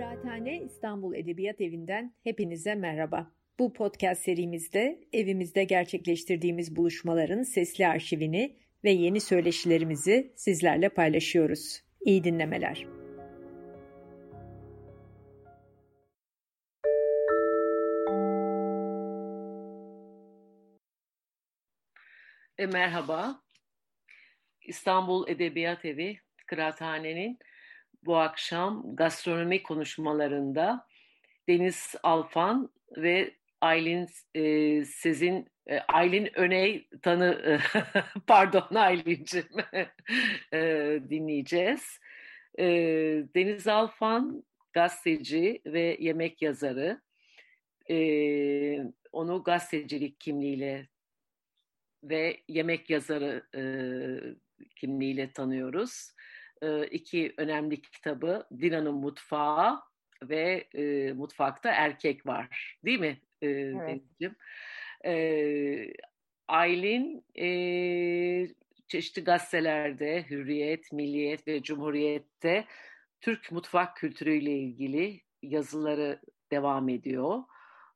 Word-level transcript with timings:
Kıraathane 0.00 0.62
İstanbul 0.62 1.14
Edebiyat 1.14 1.60
Evi'nden 1.60 2.14
hepinize 2.24 2.74
merhaba. 2.74 3.32
Bu 3.58 3.72
podcast 3.72 4.22
serimizde 4.22 5.00
evimizde 5.12 5.64
gerçekleştirdiğimiz 5.64 6.76
buluşmaların 6.76 7.42
sesli 7.42 7.86
arşivini 7.86 8.56
ve 8.84 8.90
yeni 8.90 9.20
söyleşilerimizi 9.20 10.32
sizlerle 10.36 10.88
paylaşıyoruz. 10.88 11.82
İyi 12.00 12.24
dinlemeler. 12.24 12.86
E, 22.58 22.66
merhaba. 22.66 23.42
İstanbul 24.62 25.28
Edebiyat 25.28 25.84
Evi 25.84 26.18
Kıraathane'nin 26.46 27.38
bu 28.02 28.16
akşam 28.16 28.96
gastronomi 28.96 29.62
konuşmalarında 29.62 30.86
Deniz 31.48 31.94
Alfan 32.02 32.70
ve 32.96 33.34
Aylin 33.60 34.08
e, 34.34 34.84
sizin 34.84 35.48
e, 35.66 35.78
Aylin 35.78 36.30
Öney 36.34 36.88
tanı 37.02 37.60
pardon 38.26 38.74
Aylin'cim 38.74 39.48
e, 40.52 40.58
dinleyeceğiz. 41.10 42.00
E, 42.58 42.64
Deniz 43.34 43.66
Alfan 43.68 44.44
gazeteci 44.72 45.62
ve 45.66 45.96
yemek 46.00 46.42
yazarı. 46.42 47.00
E, 47.90 47.96
onu 49.12 49.42
gazetecilik 49.42 50.20
kimliğiyle 50.20 50.88
ve 52.04 52.40
yemek 52.48 52.90
yazarı 52.90 53.42
e, 53.54 53.62
kimliğiyle 54.76 55.32
tanıyoruz. 55.32 56.12
E, 56.62 56.86
iki 56.86 57.34
önemli 57.36 57.82
kitabı 57.82 58.46
Dina'nın 58.60 58.94
Mutfağı 58.94 59.80
ve 60.22 60.68
e, 60.74 61.12
Mutfakta 61.12 61.70
Erkek 61.70 62.26
Var. 62.26 62.78
Değil 62.84 63.00
mi 63.00 63.20
e, 63.42 63.48
evet. 63.48 64.02
E, 65.04 65.92
Aylin 66.48 67.24
e, 67.38 67.48
çeşitli 68.88 69.24
gazetelerde 69.24 70.26
Hürriyet, 70.30 70.92
Milliyet 70.92 71.48
ve 71.48 71.62
Cumhuriyet'te 71.62 72.64
Türk 73.20 73.52
mutfak 73.52 73.96
kültürüyle 73.96 74.52
ilgili 74.52 75.20
yazıları 75.42 76.20
devam 76.50 76.88
ediyor. 76.88 77.42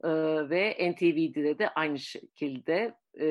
Ee, 0.05 0.09
ve 0.51 0.93
NTV'de 0.93 1.59
de 1.59 1.69
aynı 1.69 1.99
şekilde 1.99 2.95
e, 3.21 3.27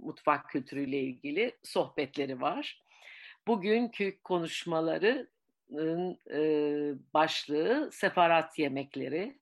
mutfak 0.00 0.48
kültürüyle 0.48 1.00
ilgili 1.00 1.52
sohbetleri 1.62 2.40
var. 2.40 2.83
Bugünkü 3.46 4.22
konuşmaların 4.22 5.28
e, 6.30 6.38
başlığı 7.14 7.90
sefarat 7.92 8.58
yemekleri. 8.58 9.38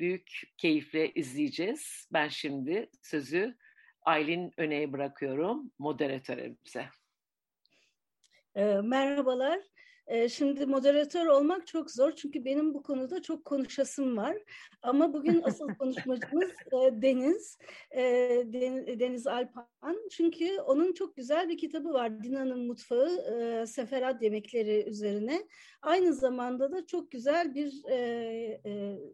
Büyük 0.00 0.42
keyifle 0.56 1.12
izleyeceğiz. 1.12 2.08
Ben 2.12 2.28
şimdi 2.28 2.90
sözü 3.02 3.56
Aylin 4.02 4.52
Öne'ye 4.56 4.92
bırakıyorum 4.92 5.72
moderatörümüze. 5.78 6.86
E, 8.54 8.64
merhabalar. 8.64 9.60
Şimdi 10.28 10.66
moderatör 10.66 11.26
olmak 11.26 11.66
çok 11.66 11.90
zor 11.90 12.12
çünkü 12.12 12.44
benim 12.44 12.74
bu 12.74 12.82
konuda 12.82 13.22
çok 13.22 13.44
konuşasım 13.44 14.16
var. 14.16 14.36
Ama 14.82 15.12
bugün 15.12 15.42
asıl 15.42 15.68
konuşmacımız 15.78 16.50
Deniz, 16.72 17.58
Deniz 18.98 19.26
Alpan. 19.26 20.08
Çünkü 20.10 20.58
onun 20.58 20.92
çok 20.92 21.16
güzel 21.16 21.48
bir 21.48 21.58
kitabı 21.58 21.92
var 21.92 22.22
Dina'nın 22.24 22.66
Mutfağı, 22.66 23.66
Seferat 23.66 24.22
Yemekleri 24.22 24.84
üzerine. 24.88 25.48
Aynı 25.82 26.14
zamanda 26.14 26.72
da 26.72 26.86
çok 26.86 27.10
güzel 27.10 27.54
bir 27.54 27.72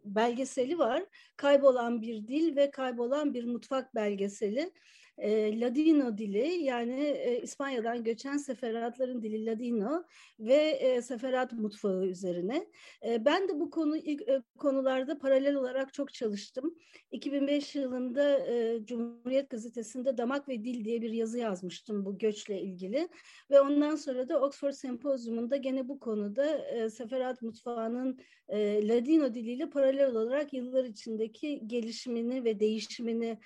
belgeseli 0.05 0.77
var. 0.77 1.03
Kaybolan 1.37 2.01
bir 2.01 2.27
dil 2.27 2.55
ve 2.55 2.71
kaybolan 2.71 3.33
bir 3.33 3.45
mutfak 3.45 3.95
belgeseli 3.95 4.71
e, 5.17 5.59
Ladino 5.59 6.17
dili 6.17 6.63
yani 6.63 7.01
e, 7.01 7.41
İspanya'dan 7.41 8.03
göçen 8.03 8.37
seferatların 8.37 9.21
dili 9.21 9.45
Ladino 9.45 10.03
ve 10.39 10.55
e, 10.55 11.01
seferat 11.01 11.53
mutfağı 11.53 12.05
üzerine. 12.05 12.67
E, 13.05 13.25
ben 13.25 13.47
de 13.47 13.59
bu 13.59 13.69
konu 13.69 13.97
e, 13.97 14.17
konularda 14.57 15.17
paralel 15.17 15.55
olarak 15.55 15.93
çok 15.93 16.13
çalıştım. 16.13 16.75
2005 17.11 17.75
yılında 17.75 18.39
e, 18.47 18.85
Cumhuriyet 18.85 19.49
Gazetesi'nde 19.49 20.17
Damak 20.17 20.49
ve 20.49 20.63
Dil 20.63 20.85
diye 20.85 21.01
bir 21.01 21.11
yazı 21.11 21.39
yazmıştım 21.39 22.05
bu 22.05 22.17
göçle 22.17 22.61
ilgili 22.61 23.09
ve 23.51 23.61
ondan 23.61 23.95
sonra 23.95 24.29
da 24.29 24.41
Oxford 24.41 24.71
Sempozyumunda 24.71 25.57
gene 25.57 25.87
bu 25.87 25.99
konuda 25.99 26.57
e, 26.57 26.89
seferat 26.89 27.41
mutfağının 27.41 28.19
e, 28.49 28.87
Ladino 28.87 29.33
diliyle 29.33 29.69
paralel 29.69 30.15
olarak 30.15 30.53
yıllar 30.53 30.83
içindeki 30.85 31.67
gelişimini 31.67 32.43
ve 32.43 32.59
değişimini 32.59 33.37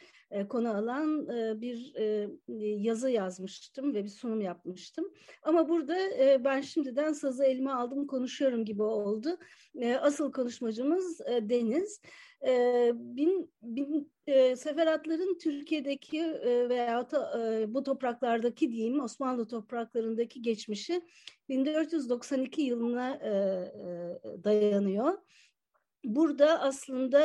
konu 0.44 0.70
alan 0.70 1.30
e, 1.30 1.62
bir 1.62 1.96
e, 1.96 2.30
yazı 2.60 3.10
yazmıştım 3.10 3.94
ve 3.94 4.04
bir 4.04 4.10
sunum 4.10 4.42
yapmıştım. 4.42 5.06
Ama 5.44 5.70
burada 5.70 6.00
e, 6.00 6.42
ben 6.44 6.62
şimdiden 6.62 7.14
sazı 7.14 7.46
elime 7.46 7.72
aldım 7.72 8.08
konuşuyorum 8.08 8.66
gibi 8.66 8.84
oldu. 8.84 9.38
E, 9.76 9.96
asıl 9.96 10.32
konuşmacımız 10.32 11.22
e, 11.22 11.50
Deniz. 11.50 12.02
E, 12.48 12.92
bin, 12.96 13.52
bin 13.62 14.12
e, 14.28 14.56
seferatların 14.56 15.38
Türkiye'deki 15.38 16.20
e, 16.20 16.70
veya 16.70 17.08
e, 17.40 17.74
bu 17.74 17.84
topraklardaki 17.84 18.72
diyeyim 18.72 19.00
Osmanlı 19.00 19.48
topraklarındaki 19.48 20.42
geçmişi 20.42 21.02
1492 21.50 22.62
yılına 22.62 23.16
e, 23.16 23.30
e, 23.30 24.44
dayanıyor 24.44 25.18
burada 26.06 26.62
aslında 26.62 27.20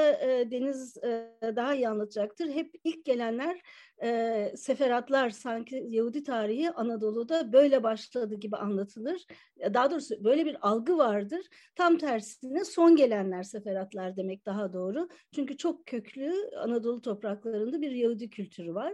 Deniz 0.51 0.97
daha 1.43 1.75
iyi 1.75 1.89
anlatacaktır. 1.89 2.49
Hep 2.49 2.75
ilk 2.85 3.05
gelenler 3.05 3.61
e, 4.03 4.53
seferatlar 4.57 5.31
sanki 5.31 5.87
Yahudi 5.89 6.23
tarihi 6.23 6.71
Anadolu'da 6.71 7.53
böyle 7.53 7.83
başladı 7.83 8.35
gibi 8.35 8.57
anlatılır. 8.57 9.27
Daha 9.75 9.91
doğrusu 9.91 10.25
böyle 10.25 10.47
bir 10.47 10.69
algı 10.69 10.99
vardır. 10.99 11.47
Tam 11.77 11.99
tersine 11.99 12.65
son 12.65 12.97
gelenler 12.97 13.43
seferatlar 13.43 14.17
demek 14.17 14.47
daha 14.47 14.73
doğru. 14.73 15.09
Çünkü 15.35 15.57
çok 15.57 15.87
köklü 15.87 16.51
Anadolu 16.57 17.01
topraklarında 17.01 17.81
bir 17.81 17.91
Yahudi 17.91 18.31
kültürü 18.31 18.75
var. 18.75 18.93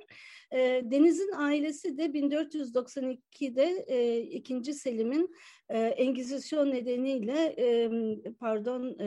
E, 0.52 0.58
Deniz'in 0.84 1.32
ailesi 1.32 1.98
de 1.98 2.04
1492'de 2.04 3.84
e, 3.88 4.20
2. 4.20 4.74
Selim'in 4.74 5.34
e, 5.68 5.78
Engizisyon 5.78 6.70
nedeniyle 6.70 7.54
e, 7.58 7.90
pardon 8.40 8.96
e, 8.98 9.06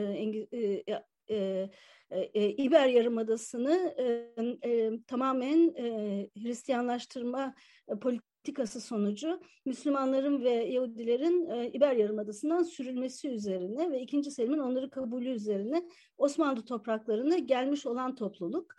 e, 0.52 0.82
e, 1.30 1.70
e, 2.10 2.48
İber 2.50 2.88
Yarımadası'nı 2.88 3.94
e, 3.98 4.34
e, 4.70 4.90
tamamen 5.06 5.74
e, 5.78 6.28
Hristiyanlaştırma 6.42 7.54
e, 7.88 7.98
politikası 7.98 8.80
sonucu 8.80 9.40
Müslümanların 9.64 10.44
ve 10.44 10.50
Yahudilerin 10.50 11.50
e, 11.50 11.70
İber 11.72 11.96
Yarımadası'ndan 11.96 12.62
sürülmesi 12.62 13.28
üzerine 13.28 13.90
ve 13.90 14.00
ikinci 14.00 14.30
Selim'in 14.30 14.58
onları 14.58 14.90
kabulü 14.90 15.28
üzerine 15.28 15.88
Osmanlı 16.18 16.64
topraklarına 16.64 17.38
gelmiş 17.38 17.86
olan 17.86 18.14
topluluk 18.14 18.74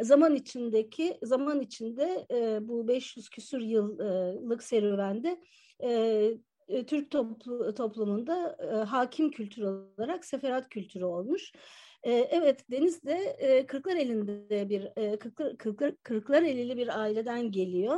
zaman 0.00 0.34
içindeki 0.34 1.18
zaman 1.22 1.60
içinde 1.60 2.26
e, 2.30 2.68
bu 2.68 2.88
500 2.88 3.28
küsur 3.28 3.60
yıllık 3.60 4.62
serüvende 4.62 5.40
e, 5.82 5.90
e, 6.68 6.86
Türk 6.86 7.10
toplu, 7.10 7.74
toplumunda 7.74 8.56
e, 8.60 8.66
hakim 8.66 9.30
kültür 9.30 9.62
olarak 9.62 10.24
seferat 10.24 10.68
kültürü 10.68 11.04
olmuş. 11.04 11.52
Evet 12.08 12.70
Deniz 12.70 13.04
de 13.04 13.36
Kırklar 13.66 13.96
elinde 13.96 14.68
bir 14.68 14.90
Kırklar, 15.18 15.56
Kırklar, 15.56 15.96
Kırklar 16.02 16.42
elili 16.42 16.76
bir 16.76 17.00
aileden 17.00 17.50
geliyor. 17.50 17.96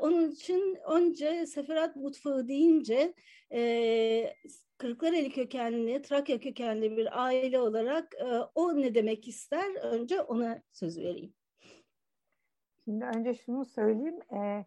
Onun 0.00 0.30
için 0.30 0.78
önce 0.90 1.46
seferat 1.46 1.96
mutfağı 1.96 2.48
deyince 2.48 3.14
Kırklareli 4.78 5.30
kökenli, 5.32 6.02
Trakya 6.02 6.40
kökenli 6.40 6.96
bir 6.96 7.24
aile 7.24 7.60
olarak 7.60 8.14
o 8.54 8.76
ne 8.76 8.94
demek 8.94 9.28
ister? 9.28 9.74
Önce 9.74 10.20
ona 10.20 10.62
söz 10.72 10.98
vereyim. 10.98 11.34
Şimdi 12.84 13.04
önce 13.04 13.34
şunu 13.34 13.64
söyleyeyim. 13.64 14.20
E, 14.32 14.64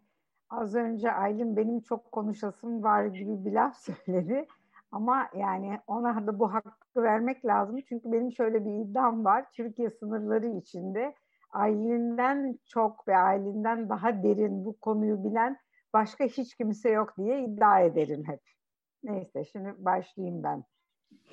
Az 0.50 0.74
önce 0.74 1.12
Aylin 1.12 1.56
benim 1.56 1.80
çok 1.80 2.12
konuşasım 2.12 2.82
var 2.82 3.06
gibi 3.06 3.44
bir 3.44 3.52
laf 3.52 3.76
söyledi. 4.06 4.46
Ama 4.90 5.28
yani 5.34 5.78
ona 5.86 6.26
da 6.26 6.38
bu 6.38 6.54
hakkı 6.54 7.02
vermek 7.02 7.44
lazım. 7.44 7.80
Çünkü 7.88 8.12
benim 8.12 8.32
şöyle 8.32 8.64
bir 8.64 8.74
iddiam 8.74 9.24
var. 9.24 9.46
Türkiye 9.52 9.90
sınırları 9.90 10.46
içinde 10.46 11.14
Aylin'den 11.50 12.58
çok 12.66 13.08
ve 13.08 13.16
Aylin'den 13.16 13.88
daha 13.88 14.22
derin 14.22 14.64
bu 14.64 14.78
konuyu 14.78 15.24
bilen 15.24 15.58
başka 15.92 16.24
hiç 16.24 16.56
kimse 16.56 16.90
yok 16.90 17.16
diye 17.18 17.44
iddia 17.44 17.80
ederim 17.80 18.22
hep. 18.26 18.40
Neyse 19.02 19.44
şimdi 19.44 19.74
başlayayım 19.78 20.42
ben 20.42 20.64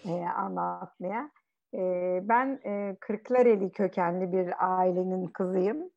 e, 0.05 0.25
anlatmaya. 0.27 1.31
E, 1.73 1.79
ben 2.23 2.59
e, 2.65 2.95
Kırklareli 2.99 3.71
kökenli 3.71 4.31
bir 4.33 4.53
ailenin 4.79 5.27
kızıyım. 5.27 5.89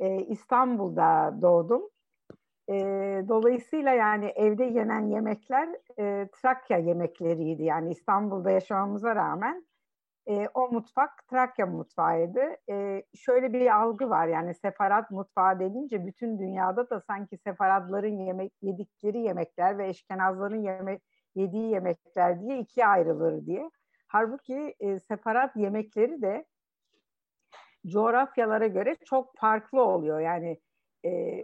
E, 0.00 0.16
İstanbul'da 0.16 1.38
doğdum 1.42 1.82
E, 2.68 2.74
dolayısıyla 3.28 3.92
yani 3.92 4.26
evde 4.26 4.64
yenen 4.64 5.06
yemekler 5.06 5.68
e, 5.98 6.28
Trakya 6.32 6.78
yemekleriydi. 6.78 7.62
Yani 7.62 7.90
İstanbul'da 7.90 8.50
yaşamamıza 8.50 9.16
rağmen 9.16 9.66
e, 10.28 10.48
o 10.54 10.68
mutfak 10.68 11.28
Trakya 11.28 11.66
mutfağıydı. 11.66 12.42
E, 12.70 13.02
şöyle 13.14 13.52
bir 13.52 13.76
algı 13.80 14.10
var 14.10 14.26
yani 14.28 14.54
separat 14.54 15.10
mutfağı 15.10 15.60
denince 15.60 16.06
bütün 16.06 16.38
dünyada 16.38 16.90
da 16.90 17.00
sanki 17.00 17.36
separatların 17.36 18.18
yemek 18.18 18.52
yedikleri 18.62 19.18
yemekler 19.18 19.78
ve 19.78 19.88
eşkenazların 19.88 20.62
yemek 20.62 21.02
yediği 21.34 21.70
yemekler 21.70 22.40
diye 22.40 22.58
ikiye 22.58 22.86
ayrılır 22.86 23.46
diye. 23.46 23.70
Halbuki 24.08 24.74
e, 24.80 25.00
separat 25.00 25.56
yemekleri 25.56 26.22
de 26.22 26.44
coğrafyalara 27.86 28.66
göre 28.66 28.96
çok 29.04 29.36
farklı 29.36 29.82
oluyor. 29.82 30.20
Yani 30.20 30.60
e, 31.04 31.42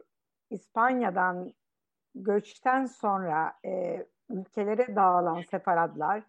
İspanya'dan 0.52 1.52
göçten 2.14 2.86
sonra 2.86 3.52
e, 3.64 4.06
ülkelere 4.30 4.96
dağılan 4.96 5.42
separatlar, 5.50 6.22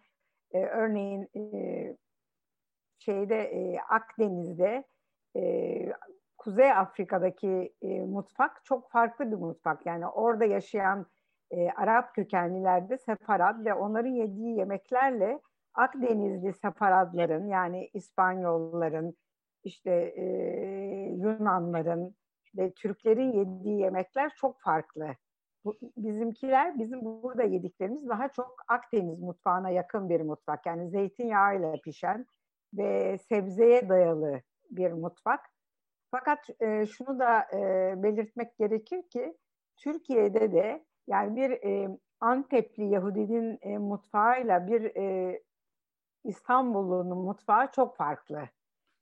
e, 0.52 0.64
örneğin 0.64 1.28
e, 1.36 1.96
şeyde 2.98 3.36
e, 3.36 3.78
Akdeniz'de 3.88 4.84
e, 5.36 5.92
Kuzey 6.38 6.72
Afrika'daki 6.72 7.74
e, 7.82 8.00
mutfak 8.00 8.64
çok 8.64 8.90
farklı 8.90 9.30
bir 9.30 9.36
mutfak. 9.36 9.86
Yani 9.86 10.06
orada 10.06 10.44
yaşayan 10.44 11.06
e, 11.50 11.70
Arap 11.70 12.14
kökenlilerde 12.14 12.98
separat 12.98 13.64
ve 13.64 13.74
onların 13.74 14.10
yediği 14.10 14.56
yemeklerle 14.56 15.40
Akdenizli 15.74 16.52
separatların 16.52 17.48
yani 17.48 17.90
İspanyolların, 17.92 19.16
işte 19.64 19.90
e, 20.16 20.24
Yunanların 21.16 22.16
ve 22.56 22.72
Türklerin 22.72 23.32
yediği 23.32 23.80
yemekler 23.80 24.32
çok 24.36 24.60
farklı. 24.60 25.06
Bu, 25.64 25.74
bizimkiler, 25.96 26.78
bizim 26.78 27.04
burada 27.04 27.42
yediklerimiz 27.42 28.08
daha 28.08 28.28
çok 28.28 28.56
Akdeniz 28.68 29.20
mutfağına 29.20 29.70
yakın 29.70 30.08
bir 30.08 30.20
mutfak. 30.20 30.66
Yani 30.66 30.90
zeytinyağıyla 30.90 31.72
pişen 31.84 32.26
ve 32.74 33.18
sebzeye 33.18 33.88
dayalı 33.88 34.40
bir 34.70 34.92
mutfak. 34.92 35.40
Fakat 36.10 36.50
e, 36.60 36.86
şunu 36.86 37.18
da 37.18 37.46
e, 37.52 37.94
belirtmek 38.02 38.56
gerekir 38.58 39.02
ki 39.08 39.38
Türkiye'de 39.76 40.52
de 40.52 40.84
yani 41.06 41.36
bir 41.36 41.50
e, 41.50 41.98
Antepli 42.20 42.84
Yahudinin 42.84 43.58
e, 43.62 43.78
mutfağıyla 43.78 44.66
bir 44.66 44.96
e, 44.96 45.40
İstanbul'un 46.24 47.18
mutfağı 47.18 47.70
çok 47.72 47.96
farklı. 47.96 48.42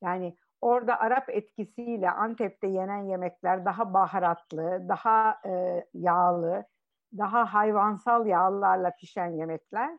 Yani 0.03 0.37
orada 0.63 1.01
Arap 1.01 1.29
etkisiyle 1.29 2.11
Antep'te 2.11 2.67
yenen 2.67 3.03
yemekler 3.03 3.65
daha 3.65 3.95
baharatlı, 3.95 4.89
daha 4.89 5.41
e, 5.47 5.85
yağlı, 5.95 6.65
daha 7.19 7.55
hayvansal 7.55 8.27
yağlarla 8.27 8.91
pişen 8.91 9.31
yemekler. 9.31 9.99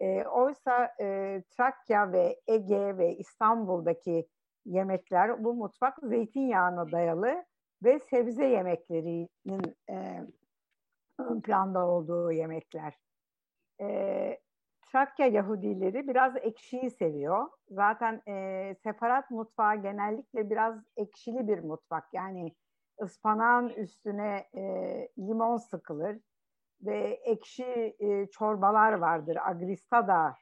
E, 0.00 0.24
oysa 0.24 0.94
e, 1.00 1.42
Trakya 1.50 2.12
ve 2.12 2.40
Ege 2.46 2.98
ve 2.98 3.16
İstanbul'daki 3.16 4.28
yemekler, 4.64 5.44
bu 5.44 5.54
mutfak 5.54 5.98
zeytinyağına 6.02 6.92
dayalı 6.92 7.44
ve 7.82 7.98
sebze 7.98 8.46
yemeklerinin 8.46 9.76
e, 9.90 10.24
ön 11.18 11.40
planda 11.40 11.86
olduğu 11.86 12.32
yemekler. 12.32 12.98
E, 13.80 14.40
Trakya 14.92 15.26
Yahudileri 15.26 16.08
biraz 16.08 16.36
ekşiyi 16.36 16.90
seviyor. 16.90 17.46
Zaten 17.70 18.22
e, 18.28 18.74
separat 18.82 19.30
mutfağı 19.30 19.82
genellikle 19.82 20.50
biraz 20.50 20.74
ekşili 20.96 21.48
bir 21.48 21.58
mutfak. 21.58 22.14
Yani 22.14 22.54
ıspanağın 23.02 23.68
üstüne 23.68 24.48
e, 24.54 24.62
limon 25.18 25.56
sıkılır 25.56 26.18
ve 26.82 27.20
ekşi 27.24 27.96
e, 27.98 28.26
çorbalar 28.26 28.92
vardır. 28.92 29.38
Agristada 29.44 30.36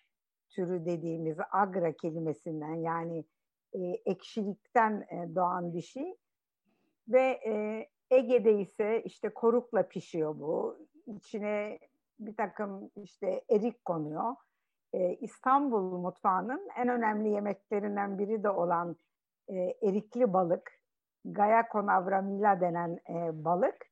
türü 0.50 0.86
dediğimiz 0.86 1.38
agra 1.50 1.92
kelimesinden 1.92 2.74
yani 2.74 3.24
e, 3.72 3.80
ekşilikten 4.06 5.06
e, 5.10 5.34
doğan 5.34 5.74
bir 5.74 5.82
şey. 5.82 6.16
Ve 7.08 7.40
e, 7.46 7.86
Ege'de 8.10 8.60
ise 8.60 9.02
işte 9.04 9.28
korukla 9.28 9.88
pişiyor 9.88 10.38
bu. 10.38 10.78
İçine 11.06 11.78
bir 12.20 12.36
takım 12.36 12.90
işte 12.96 13.44
erik 13.50 13.84
konuyor. 13.84 14.34
Ee, 14.92 15.14
İstanbul 15.14 15.98
mutfağının 15.98 16.68
en 16.76 16.88
önemli 16.88 17.28
yemeklerinden 17.28 18.18
biri 18.18 18.42
de 18.42 18.50
olan 18.50 18.96
e, 19.48 19.54
erikli 19.82 20.32
balık, 20.32 20.78
Gaya 21.24 21.68
conavramila 21.72 22.60
denen 22.60 22.98
e, 23.08 23.44
balık 23.44 23.86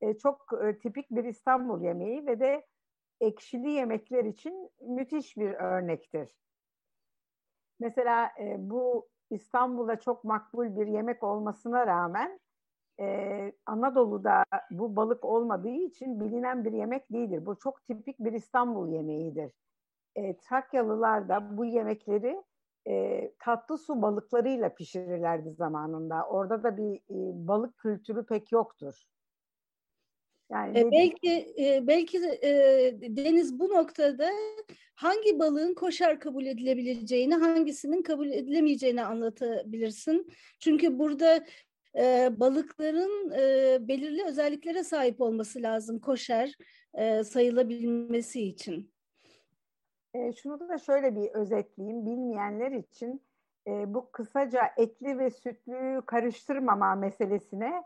e, 0.00 0.18
çok 0.18 0.46
e, 0.64 0.78
tipik 0.78 1.10
bir 1.10 1.24
İstanbul 1.24 1.82
yemeği 1.82 2.26
ve 2.26 2.40
de 2.40 2.66
ekşili 3.20 3.70
yemekler 3.70 4.24
için 4.24 4.70
müthiş 4.80 5.36
bir 5.36 5.52
örnektir. 5.52 6.36
Mesela 7.80 8.32
e, 8.40 8.56
bu 8.58 9.08
İstanbul'da 9.30 10.00
çok 10.00 10.24
makbul 10.24 10.76
bir 10.76 10.86
yemek 10.86 11.22
olmasına 11.22 11.86
rağmen 11.86 12.40
e, 13.00 13.52
Anadolu'da 13.66 14.44
bu 14.70 14.96
balık 14.96 15.24
olmadığı 15.24 15.68
için 15.68 16.20
bilinen 16.20 16.64
bir 16.64 16.72
yemek 16.72 17.12
değildir. 17.12 17.46
Bu 17.46 17.58
çok 17.58 17.86
tipik 17.86 18.18
bir 18.18 18.32
İstanbul 18.32 18.88
yemeğidir. 18.88 19.52
E, 20.16 20.36
Trakyalılar 20.36 21.28
da 21.28 21.56
bu 21.56 21.64
yemekleri 21.64 22.42
e, 22.88 23.30
tatlı 23.38 23.78
su 23.78 24.02
balıklarıyla 24.02 24.74
pişirirlerdi 24.74 25.50
zamanında. 25.50 26.26
Orada 26.26 26.62
da 26.62 26.76
bir 26.76 26.94
e, 26.96 27.48
balık 27.48 27.78
kültürü 27.78 28.26
pek 28.26 28.52
yoktur. 28.52 28.94
Yani 30.50 30.78
e, 30.78 30.90
belki 30.90 31.54
e, 31.58 31.86
belki 31.86 32.18
e, 32.18 32.50
Deniz 33.16 33.58
bu 33.58 33.68
noktada 33.68 34.30
hangi 34.94 35.38
balığın 35.38 35.74
koşar 35.74 36.20
kabul 36.20 36.46
edilebileceğini, 36.46 37.34
hangisinin 37.34 38.02
kabul 38.02 38.30
edilemeyeceğini 38.30 39.04
anlatabilirsin. 39.04 40.28
Çünkü 40.60 40.98
burada 40.98 41.44
e, 41.98 42.30
balıkların 42.40 43.30
e, 43.30 43.78
belirli 43.88 44.24
özelliklere 44.24 44.84
sahip 44.84 45.20
olması 45.20 45.62
lazım 45.62 45.98
koşer 45.98 46.54
e, 46.94 47.24
sayılabilmesi 47.24 48.42
için. 48.42 48.94
E, 50.14 50.32
şunu 50.32 50.68
da 50.68 50.78
şöyle 50.78 51.16
bir 51.16 51.30
özetleyeyim 51.30 52.06
bilmeyenler 52.06 52.72
için 52.72 53.22
e, 53.66 53.94
bu 53.94 54.10
kısaca 54.12 54.62
etli 54.76 55.18
ve 55.18 55.30
sütlü 55.30 56.02
karıştırmama 56.06 56.94
meselesine 56.94 57.82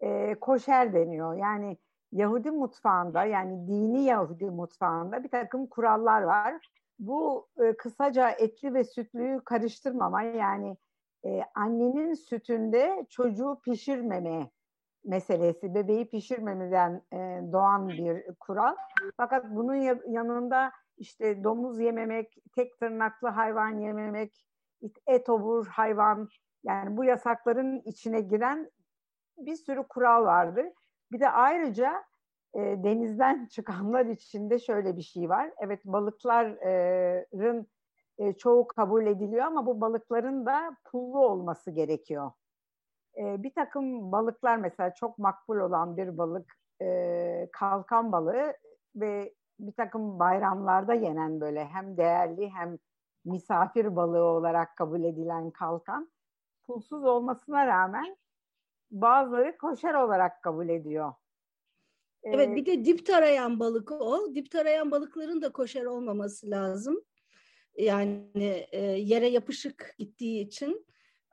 e, 0.00 0.34
koşer 0.34 0.92
deniyor. 0.92 1.36
Yani 1.36 1.76
Yahudi 2.12 2.50
mutfağında 2.50 3.24
yani 3.24 3.68
dini 3.68 4.04
Yahudi 4.04 4.44
mutfağında 4.44 5.24
bir 5.24 5.28
takım 5.28 5.66
kurallar 5.66 6.22
var. 6.22 6.68
Bu 6.98 7.48
e, 7.60 7.76
kısaca 7.76 8.30
etli 8.30 8.74
ve 8.74 8.84
sütlüyü 8.84 9.40
karıştırmama 9.44 10.22
yani 10.22 10.76
e, 11.24 11.42
annenin 11.54 12.14
sütünde 12.14 13.06
çocuğu 13.10 13.60
pişirmeme 13.64 14.50
meselesi, 15.04 15.74
bebeği 15.74 16.10
pişirmemeden 16.10 17.02
e, 17.12 17.16
doğan 17.52 17.88
bir 17.88 18.34
kural. 18.40 18.76
Fakat 19.16 19.44
bunun 19.50 19.74
yanında 20.12 20.72
işte 20.96 21.44
domuz 21.44 21.80
yememek, 21.80 22.36
tek 22.54 22.78
tırnaklı 22.78 23.28
hayvan 23.28 23.78
yememek, 23.78 24.46
et 25.06 25.28
obur 25.28 25.66
hayvan 25.66 26.28
yani 26.64 26.96
bu 26.96 27.04
yasakların 27.04 27.82
içine 27.84 28.20
giren 28.20 28.70
bir 29.38 29.56
sürü 29.56 29.82
kural 29.82 30.24
vardı. 30.24 30.72
Bir 31.12 31.20
de 31.20 31.30
ayrıca 31.30 32.04
e, 32.54 32.60
denizden 32.60 33.46
çıkanlar 33.50 34.06
içinde 34.06 34.58
şöyle 34.58 34.96
bir 34.96 35.02
şey 35.02 35.28
var. 35.28 35.50
Evet 35.60 35.80
balıkların 35.84 37.66
e, 38.18 38.32
çoğu 38.32 38.66
kabul 38.66 39.06
ediliyor 39.06 39.44
ama 39.44 39.66
bu 39.66 39.80
balıkların 39.80 40.46
da 40.46 40.76
pullu 40.84 41.18
olması 41.18 41.70
gerekiyor. 41.70 42.32
E, 43.18 43.42
bir 43.42 43.54
takım 43.54 44.12
balıklar 44.12 44.56
mesela 44.56 44.94
çok 44.94 45.18
makbul 45.18 45.56
olan 45.56 45.96
bir 45.96 46.18
balık 46.18 46.52
e, 46.82 47.48
kalkan 47.52 48.12
balığı 48.12 48.52
ve 48.96 49.34
bir 49.60 49.72
takım 49.72 50.18
bayramlarda 50.18 50.94
yenen 50.94 51.40
böyle 51.40 51.64
hem 51.64 51.96
değerli 51.96 52.50
hem 52.50 52.78
misafir 53.24 53.96
balığı 53.96 54.24
olarak 54.24 54.76
kabul 54.76 55.04
edilen 55.04 55.50
kalkan 55.50 56.10
pulsuz 56.66 57.04
olmasına 57.04 57.66
rağmen 57.66 58.16
bazıları 58.90 59.58
koşer 59.58 59.94
olarak 59.94 60.42
kabul 60.42 60.68
ediyor. 60.68 61.12
Evet 62.22 62.56
bir 62.56 62.66
de 62.66 62.84
dip 62.84 63.06
tarayan 63.06 63.60
balık 63.60 63.92
o. 63.92 64.34
Dip 64.34 64.50
tarayan 64.50 64.90
balıkların 64.90 65.42
da 65.42 65.52
koşer 65.52 65.84
olmaması 65.84 66.50
lazım. 66.50 67.04
Yani 67.76 68.66
e, 68.72 68.80
yere 68.82 69.26
yapışık 69.26 69.94
gittiği 69.98 70.46
için. 70.46 70.86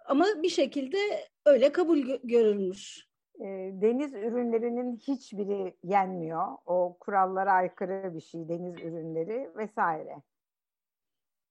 Ama 0.06 0.26
bir 0.44 0.50
şekilde 0.50 0.98
öyle 1.46 1.72
kabul 1.72 2.00
görülmüş. 2.24 3.08
E, 3.40 3.46
deniz 3.82 4.14
ürünlerinin 4.14 4.98
hiçbiri 4.98 5.78
yenmiyor. 5.84 6.48
O 6.66 6.98
kurallara 7.00 7.52
aykırı 7.54 8.16
bir 8.16 8.22
şey 8.22 8.50
deniz 8.50 8.76
ürünleri 8.76 9.52
vesaire. 9.56 10.22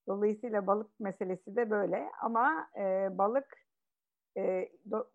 Dolayısıyla 0.07 0.67
balık 0.67 1.01
meselesi 1.01 1.57
de 1.57 1.71
böyle 1.71 2.09
ama 2.23 2.69
e, 2.79 3.09
balık 3.19 3.57
e, 4.37 4.69
do, 4.91 5.11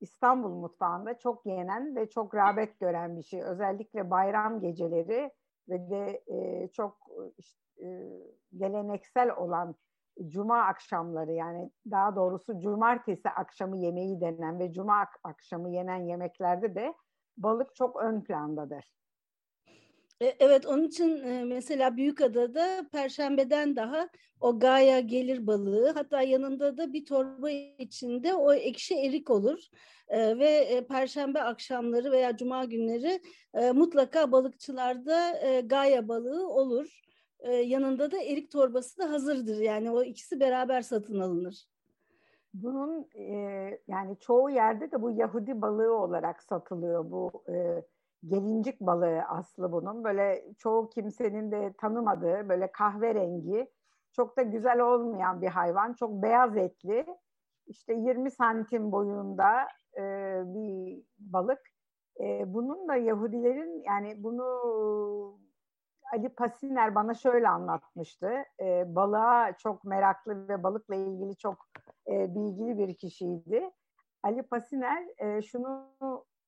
İstanbul 0.00 0.54
mutfağında 0.54 1.18
çok 1.18 1.46
yenen 1.46 1.96
ve 1.96 2.10
çok 2.10 2.34
rağbet 2.34 2.80
gören 2.80 3.16
bir 3.16 3.22
şey. 3.22 3.42
Özellikle 3.42 4.10
bayram 4.10 4.60
geceleri 4.60 5.30
ve 5.68 5.90
de 5.90 6.22
e, 6.26 6.68
çok 6.68 6.96
işte, 7.38 7.60
e, 7.82 8.10
geleneksel 8.56 9.36
olan 9.36 9.74
cuma 10.28 10.58
akşamları 10.60 11.32
yani 11.32 11.70
daha 11.90 12.16
doğrusu 12.16 12.60
cumartesi 12.60 13.28
akşamı 13.28 13.76
yemeği 13.76 14.20
denen 14.20 14.58
ve 14.58 14.72
cuma 14.72 15.06
akşamı 15.24 15.70
yenen 15.70 16.06
yemeklerde 16.06 16.74
de 16.74 16.94
balık 17.36 17.74
çok 17.74 17.96
ön 18.02 18.20
plandadır. 18.20 18.92
E, 20.20 20.26
evet 20.40 20.66
onun 20.66 20.84
için 20.84 21.22
e, 21.24 21.44
mesela 21.44 21.96
Büyükada'da 21.96 22.88
perşembeden 22.92 23.76
daha 23.76 24.08
o 24.40 24.58
gaya 24.58 25.00
gelir 25.00 25.46
balığı 25.46 25.90
hatta 25.90 26.22
yanında 26.22 26.76
da 26.76 26.92
bir 26.92 27.04
torba 27.04 27.50
içinde 27.50 28.34
o 28.34 28.52
ekşi 28.52 28.94
erik 28.94 29.30
olur 29.30 29.58
e, 30.08 30.38
ve 30.38 30.84
perşembe 30.88 31.42
akşamları 31.42 32.12
veya 32.12 32.36
cuma 32.36 32.64
günleri 32.64 33.20
mutlaka 33.74 34.32
balıkçılarda 34.32 35.32
gaya 35.64 36.08
balığı 36.08 36.48
olur. 36.48 37.00
Yanında 37.64 38.10
da 38.10 38.22
erik 38.22 38.50
torbası 38.50 38.98
da 38.98 39.10
hazırdır 39.10 39.60
yani 39.60 39.90
o 39.90 40.02
ikisi 40.02 40.40
beraber 40.40 40.82
satın 40.82 41.20
alınır. 41.20 41.64
Bunun 42.54 43.08
yani 43.88 44.16
çoğu 44.20 44.50
yerde 44.50 44.92
de 44.92 45.02
bu 45.02 45.10
Yahudi 45.10 45.62
balığı 45.62 45.94
olarak 45.94 46.42
satılıyor 46.42 47.10
bu 47.10 47.44
gelincik 48.26 48.80
balığı 48.80 49.22
aslı 49.22 49.72
bunun. 49.72 50.04
Böyle 50.04 50.44
çoğu 50.58 50.88
kimsenin 50.88 51.50
de 51.50 51.72
tanımadığı 51.72 52.48
böyle 52.48 52.72
kahverengi 52.72 53.70
çok 54.12 54.36
da 54.36 54.42
güzel 54.42 54.80
olmayan 54.80 55.42
bir 55.42 55.48
hayvan. 55.48 55.92
Çok 55.92 56.22
beyaz 56.22 56.56
etli. 56.56 57.06
İşte 57.66 57.94
20 57.94 58.30
santim 58.30 58.92
boyunda 58.92 59.68
e, 59.96 60.02
bir 60.46 61.02
balık. 61.18 61.60
E, 62.20 62.54
bunun 62.54 62.88
da 62.88 62.96
Yahudilerin 62.96 63.82
yani 63.86 64.22
bunu 64.22 65.38
Ali 66.12 66.28
Pasiner 66.28 66.94
bana 66.94 67.14
şöyle 67.14 67.48
anlatmıştı. 67.48 68.32
E, 68.60 68.94
balığa 68.94 69.56
çok 69.56 69.84
meraklı 69.84 70.48
ve 70.48 70.62
balıkla 70.62 70.94
ilgili 70.94 71.36
çok 71.36 71.68
e, 72.08 72.34
bilgili 72.34 72.78
bir 72.78 72.94
kişiydi. 72.94 73.70
Ali 74.22 74.42
Pasiner 74.42 75.06
e, 75.18 75.42
şunu 75.42 75.86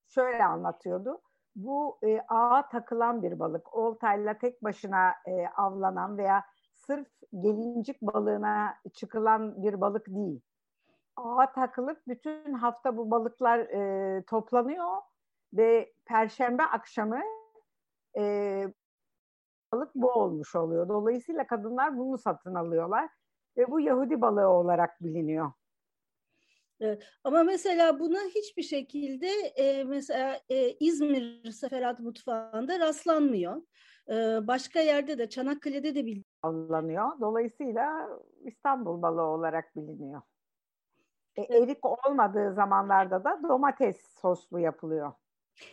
şöyle 0.06 0.44
anlatıyordu 0.44 1.20
bu 1.59 1.99
e, 2.03 2.21
ağa 2.29 2.69
takılan 2.69 3.23
bir 3.23 3.38
balık. 3.38 3.75
Oltayla 3.75 4.38
tek 4.38 4.65
başına 4.65 5.15
e, 5.27 5.47
avlanan 5.57 6.19
veya 6.19 6.45
sırf 6.75 7.09
gelincik 7.41 8.03
balığına 8.03 8.75
çıkılan 8.95 9.62
bir 9.62 9.81
balık 9.81 10.07
değil. 10.07 10.41
Ağa 11.17 11.53
takılıp 11.53 12.03
bütün 12.09 12.53
hafta 12.53 12.97
bu 12.97 13.11
balıklar 13.11 13.59
e, 13.59 14.23
toplanıyor 14.23 14.97
ve 15.53 15.93
perşembe 16.07 16.62
akşamı 16.62 17.21
e, 18.17 18.23
balık 19.73 19.95
bu 19.95 20.12
olmuş 20.12 20.57
oluyor. 20.57 20.88
Dolayısıyla 20.88 21.47
kadınlar 21.47 21.99
bunu 21.99 22.19
satın 22.19 22.55
alıyorlar 22.55 23.09
ve 23.57 23.71
bu 23.71 23.81
Yahudi 23.81 24.21
balığı 24.21 24.49
olarak 24.49 25.03
biliniyor. 25.03 25.53
Evet. 26.80 27.02
Ama 27.25 27.42
mesela 27.42 28.00
buna 28.00 28.18
hiçbir 28.18 28.62
şekilde 28.62 29.28
e, 29.56 29.85
mesela 29.85 30.40
e, 30.49 30.70
İzmir 30.73 31.50
Seferat 31.50 32.00
Mutfağı'nda 32.00 32.80
rastlanmıyor. 32.80 33.62
E, 34.08 34.14
başka 34.47 34.80
yerde 34.80 35.18
de 35.18 35.28
Çanakkale'de 35.28 35.94
de 35.94 36.06
biliniyor. 36.06 37.20
Dolayısıyla 37.20 38.08
İstanbul 38.44 39.02
balığı 39.02 39.23
olarak 39.23 39.76
biliniyor. 39.76 40.23
E, 41.37 41.42
erik 41.42 41.78
olmadığı 41.85 42.54
zamanlarda 42.54 43.25
da 43.25 43.40
domates 43.49 43.97
soslu 44.20 44.61
yapılıyor. 44.61 45.12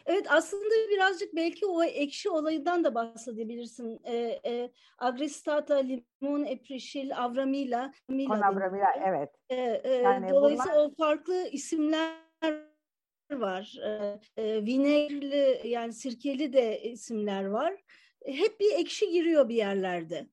Evet 0.05 0.25
aslında 0.29 0.73
birazcık 0.91 1.35
belki 1.35 1.65
o 1.65 1.83
ekşi 1.83 2.29
olayından 2.29 2.83
da 2.83 2.95
bahsedebilirsin. 2.95 3.99
E, 4.03 4.39
e, 4.45 4.71
agristata, 4.97 5.75
limon, 5.75 6.45
eprişil, 6.45 7.17
avramila. 7.17 7.93
Avramila 8.29 8.87
evet. 9.05 9.29
E, 9.49 9.55
e, 9.83 9.93
yani 9.93 10.29
dolayısıyla 10.29 10.75
bunlar... 10.75 10.85
o 10.85 10.95
farklı 10.95 11.47
isimler 11.51 12.13
var. 13.31 13.75
E, 13.83 14.19
e, 14.43 14.65
vinegli 14.65 15.61
yani 15.67 15.93
sirkeli 15.93 16.53
de 16.53 16.81
isimler 16.81 17.45
var. 17.45 17.73
Hep 18.25 18.59
bir 18.59 18.79
ekşi 18.79 19.11
giriyor 19.11 19.49
bir 19.49 19.55
yerlerde. 19.55 20.27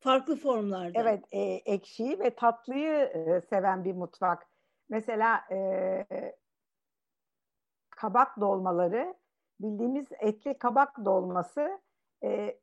Farklı 0.00 0.36
formlarda. 0.36 1.00
Evet 1.00 1.24
e, 1.32 1.40
ekşiyi 1.72 2.18
ve 2.18 2.30
tatlıyı 2.30 2.92
e, 2.92 3.40
seven 3.50 3.84
bir 3.84 3.92
mutfak. 3.92 4.46
Mesela 4.88 5.40
e, 5.52 5.56
kabak 8.02 8.40
dolmaları 8.40 9.14
bildiğimiz 9.60 10.06
etli 10.20 10.58
kabak 10.58 11.04
dolması 11.04 11.80
e, 12.24 12.58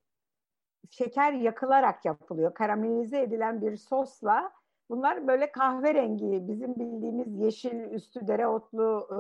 şeker 0.90 1.34
yakılarak 1.34 2.06
yapılıyor. 2.06 2.54
Karamelize 2.54 3.22
edilen 3.22 3.62
bir 3.62 3.78
sosla 3.78 4.52
bunlar 4.90 5.28
böyle 5.28 5.52
kahverengi 5.52 6.48
bizim 6.48 6.76
bildiğimiz 6.76 7.40
yeşil 7.40 7.80
üstü 7.80 8.28
dereotlu 8.28 9.08
e, 9.12 9.20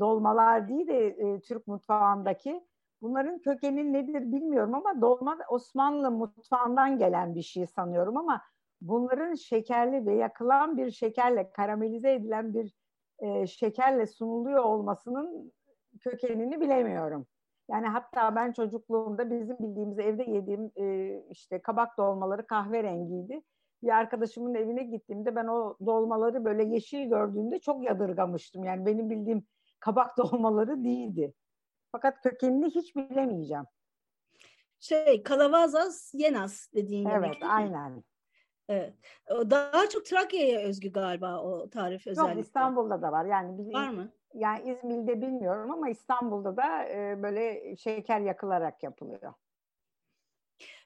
dolmalar 0.00 0.68
değil 0.68 0.86
de 0.86 1.06
e, 1.06 1.40
Türk 1.40 1.66
mutfağındaki 1.66 2.66
bunların 3.02 3.38
kökeni 3.38 3.92
nedir 3.92 4.32
bilmiyorum 4.32 4.74
ama 4.74 5.00
dolma 5.00 5.38
Osmanlı 5.48 6.10
mutfağından 6.10 6.98
gelen 6.98 7.34
bir 7.34 7.42
şey 7.42 7.66
sanıyorum 7.66 8.16
ama 8.16 8.42
bunların 8.80 9.34
şekerli 9.34 10.06
ve 10.06 10.14
yakılan 10.14 10.76
bir 10.76 10.90
şekerle 10.90 11.50
karamelize 11.50 12.12
edilen 12.12 12.54
bir 12.54 12.85
e, 13.18 13.46
şekerle 13.46 14.06
sunuluyor 14.06 14.64
olmasının 14.64 15.52
kökenini 16.00 16.60
bilemiyorum. 16.60 17.26
Yani 17.70 17.86
hatta 17.86 18.36
ben 18.36 18.52
çocukluğumda 18.52 19.30
bizim 19.30 19.58
bildiğimiz 19.58 19.98
evde 19.98 20.22
yediğim 20.22 20.70
e, 20.76 21.16
işte 21.30 21.62
kabak 21.62 21.98
dolmaları 21.98 22.46
kahverengiydi. 22.46 23.42
Bir 23.82 23.88
arkadaşımın 23.88 24.54
evine 24.54 24.82
gittiğimde 24.82 25.36
ben 25.36 25.46
o 25.46 25.76
dolmaları 25.86 26.44
böyle 26.44 26.64
yeşil 26.64 27.08
gördüğümde 27.08 27.58
çok 27.58 27.84
yadırgamıştım. 27.84 28.64
Yani 28.64 28.86
benim 28.86 29.10
bildiğim 29.10 29.46
kabak 29.80 30.16
dolmaları 30.18 30.84
değildi. 30.84 31.34
Fakat 31.92 32.22
kökenini 32.22 32.66
hiç 32.66 32.96
bilemeyeceğim. 32.96 33.64
Şey, 34.80 35.22
kalavazas 35.22 36.14
yenas 36.14 36.72
dediğin 36.74 37.06
Evet, 37.06 37.24
yemek, 37.24 37.42
aynen. 37.42 38.04
Evet. 38.68 38.94
Daha 39.30 39.88
çok 39.88 40.06
Trakya'ya 40.06 40.60
özgü 40.60 40.92
galiba 40.92 41.42
o 41.42 41.70
tarif 41.70 42.06
özellikle. 42.06 42.34
Yok 42.34 42.46
İstanbul'da 42.46 43.02
da 43.02 43.12
var. 43.12 43.24
Yani 43.24 43.58
biz, 43.58 43.74
var 43.74 43.90
mı? 43.90 44.12
Yani 44.34 44.70
İzmir'de 44.70 45.22
bilmiyorum 45.22 45.70
ama 45.70 45.90
İstanbul'da 45.90 46.56
da 46.56 46.84
e, 46.84 47.22
böyle 47.22 47.76
şeker 47.76 48.20
yakılarak 48.20 48.82
yapılıyor. 48.82 49.32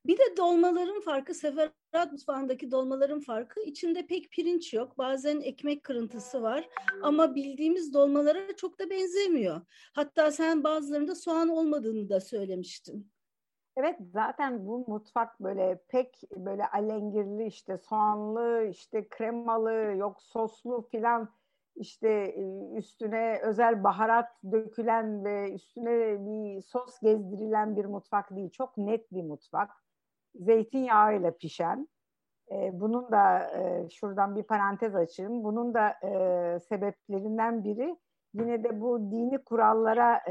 Bir 0.06 0.18
de 0.18 0.36
dolmaların 0.36 1.00
farkı, 1.00 1.34
seferat 1.34 2.12
mutfağındaki 2.12 2.70
dolmaların 2.70 3.20
farkı 3.20 3.60
içinde 3.60 4.06
pek 4.06 4.30
pirinç 4.30 4.74
yok. 4.74 4.98
Bazen 4.98 5.40
ekmek 5.40 5.82
kırıntısı 5.82 6.42
var 6.42 6.68
ama 7.02 7.34
bildiğimiz 7.34 7.94
dolmalara 7.94 8.56
çok 8.56 8.78
da 8.78 8.90
benzemiyor. 8.90 9.60
Hatta 9.92 10.32
sen 10.32 10.64
bazılarında 10.64 11.14
soğan 11.14 11.48
olmadığını 11.48 12.08
da 12.08 12.20
söylemiştin. 12.20 13.10
Evet 13.76 13.96
zaten 14.12 14.66
bu 14.66 14.84
mutfak 14.88 15.40
böyle 15.40 15.82
pek 15.88 16.22
böyle 16.36 16.66
alengirli 16.66 17.46
işte 17.46 17.78
soğanlı 17.78 18.66
işte 18.70 19.08
kremalı 19.08 19.96
yok 19.96 20.22
soslu 20.22 20.82
filan 20.82 21.28
işte 21.76 22.08
e, 22.08 22.72
üstüne 22.76 23.40
özel 23.42 23.84
baharat 23.84 24.28
dökülen 24.52 25.24
ve 25.24 25.52
üstüne 25.52 26.26
bir 26.26 26.62
sos 26.62 27.00
gezdirilen 27.00 27.76
bir 27.76 27.84
mutfak 27.84 28.36
değil. 28.36 28.50
Çok 28.50 28.76
net 28.76 29.12
bir 29.12 29.22
mutfak. 29.22 29.70
Zeytinyağıyla 30.34 31.30
pişen. 31.30 31.88
E, 32.50 32.80
bunun 32.80 33.10
da 33.10 33.50
e, 33.58 33.90
şuradan 33.90 34.36
bir 34.36 34.42
parantez 34.42 34.94
açayım. 34.94 35.44
Bunun 35.44 35.74
da 35.74 35.94
sebeplerinden 36.68 37.64
biri 37.64 37.96
yine 38.34 38.64
de 38.64 38.80
bu 38.80 39.10
dini 39.10 39.44
kurallara 39.44 40.22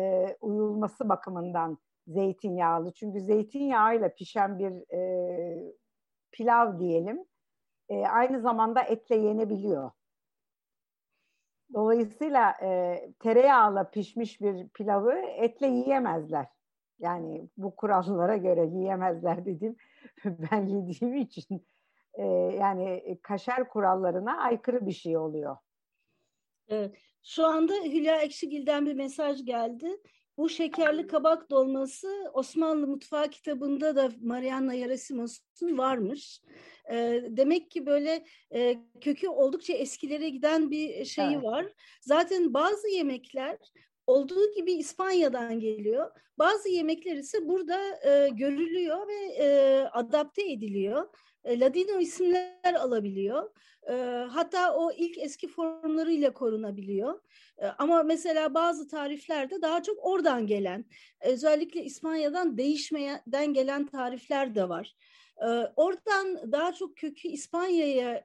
uyulması 0.42 1.10
bakımından 1.10 1.78
zeytinyağlı. 2.10 2.94
Çünkü 2.94 3.22
zeytinyağıyla 3.22 4.10
pişen 4.10 4.60
bir 4.60 4.94
e, 4.94 5.74
pilav 6.32 6.80
diyelim 6.80 7.26
e, 7.90 8.06
aynı 8.08 8.42
zamanda 8.42 8.82
etle 8.82 9.16
yenebiliyor. 9.16 9.92
Dolayısıyla 11.74 12.52
e, 12.62 13.00
tereyağla 13.20 13.90
pişmiş 13.90 14.42
bir 14.42 14.70
pilavı 14.70 15.12
etle 15.14 15.68
yiyemezler. 15.68 16.48
Yani 17.00 17.50
bu 17.58 17.76
kurallara 17.76 18.38
göre 18.38 18.66
yiyemezler 18.66 19.46
dedim. 19.46 19.76
ben 20.26 20.66
yediğim 20.66 21.16
için 21.16 21.68
e, 22.14 22.26
yani 22.60 23.20
kaşar 23.22 23.70
kurallarına 23.70 24.38
aykırı 24.38 24.86
bir 24.86 24.92
şey 24.92 25.18
oluyor. 25.18 25.58
Evet. 26.68 26.96
Şu 27.24 27.46
anda 27.46 27.74
Hülya 27.74 28.22
Ekşigil'den 28.22 28.86
bir 28.86 28.94
mesaj 28.94 29.46
geldi. 29.46 30.02
Bu 30.40 30.50
şekerli 30.50 31.08
kabak 31.08 31.50
dolması 31.50 32.32
Osmanlı 32.34 32.88
mutfağı 32.88 33.30
kitabında 33.30 33.96
da 33.96 34.12
Marianna 34.22 34.74
Yarasimos'un 34.74 35.78
varmış. 35.78 36.42
E, 36.92 37.24
demek 37.28 37.72
ki 37.72 37.86
böyle 37.86 38.26
e, 38.54 38.78
kökü 39.02 39.28
oldukça 39.28 39.74
eskilere 39.74 40.30
giden 40.30 40.72
bir 40.72 41.06
şeyi 41.06 41.34
evet. 41.34 41.44
var. 41.44 41.66
Zaten 42.02 42.54
bazı 42.54 42.88
yemekler 42.88 43.58
olduğu 44.08 44.54
gibi 44.56 44.72
İspanya'dan 44.72 45.60
geliyor. 45.60 46.12
Bazı 46.38 46.70
yemekler 46.70 47.16
ise 47.16 47.48
burada 47.48 47.80
e, 48.10 48.30
görülüyor 48.30 49.08
ve 49.08 49.44
e, 49.44 49.80
adapte 49.92 50.52
ediliyor. 50.52 51.10
E, 51.50 51.60
Ladino 51.60 52.00
isimler 52.00 52.74
alabiliyor. 52.80 53.50
E, 53.90 53.94
hatta 54.30 54.76
o 54.76 54.92
ilk 54.92 55.18
eski 55.18 55.48
formlarıyla 55.48 56.34
korunabiliyor. 56.34 57.20
E, 57.58 57.68
ama 57.68 58.04
mesela 58.04 58.54
bazı 58.54 58.88
tariflerde 58.88 59.62
daha 59.62 59.84
çok 59.84 60.06
oradan 60.06 60.48
gelen, 60.48 60.86
özellikle 61.22 61.84
İspanya'dan 61.84 62.58
değişmeden 62.58 63.54
gelen 63.54 63.86
tarifler 63.86 64.56
de 64.56 64.70
var. 64.70 64.96
Oradan 65.76 66.52
daha 66.52 66.74
çok 66.74 66.98
kökü 66.98 67.28
İspanya'ya 67.28 68.24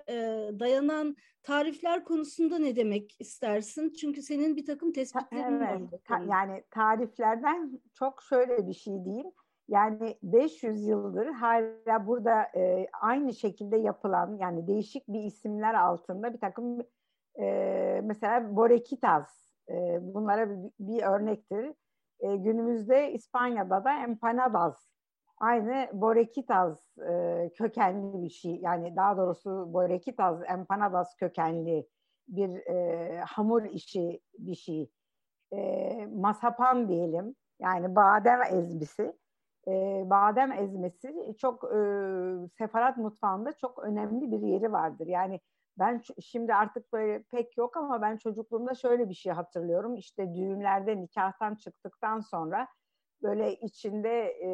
dayanan 0.60 1.16
tarifler 1.42 2.04
konusunda 2.04 2.58
ne 2.58 2.76
demek 2.76 3.16
istersin? 3.20 3.92
Çünkü 4.00 4.22
senin 4.22 4.56
bir 4.56 4.66
takım 4.66 4.92
tespitlerin 4.92 5.60
evet, 5.60 5.92
var. 5.92 6.00
Ta, 6.04 6.22
yani 6.30 6.64
tariflerden 6.70 7.80
çok 7.94 8.22
şöyle 8.22 8.68
bir 8.68 8.74
şey 8.74 9.04
diyeyim. 9.04 9.30
Yani 9.68 10.18
500 10.22 10.86
yıldır 10.86 11.26
hala 11.26 12.06
burada 12.06 12.42
e, 12.56 12.86
aynı 13.00 13.34
şekilde 13.34 13.76
yapılan 13.76 14.36
yani 14.40 14.66
değişik 14.66 15.08
bir 15.08 15.22
isimler 15.22 15.74
altında 15.74 16.34
bir 16.34 16.40
takım 16.40 16.80
e, 17.40 18.00
mesela 18.04 18.56
borekitas 18.56 19.54
e, 19.68 19.98
bunlara 20.14 20.50
bir, 20.50 20.70
bir 20.80 21.02
örnektir. 21.02 21.74
E, 22.20 22.36
günümüzde 22.36 23.12
İspanya'da 23.12 23.84
da 23.84 24.02
empanadas 24.02 24.94
aynı 25.38 25.88
borekitas 25.92 26.98
e, 26.98 27.50
kökenli 27.54 28.22
bir 28.22 28.30
şey. 28.30 28.56
Yani 28.56 28.96
daha 28.96 29.16
doğrusu 29.16 29.72
borekitas 29.72 30.40
empanadas 30.48 31.16
kökenli 31.16 31.88
bir 32.28 32.66
e, 32.66 33.20
hamur 33.20 33.64
işi 33.64 34.20
bir 34.38 34.54
şey. 34.54 34.90
E, 35.52 36.06
masapan 36.06 36.88
diyelim. 36.88 37.34
Yani 37.60 37.96
badem 37.96 38.42
ezmesi. 38.42 39.12
E, 39.68 40.02
badem 40.10 40.52
ezmesi 40.52 41.34
çok 41.38 41.64
e, 41.64 41.78
sefarat 42.58 42.96
mutfağında 42.96 43.52
çok 43.52 43.78
önemli 43.78 44.32
bir 44.32 44.48
yeri 44.48 44.72
vardır. 44.72 45.06
Yani 45.06 45.40
ben 45.78 46.02
şimdi 46.20 46.54
artık 46.54 46.92
böyle 46.92 47.22
pek 47.22 47.56
yok 47.56 47.76
ama 47.76 48.02
ben 48.02 48.16
çocukluğumda 48.16 48.74
şöyle 48.74 49.08
bir 49.08 49.14
şey 49.14 49.32
hatırlıyorum. 49.32 49.96
İşte 49.96 50.34
düğünlerde 50.34 51.00
nikahtan 51.00 51.54
çıktıktan 51.54 52.20
sonra 52.20 52.68
böyle 53.22 53.54
içinde 53.54 54.26
e, 54.42 54.50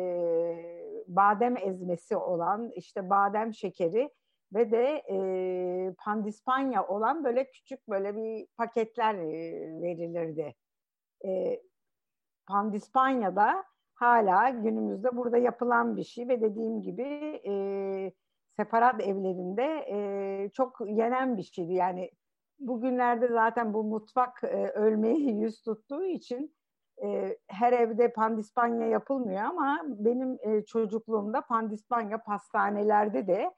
badem 1.09 1.57
ezmesi 1.57 2.17
olan 2.17 2.71
işte 2.75 3.11
badem 3.11 3.55
şekeri 3.55 4.11
ve 4.55 4.71
de 4.71 5.03
e, 5.11 5.95
pandispanya 5.99 6.87
olan 6.87 7.25
böyle 7.25 7.51
küçük 7.51 7.89
böyle 7.89 8.17
bir 8.17 8.47
paketler 8.57 9.15
e, 9.15 9.83
verilirdi. 9.83 10.55
E, 11.25 11.61
pandispanya 12.47 13.37
hala 14.01 14.51
günümüzde 14.51 15.17
burada 15.17 15.39
yapılan 15.39 15.97
bir 15.97 16.05
şey 16.05 16.29
ve 16.29 16.41
dediğim 16.41 16.83
gibi 16.83 17.03
e, 17.47 18.13
separat 18.57 19.01
evlerinde 19.01 19.87
e, 19.91 20.51
çok 20.55 20.81
yenen 20.87 21.37
bir 21.37 21.43
şeydi. 21.43 21.73
Yani 21.73 22.11
bugünlerde 22.59 23.29
zaten 23.29 23.75
bu 23.75 23.85
mutfak 23.85 24.45
e, 24.45 24.69
ölmeye 24.69 25.15
yüz 25.33 25.63
tuttuğu 25.63 26.05
için 26.05 26.55
e, 27.03 27.39
her 27.47 27.73
evde 27.73 28.13
pandispanya 28.13 28.87
yapılmıyor 28.87 29.43
ama 29.43 29.83
benim 29.87 30.39
e, 30.41 30.65
çocukluğumda 30.65 31.41
pandispanya 31.41 32.23
pastanelerde 32.23 33.27
de 33.27 33.55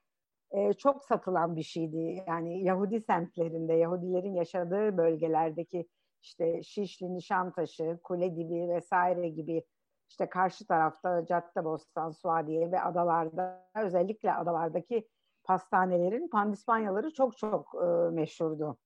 e, 0.50 0.72
çok 0.72 1.04
satılan 1.04 1.56
bir 1.56 1.62
şeydi. 1.62 2.24
Yani 2.28 2.64
Yahudi 2.64 3.00
semtlerinde, 3.00 3.72
Yahudilerin 3.72 4.34
yaşadığı 4.34 4.96
bölgelerdeki 4.96 5.88
işte 6.22 6.62
Şişli, 6.62 7.14
Nişantaşı, 7.14 7.98
Kuledibi 8.02 8.68
vesaire 8.68 9.28
gibi 9.28 9.62
işte 10.12 10.28
karşı 10.28 10.66
tarafta 10.66 11.26
Caddebostan, 11.26 12.10
Suadiye 12.10 12.72
ve 12.72 12.80
adalarda 12.80 13.68
özellikle 13.76 14.34
adalardaki 14.34 15.08
pastanelerin 15.44 16.28
pandispanyaları 16.28 17.12
çok 17.12 17.36
çok 17.36 17.74
e, 17.74 18.10
meşhurdu. 18.10 18.78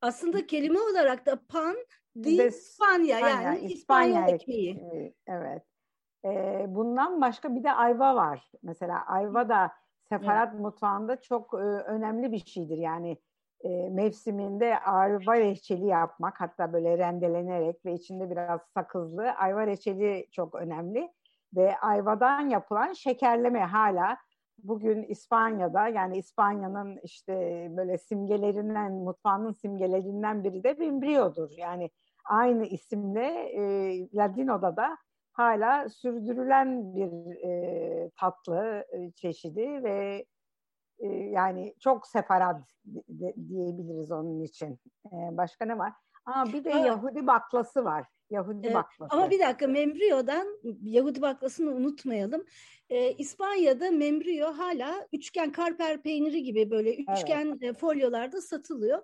Aslında 0.00 0.46
kelime 0.46 0.78
olarak 0.80 1.26
da 1.26 1.40
pan 1.48 1.76
değil 2.16 2.44
İspanya, 2.44 3.18
yani 3.18 3.58
İspanya, 3.58 3.68
İspanya 3.68 4.26
ekmeği. 4.26 5.14
Evet. 5.26 5.62
E, 6.24 6.64
bundan 6.68 7.20
başka 7.20 7.54
bir 7.54 7.64
de 7.64 7.72
ayva 7.72 8.16
var. 8.16 8.50
Mesela 8.62 9.06
ayva 9.06 9.48
da 9.48 9.72
sefarat 10.08 10.50
evet. 10.52 10.60
mutfağında 10.60 11.20
çok 11.20 11.54
e, 11.54 11.56
önemli 11.86 12.32
bir 12.32 12.44
şeydir. 12.46 12.76
Yani 12.76 13.18
e, 13.64 13.88
mevsiminde 13.90 14.78
ayva 14.78 15.36
reçeli 15.36 15.86
yapmak 15.86 16.40
hatta 16.40 16.72
böyle 16.72 16.98
rendelenerek 16.98 17.84
ve 17.86 17.94
içinde 17.94 18.30
biraz 18.30 18.60
sakızlı 18.74 19.30
ayva 19.30 19.66
reçeli 19.66 20.26
çok 20.32 20.54
önemli. 20.54 21.10
Ve 21.56 21.78
ayvadan 21.78 22.48
yapılan 22.48 22.92
şekerleme 22.92 23.60
hala 23.60 24.16
bugün 24.58 25.02
İspanya'da 25.02 25.88
yani 25.88 26.18
İspanya'nın 26.18 26.98
işte 27.02 27.32
böyle 27.76 27.98
simgelerinden, 27.98 28.92
mutfağının 28.92 29.52
simgelerinden 29.52 30.44
biri 30.44 30.64
de 30.64 30.80
Bimbrio'dur. 30.80 31.50
Yani 31.56 31.90
aynı 32.24 32.66
isimle 32.66 33.26
e, 33.26 33.62
Ladino'da 34.14 34.76
da 34.76 34.96
hala 35.32 35.88
sürdürülen 35.88 36.94
bir 36.94 37.42
e, 37.44 38.10
tatlı 38.10 38.84
e, 38.92 39.10
çeşidi 39.12 39.84
ve 39.84 40.24
e, 41.00 41.06
yani 41.08 41.74
çok 41.80 42.06
separat 42.06 42.62
diyebiliriz 43.48 44.12
onun 44.12 44.42
için. 44.42 44.78
E, 45.06 45.16
başka 45.36 45.64
ne 45.64 45.78
var? 45.78 45.92
Aa, 46.26 46.46
bir 46.52 46.64
de 46.64 46.70
Yahudi 46.70 47.26
baklası 47.26 47.84
var. 47.84 48.06
Yahudi 48.30 48.66
evet, 48.66 48.74
baklası. 48.74 49.16
Ama 49.16 49.30
bir 49.30 49.40
dakika 49.40 49.66
Membrio'dan 49.66 50.46
Yahudi 50.82 51.22
baklasını 51.22 51.70
unutmayalım. 51.70 52.44
Ee, 52.90 53.14
İspanya'da 53.18 53.90
Membrio 53.90 54.46
hala 54.46 55.08
üçgen 55.12 55.52
karper 55.52 56.02
peyniri 56.02 56.42
gibi 56.42 56.70
böyle 56.70 56.96
üçgen 56.96 57.58
evet. 57.62 57.78
folyolarda 57.78 58.40
satılıyor 58.40 58.98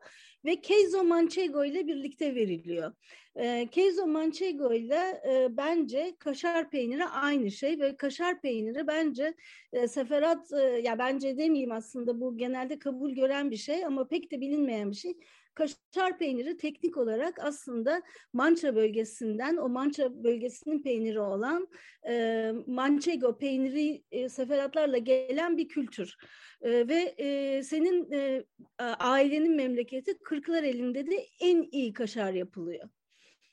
ve 0.44 0.60
queso 0.60 1.04
manchego 1.04 1.64
ile 1.64 1.86
birlikte 1.86 2.34
veriliyor. 2.34 2.92
Ee, 3.36 3.68
queso 3.74 4.06
manchego 4.06 4.72
ile 4.72 5.22
e, 5.28 5.56
bence 5.56 6.16
kaşar 6.18 6.70
peyniri 6.70 7.04
aynı 7.04 7.50
şey 7.50 7.80
ve 7.80 7.96
kaşar 7.96 8.40
peyniri 8.40 8.86
bence 8.86 9.34
e, 9.72 9.88
seferat 9.88 10.52
e, 10.52 10.60
ya 10.60 10.98
bence 10.98 11.38
demeyeyim 11.38 11.72
aslında 11.72 12.20
bu 12.20 12.36
genelde 12.36 12.78
kabul 12.78 13.10
gören 13.10 13.50
bir 13.50 13.56
şey 13.56 13.84
ama 13.84 14.08
pek 14.08 14.32
de 14.32 14.40
bilinmeyen 14.40 14.90
bir 14.90 14.96
şey 14.96 15.14
kaşar 15.56 16.18
peyniri 16.18 16.56
teknik 16.56 16.96
olarak 16.96 17.38
aslında 17.44 18.02
Mança 18.32 18.76
bölgesinden 18.76 19.56
o 19.56 19.68
Mança 19.68 20.24
bölgesinin 20.24 20.82
peyniri 20.82 21.20
olan 21.20 21.68
e, 22.08 22.52
Manchego 22.66 23.38
peyniri 23.38 24.02
e, 24.10 24.28
seferatlarla 24.28 24.98
gelen 24.98 25.56
bir 25.56 25.68
kültür. 25.68 26.16
E, 26.62 26.88
ve 26.88 27.14
e, 27.18 27.62
senin 27.62 28.12
e, 28.12 28.44
ailenin 28.98 29.56
memleketi 29.56 30.18
Kırklar 30.18 30.62
elinde 30.62 31.06
de 31.06 31.16
en 31.40 31.62
iyi 31.72 31.92
kaşar 31.92 32.32
yapılıyor. 32.32 32.88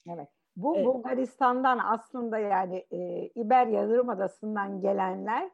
Evet. 0.10 0.28
Bu 0.56 0.76
evet. 0.76 0.86
Bulgaristan'dan 0.86 1.80
aslında 1.84 2.38
yani 2.38 2.86
e, 2.92 3.30
İber 3.36 3.68
Yarımadası'ndan 3.68 4.82
gelenler 4.82 5.50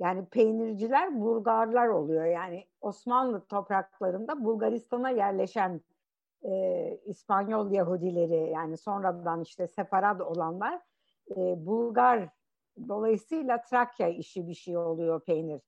yani 0.00 0.26
peynirciler 0.26 1.20
Bulgarlar 1.20 1.88
oluyor. 1.88 2.24
Yani 2.24 2.66
Osmanlı 2.80 3.46
topraklarında 3.46 4.44
Bulgaristan'a 4.44 5.10
yerleşen 5.10 5.80
e, 6.44 6.98
İspanyol 7.04 7.70
Yahudileri 7.70 8.50
yani 8.50 8.76
sonradan 8.76 9.42
işte 9.42 9.68
separad 9.68 10.20
olanlar 10.20 10.80
e, 11.30 11.66
Bulgar 11.66 12.28
dolayısıyla 12.88 13.62
Trakya 13.62 14.08
işi 14.08 14.48
bir 14.48 14.54
şey 14.54 14.76
oluyor 14.76 15.24
peynir. 15.24 15.60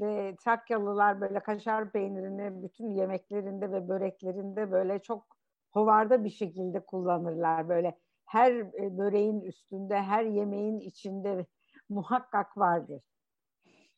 Ve 0.00 0.36
Trakyalılar 0.44 1.20
böyle 1.20 1.40
kaşar 1.40 1.92
peynirini 1.92 2.62
bütün 2.62 2.90
yemeklerinde 2.90 3.72
ve 3.72 3.88
böreklerinde 3.88 4.72
böyle 4.72 4.98
çok 4.98 5.36
hovarda 5.70 6.24
bir 6.24 6.30
şekilde 6.30 6.80
kullanırlar. 6.80 7.68
Böyle 7.68 7.98
her 8.24 8.52
e, 8.52 8.98
böreğin 8.98 9.40
üstünde, 9.40 10.02
her 10.02 10.24
yemeğin 10.24 10.80
içinde 10.80 11.46
muhakkak 11.88 12.58
vardır. 12.58 13.02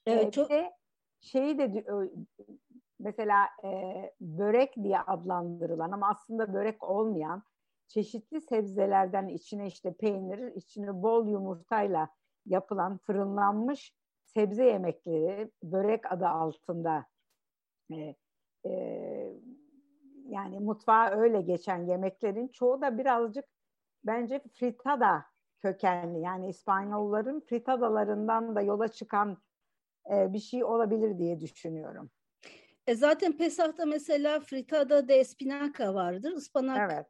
Evet, 0.07 0.33
çok... 0.33 0.51
Ve 0.51 0.73
şeyi 1.21 1.59
de 1.59 1.85
mesela 3.05 3.49
e, 3.65 3.95
börek 4.21 4.77
diye 4.77 5.01
adlandırılan 5.01 5.91
ama 5.91 6.09
aslında 6.09 6.55
börek 6.55 6.85
olmayan 6.85 7.43
çeşitli 7.89 8.41
sebzelerden 8.41 9.29
içine 9.29 9.67
işte 9.67 9.93
peynir, 9.93 10.55
içine 10.55 11.03
bol 11.03 11.29
yumurtayla 11.29 12.09
yapılan 12.47 12.99
fırınlanmış 12.99 13.95
sebze 14.25 14.65
yemekleri 14.65 15.51
börek 15.63 16.13
adı 16.13 16.29
altında 16.29 17.07
e, 17.93 18.15
e, 18.67 18.73
yani 20.29 20.61
mutfağa 20.61 21.11
öyle 21.11 21.41
geçen 21.41 21.87
yemeklerin 21.87 22.49
çoğu 22.49 22.81
da 22.81 22.99
birazcık 22.99 23.45
bence 24.05 24.41
fritada 24.55 25.25
kökenli. 25.61 26.21
Yani 26.21 26.49
İspanyolların 26.49 27.41
fritadalarından 27.41 28.55
da 28.55 28.61
yola 28.61 28.89
çıkan 28.89 29.39
e, 30.11 30.33
bir 30.33 30.39
şey 30.39 30.65
olabilir 30.65 31.19
diye 31.19 31.41
düşünüyorum. 31.41 32.11
E 32.87 32.95
zaten 32.95 33.33
Pesah'ta 33.37 33.87
mesela 33.87 34.41
fritada 34.41 35.09
de 35.09 35.15
espinaca 35.15 35.95
vardır. 35.95 36.33
Ispanak 36.33 36.93
evet. 36.93 37.07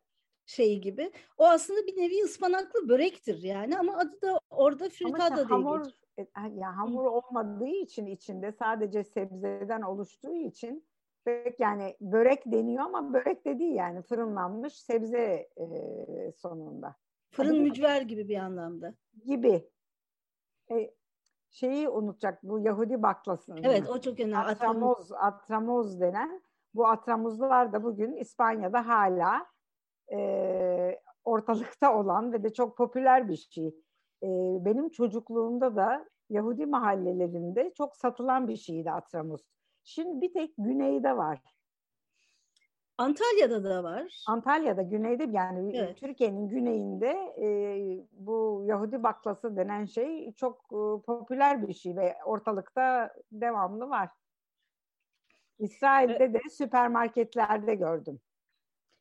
şeyi 0.46 0.80
gibi. 0.80 1.12
O 1.38 1.44
aslında 1.44 1.86
bir 1.86 1.96
nevi 1.96 2.24
ıspanaklı 2.24 2.88
börektir 2.88 3.42
yani 3.42 3.78
ama 3.78 3.96
adı 3.96 4.22
da 4.22 4.38
orada 4.50 4.88
fritada 4.88 5.42
işte 5.42 5.42
hamur, 5.42 5.86
e, 6.18 6.26
ya 6.54 6.76
hamur 6.76 7.04
olmadığı 7.04 7.66
için 7.66 8.06
içinde 8.06 8.52
sadece 8.52 9.04
sebzeden 9.04 9.82
oluştuğu 9.82 10.34
için 10.34 10.86
börek 11.26 11.60
yani 11.60 11.96
börek 12.00 12.46
deniyor 12.46 12.84
ama 12.84 13.12
börek 13.12 13.44
de 13.44 13.58
değil 13.58 13.74
yani 13.74 14.02
fırınlanmış 14.02 14.72
sebze 14.72 15.48
e, 15.56 16.32
sonunda. 16.36 16.96
Fırın 17.30 17.62
mücver 17.62 18.02
gibi 18.02 18.28
bir 18.28 18.36
anlamda. 18.36 18.94
Gibi. 19.24 19.70
E, 20.70 20.94
şeyi 21.54 21.88
unutacak 21.88 22.42
bu 22.42 22.58
Yahudi 22.58 23.02
baklasını. 23.02 23.60
Evet 23.62 23.90
o 23.90 24.00
çok 24.00 24.20
önemli. 24.20 24.36
Atramoz, 24.36 25.12
atramoz 25.12 26.00
denen 26.00 26.42
bu 26.74 26.86
atramuzlar 26.86 27.72
da 27.72 27.82
bugün 27.82 28.16
İspanya'da 28.16 28.88
hala 28.88 29.46
e, 30.12 31.00
ortalıkta 31.24 31.98
olan 31.98 32.32
ve 32.32 32.42
de 32.42 32.52
çok 32.52 32.76
popüler 32.76 33.28
bir 33.28 33.36
şey. 33.36 33.66
E, 34.22 34.28
benim 34.64 34.88
çocukluğumda 34.88 35.76
da 35.76 36.04
Yahudi 36.30 36.66
mahallelerinde 36.66 37.72
çok 37.76 37.96
satılan 37.96 38.48
bir 38.48 38.56
şeydi 38.56 38.90
atramuz. 38.90 39.50
Şimdi 39.84 40.20
bir 40.20 40.32
tek 40.32 40.54
güneyde 40.58 41.16
var. 41.16 41.40
Antalya'da 42.98 43.64
da 43.64 43.82
var. 43.82 44.24
Antalya'da 44.26 44.82
güneyde 44.82 45.28
yani 45.30 45.76
evet. 45.76 45.96
Türkiye'nin 45.96 46.48
güneyinde 46.48 47.34
e, 47.38 47.46
bu 48.12 48.64
Yahudi 48.66 49.02
baklası 49.02 49.56
denen 49.56 49.84
şey 49.84 50.32
çok 50.32 50.58
e, 50.58 51.02
popüler 51.06 51.68
bir 51.68 51.74
şey 51.74 51.96
ve 51.96 52.14
ortalıkta 52.24 53.14
devamlı 53.32 53.88
var. 53.88 54.10
İsrail'de 55.58 56.16
evet. 56.24 56.34
de 56.34 56.50
süpermarketlerde 56.50 57.74
gördüm. 57.74 58.20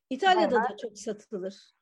İtalya'da 0.10 0.56
Bayağı... 0.56 0.69
da 0.69 0.77
çok 0.77 0.97
satılır. 0.97 1.73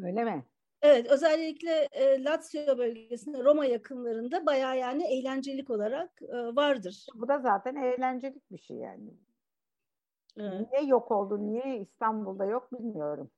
Öyle 0.00 0.24
mi? 0.24 0.44
Evet, 0.82 1.06
özellikle 1.06 1.88
e, 1.92 2.24
Lazio 2.24 2.78
bölgesinde 2.78 3.44
Roma 3.44 3.66
yakınlarında 3.66 4.46
bayağı 4.46 4.78
yani 4.78 5.18
eğlencelik 5.18 5.70
olarak 5.70 6.22
e, 6.22 6.36
vardır. 6.56 7.06
Bu 7.14 7.28
da 7.28 7.38
zaten 7.38 7.76
eğlencelik 7.76 8.50
bir 8.50 8.58
şey 8.58 8.76
yani. 8.76 9.25
Evet. 10.38 10.72
Niye 10.72 10.84
yok 10.86 11.10
oldu, 11.10 11.46
niye 11.46 11.78
İstanbul'da 11.78 12.44
yok 12.44 12.72
bilmiyorum. 12.72 13.30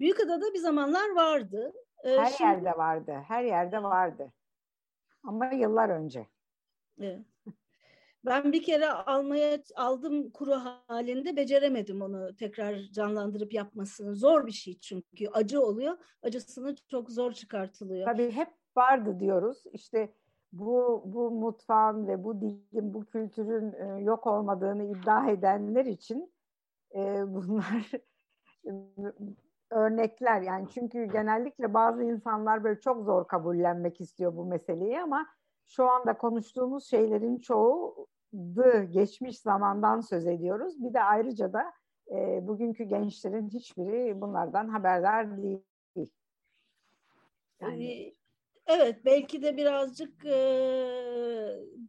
Büyükada'da 0.00 0.54
bir 0.54 0.58
zamanlar 0.58 1.14
vardı. 1.14 1.72
Ee, 2.04 2.16
her 2.18 2.26
şimdi... 2.26 2.50
yerde 2.50 2.78
vardı, 2.78 3.12
her 3.28 3.44
yerde 3.44 3.82
vardı. 3.82 4.32
Ama 5.22 5.46
yıllar 5.46 5.88
önce. 5.88 6.26
Evet. 7.00 7.20
Ben 8.24 8.52
bir 8.52 8.62
kere 8.62 8.90
almaya 8.90 9.58
aldım 9.76 10.30
kuru 10.30 10.54
halinde 10.86 11.36
beceremedim 11.36 12.02
onu 12.02 12.36
tekrar 12.36 12.78
canlandırıp 12.78 13.52
yapmasını. 13.52 14.16
Zor 14.16 14.46
bir 14.46 14.52
şey 14.52 14.78
çünkü 14.78 15.28
acı 15.32 15.60
oluyor. 15.60 15.98
Acısını 16.22 16.76
çok 16.90 17.10
zor 17.10 17.32
çıkartılıyor. 17.32 18.06
Tabii 18.06 18.30
hep 18.30 18.48
vardı 18.76 19.20
diyoruz. 19.20 19.64
İşte 19.72 20.12
bu 20.52 21.02
bu 21.06 21.30
mutfağın 21.30 22.06
ve 22.06 22.24
bu 22.24 22.40
dilin, 22.40 22.94
bu 22.94 23.04
kültürün 23.04 23.72
e, 23.72 24.02
yok 24.02 24.26
olmadığını 24.26 24.84
iddia 24.84 25.30
edenler 25.30 25.84
için 25.84 26.32
e, 26.94 27.22
bunlar 27.34 27.90
örnekler 29.70 30.40
yani 30.40 30.66
çünkü 30.74 31.04
genellikle 31.04 31.74
bazı 31.74 32.02
insanlar 32.02 32.64
böyle 32.64 32.80
çok 32.80 33.04
zor 33.04 33.28
kabullenmek 33.28 34.00
istiyor 34.00 34.36
bu 34.36 34.44
meseleyi 34.44 35.00
ama 35.00 35.26
şu 35.66 35.90
anda 35.90 36.18
konuştuğumuz 36.18 36.86
şeylerin 36.90 37.38
çoğu 37.38 38.06
geçmiş 38.90 39.40
zamandan 39.40 40.00
söz 40.00 40.26
ediyoruz. 40.26 40.84
Bir 40.84 40.94
de 40.94 41.02
ayrıca 41.02 41.52
da 41.52 41.72
e, 42.10 42.46
bugünkü 42.46 42.84
gençlerin 42.84 43.48
hiçbiri 43.48 44.20
bunlardan 44.20 44.68
haberdar 44.68 45.36
değil. 45.36 45.62
Yani 47.60 48.14
Evet 48.66 49.04
belki 49.04 49.42
de 49.42 49.56
birazcık 49.56 50.24
e, 50.24 50.36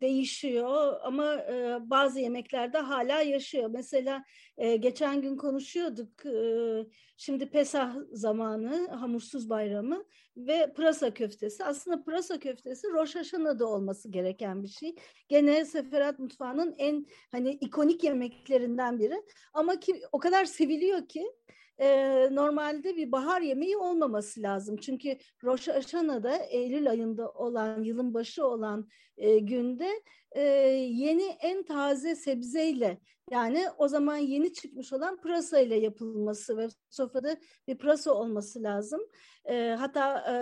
değişiyor 0.02 1.00
ama 1.04 1.34
e, 1.36 1.78
bazı 1.90 2.20
yemeklerde 2.20 2.78
hala 2.78 3.22
yaşıyor. 3.22 3.70
Mesela 3.74 4.24
e, 4.58 4.76
geçen 4.76 5.22
gün 5.22 5.38
konuşuyorduk 5.38 6.26
e, 6.26 6.86
şimdi 7.18 7.50
Pesah 7.50 7.96
zamanı 8.12 8.88
hamursuz 8.88 9.50
bayramı 9.50 10.06
ve 10.38 10.74
pırasa 10.74 11.14
köftesi. 11.14 11.64
Aslında 11.64 12.04
pırasa 12.04 12.40
köftesi 12.40 12.88
Rosh 12.88 13.16
Hashanah'da 13.16 13.68
olması 13.68 14.12
gereken 14.12 14.64
bir 14.64 14.68
şey. 14.68 14.96
Gene 15.28 15.66
Seferat 15.66 16.20
mutfağının 16.20 16.76
en 16.78 17.06
hani 17.32 17.52
ikonik 17.52 18.04
yemeklerinden 18.04 19.00
biri 19.00 19.24
ama 19.54 19.80
ki 19.80 20.02
o 20.12 20.20
kadar 20.20 20.46
seviliyor 20.46 21.08
ki 21.08 21.32
e, 21.80 21.90
normalde 22.32 22.96
bir 22.96 23.12
bahar 23.12 23.42
yemeği 23.42 23.78
olmaması 23.78 24.42
lazım. 24.42 24.78
Çünkü 24.78 25.18
Rosh 25.44 25.68
Hashanah'da 25.68 26.36
Eylül 26.38 26.90
ayında 26.90 27.32
olan, 27.32 27.84
yılın 27.84 28.14
başı 28.14 28.48
olan 28.48 28.88
e, 29.18 29.40
günde 29.40 29.90
e, 30.32 30.42
yeni 30.42 31.24
en 31.24 31.64
taze 31.64 32.16
sebzeyle 32.16 32.98
yani 33.32 33.66
o 33.78 33.88
zaman 33.88 34.18
yeni 34.18 34.54
çıkmış 34.54 34.94
olan 34.94 35.18
pırasa 35.22 35.60
ile 35.60 35.76
yapılması 35.76 36.58
ve 36.58 36.68
sofrada 36.90 37.38
bir 37.68 37.78
pırasa 37.78 38.14
olması 38.14 38.64
lazım. 38.64 39.02
E, 39.46 39.76
hatta 39.80 40.24
e, 40.28 40.36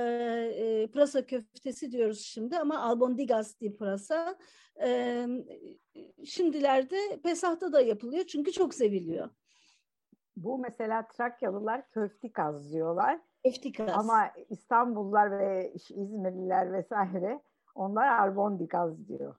e, 0.82 0.88
pırasa 0.88 1.26
köftesi 1.26 1.92
diyoruz 1.92 2.22
şimdi 2.22 2.58
ama 2.58 2.80
albondigas 2.80 3.60
diye 3.60 3.72
pırasa. 3.72 4.38
E, 4.82 5.26
şimdilerde 6.26 7.20
Pesah'ta 7.24 7.74
da 7.74 7.82
yapılıyor 7.82 8.26
çünkü 8.26 8.52
çok 8.52 8.74
seviliyor. 8.74 9.30
Bu 10.38 10.58
mesela 10.58 11.08
Trakyalılar 11.08 11.92
köftikaz 11.92 12.74
diyorlar. 12.74 13.20
Köftikaz. 13.44 13.90
Ama 13.94 14.32
İstanbullular 14.50 15.40
ve 15.40 15.74
İzmirliler 15.74 16.74
vesaire 16.74 17.42
onlar 17.76 18.08
arbondigaz 18.08 19.08
diyor. 19.08 19.36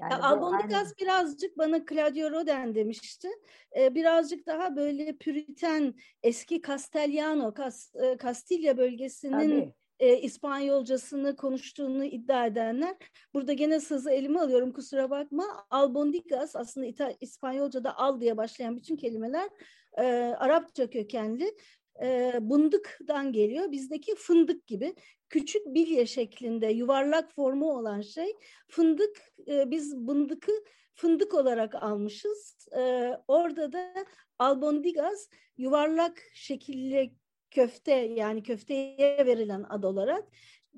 Yani 0.00 0.12
ya, 0.12 0.22
Albondigaz 0.22 0.86
aynı... 0.86 0.96
birazcık 1.00 1.58
bana 1.58 1.84
Claudio 1.86 2.30
Roden 2.30 2.74
demişti. 2.74 3.28
Ee, 3.76 3.94
birazcık 3.94 4.46
daha 4.46 4.76
böyle 4.76 5.16
püriten 5.16 5.94
eski 6.22 6.62
Castellano, 6.62 7.54
Kas, 7.54 7.94
e, 7.94 8.16
Kastilya 8.16 8.78
bölgesinin 8.78 9.74
e, 9.98 10.16
İspanyolcasını 10.16 11.36
konuştuğunu 11.36 12.04
iddia 12.04 12.46
edenler. 12.46 12.96
Burada 13.34 13.52
gene 13.52 13.80
sızı 13.80 14.10
elime 14.10 14.40
alıyorum 14.40 14.72
kusura 14.72 15.10
bakma. 15.10 15.66
Albondigas 15.70 16.56
aslında 16.56 16.86
İta, 16.86 17.12
İspanyolca'da 17.20 17.98
al 17.98 18.20
diye 18.20 18.36
başlayan 18.36 18.76
bütün 18.76 18.96
kelimeler 18.96 19.50
e, 19.98 20.02
Arapça 20.38 20.90
kökenli. 20.90 21.54
E, 22.02 22.32
bındıktan 22.40 23.32
geliyor. 23.32 23.72
Bizdeki 23.72 24.14
fındık 24.14 24.66
gibi 24.66 24.94
küçük 25.28 25.66
bilye 25.66 26.06
şeklinde 26.06 26.66
yuvarlak 26.66 27.32
formu 27.32 27.78
olan 27.78 28.00
şey 28.00 28.36
fındık. 28.68 29.16
E, 29.48 29.70
biz 29.70 29.96
bındıkı 29.96 30.52
fındık 30.94 31.34
olarak 31.34 31.74
almışız. 31.74 32.68
E, 32.76 33.12
orada 33.28 33.72
da 33.72 33.94
albondigas 34.38 35.28
yuvarlak 35.56 36.22
şekilli 36.34 37.14
köfte 37.50 37.92
yani 37.92 38.42
köfteye 38.42 39.26
verilen 39.26 39.62
ad 39.68 39.82
olarak. 39.82 40.24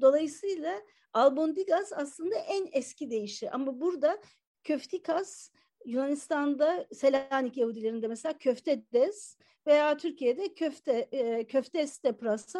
Dolayısıyla 0.00 0.82
albondigas 1.12 1.92
aslında 1.92 2.36
en 2.36 2.68
eski 2.72 3.10
deyişi 3.10 3.50
ama 3.50 3.80
burada 3.80 4.18
köftikas 4.64 5.50
Yunanistan'da 5.86 6.86
Selanik 6.92 7.56
Yahudilerinde 7.56 8.08
mesela 8.08 8.38
köfte 8.38 8.92
des 8.92 9.38
veya 9.66 9.96
Türkiye'de 9.96 10.54
köfte 10.54 10.92
e, 10.92 11.46
köftes 11.46 12.04
de 12.04 12.12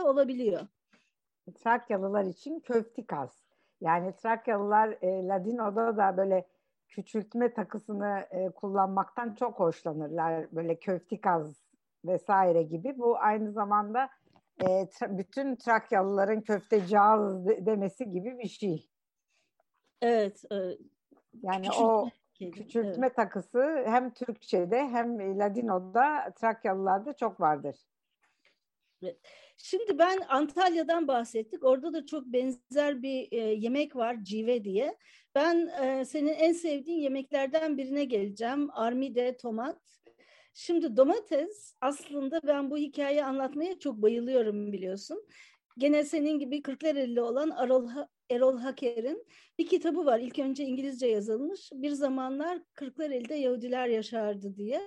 olabiliyor. 0.02 0.60
Trakyalılar 1.54 2.24
için 2.24 2.60
köftikas. 2.60 3.36
Yani 3.80 4.16
Trakyalılar 4.16 4.88
e, 5.02 5.26
Ladino'da 5.28 5.96
da 5.96 6.16
böyle 6.16 6.46
küçültme 6.88 7.54
takısını 7.54 8.26
e, 8.30 8.48
kullanmaktan 8.50 9.34
çok 9.34 9.60
hoşlanırlar. 9.60 10.46
Böyle 10.52 10.78
köftikaz 10.78 11.64
vesaire 12.04 12.62
gibi. 12.62 12.98
Bu 12.98 13.18
aynı 13.18 13.52
zamanda 13.52 14.08
e, 14.60 14.64
tra- 14.64 15.18
bütün 15.18 15.56
Trakyalıların 15.56 16.40
köftecağız 16.40 17.46
de- 17.46 17.66
demesi 17.66 18.10
gibi 18.10 18.38
bir 18.38 18.48
şey. 18.48 18.88
Evet. 20.02 20.44
E, 20.52 20.56
yani 21.42 21.62
küçültme, 21.62 21.84
o 21.84 22.10
küçültme 22.50 23.06
evet. 23.06 23.16
takısı 23.16 23.82
hem 23.86 24.14
Türkçe'de 24.14 24.78
hem 24.78 25.38
Ladino'da 25.38 26.32
Trakyalılarda 26.36 27.12
çok 27.12 27.40
vardır. 27.40 27.76
Şimdi 29.56 29.98
ben 29.98 30.18
Antalya'dan 30.28 31.08
bahsettik. 31.08 31.64
Orada 31.64 31.92
da 31.92 32.06
çok 32.06 32.26
benzer 32.26 33.02
bir 33.02 33.32
e, 33.32 33.36
yemek 33.36 33.96
var 33.96 34.16
cive 34.22 34.64
diye. 34.64 34.96
Ben 35.34 35.70
e, 35.82 36.04
senin 36.04 36.34
en 36.34 36.52
sevdiğin 36.52 36.98
yemeklerden 36.98 37.78
birine 37.78 38.04
geleceğim. 38.04 38.68
Armide 38.72 39.36
tomat. 39.36 39.78
Şimdi 40.54 40.96
domates 40.96 41.74
aslında 41.80 42.40
ben 42.46 42.70
bu 42.70 42.76
hikayeyi 42.76 43.24
anlatmaya 43.24 43.78
çok 43.78 43.96
bayılıyorum 43.96 44.72
biliyorsun. 44.72 45.26
gene 45.78 46.04
senin 46.04 46.38
gibi 46.38 46.62
Kırklareli'li 46.62 47.20
olan 47.20 47.50
Erol, 47.58 47.88
Erol 48.32 48.58
Haker'in 48.58 49.26
bir 49.58 49.66
kitabı 49.66 50.04
var. 50.04 50.20
İlk 50.20 50.38
önce 50.38 50.64
İngilizce 50.64 51.06
yazılmış. 51.06 51.70
Bir 51.72 51.90
zamanlar 51.90 52.62
Kırklareli'de 52.74 53.34
Yahudiler 53.34 53.86
yaşardı 53.88 54.56
diye. 54.56 54.80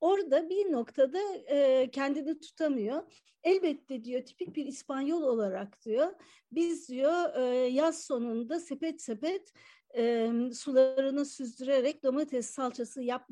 Orada 0.00 0.48
bir 0.50 0.72
noktada 0.72 1.18
e, 1.46 1.90
kendini 1.90 2.40
tutamıyor. 2.40 3.02
Elbette 3.44 4.04
diyor 4.04 4.22
tipik 4.22 4.56
bir 4.56 4.66
İspanyol 4.66 5.22
olarak 5.22 5.84
diyor. 5.84 6.12
Biz 6.52 6.88
diyor 6.88 7.34
e, 7.34 7.44
yaz 7.66 8.04
sonunda 8.04 8.60
sepet 8.60 9.02
sepet 9.02 9.52
e, 9.96 10.30
sularını 10.54 11.24
süzdürerek 11.24 12.02
domates 12.02 12.50
salçası 12.50 13.02
yap, 13.02 13.30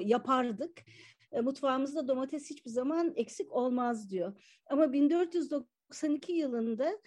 yapardık. 0.00 0.82
E, 1.32 1.40
mutfağımızda 1.40 2.08
domates 2.08 2.50
hiçbir 2.50 2.70
zaman 2.70 3.12
eksik 3.16 3.52
olmaz 3.52 4.10
diyor. 4.10 4.32
Ama 4.66 4.92
1492 4.92 6.32
yılında 6.32 6.98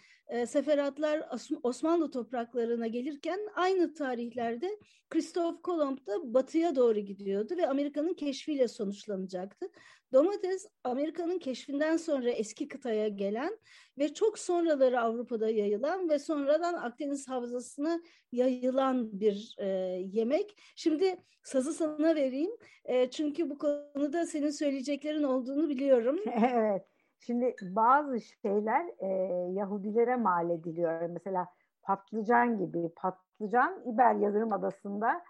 seferatlar 0.47 1.29
Osmanlı 1.63 2.11
topraklarına 2.11 2.87
gelirken 2.87 3.39
aynı 3.55 3.93
tarihlerde 3.93 4.79
Christoph 5.09 5.61
Kolomb 5.63 5.97
da 6.07 6.33
batıya 6.33 6.75
doğru 6.75 6.99
gidiyordu 6.99 7.57
ve 7.57 7.67
Amerika'nın 7.67 8.13
keşfiyle 8.13 8.67
sonuçlanacaktı. 8.67 9.69
Domates 10.13 10.67
Amerika'nın 10.83 11.39
keşfinden 11.39 11.97
sonra 11.97 12.29
eski 12.29 12.67
kıtaya 12.67 13.07
gelen 13.07 13.57
ve 13.97 14.13
çok 14.13 14.39
sonraları 14.39 15.01
Avrupa'da 15.01 15.49
yayılan 15.49 16.09
ve 16.09 16.19
sonradan 16.19 16.73
Akdeniz 16.73 17.27
Havzası'na 17.27 18.01
yayılan 18.31 19.19
bir 19.19 19.55
e, 19.59 19.67
yemek. 20.13 20.57
Şimdi 20.75 21.17
sazı 21.43 21.73
sana 21.73 22.15
vereyim 22.15 22.51
e, 22.85 23.09
çünkü 23.09 23.49
bu 23.49 23.57
konuda 23.57 24.25
senin 24.25 24.49
söyleyeceklerin 24.49 25.23
olduğunu 25.23 25.69
biliyorum. 25.69 26.19
evet. 26.53 26.96
Şimdi 27.19 27.55
bazı 27.61 28.21
şeyler 28.21 28.85
e, 28.99 29.07
Yahudilere 29.53 30.15
mal 30.15 30.49
ediliyor. 30.49 31.01
Mesela 31.01 31.47
patlıcan 31.83 32.57
gibi. 32.57 32.89
Patlıcan 32.95 33.81
İber 33.85 34.15
Yıldırım 34.15 34.53
Adası'nda 34.53 35.21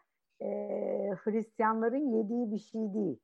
e, 0.42 0.48
Hristiyanların 1.24 2.18
yediği 2.18 2.52
bir 2.52 2.60
şey 2.60 2.94
değil. 2.94 3.20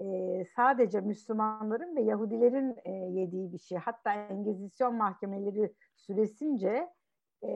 E, 0.00 0.44
sadece 0.56 1.00
Müslümanların 1.00 1.96
ve 1.96 2.02
Yahudilerin 2.02 2.76
e, 2.84 2.90
yediği 2.90 3.52
bir 3.52 3.58
şey. 3.58 3.78
Hatta 3.78 4.12
Engizisyon 4.12 4.94
mahkemeleri 4.94 5.74
süresince 5.96 6.88
e, 7.44 7.50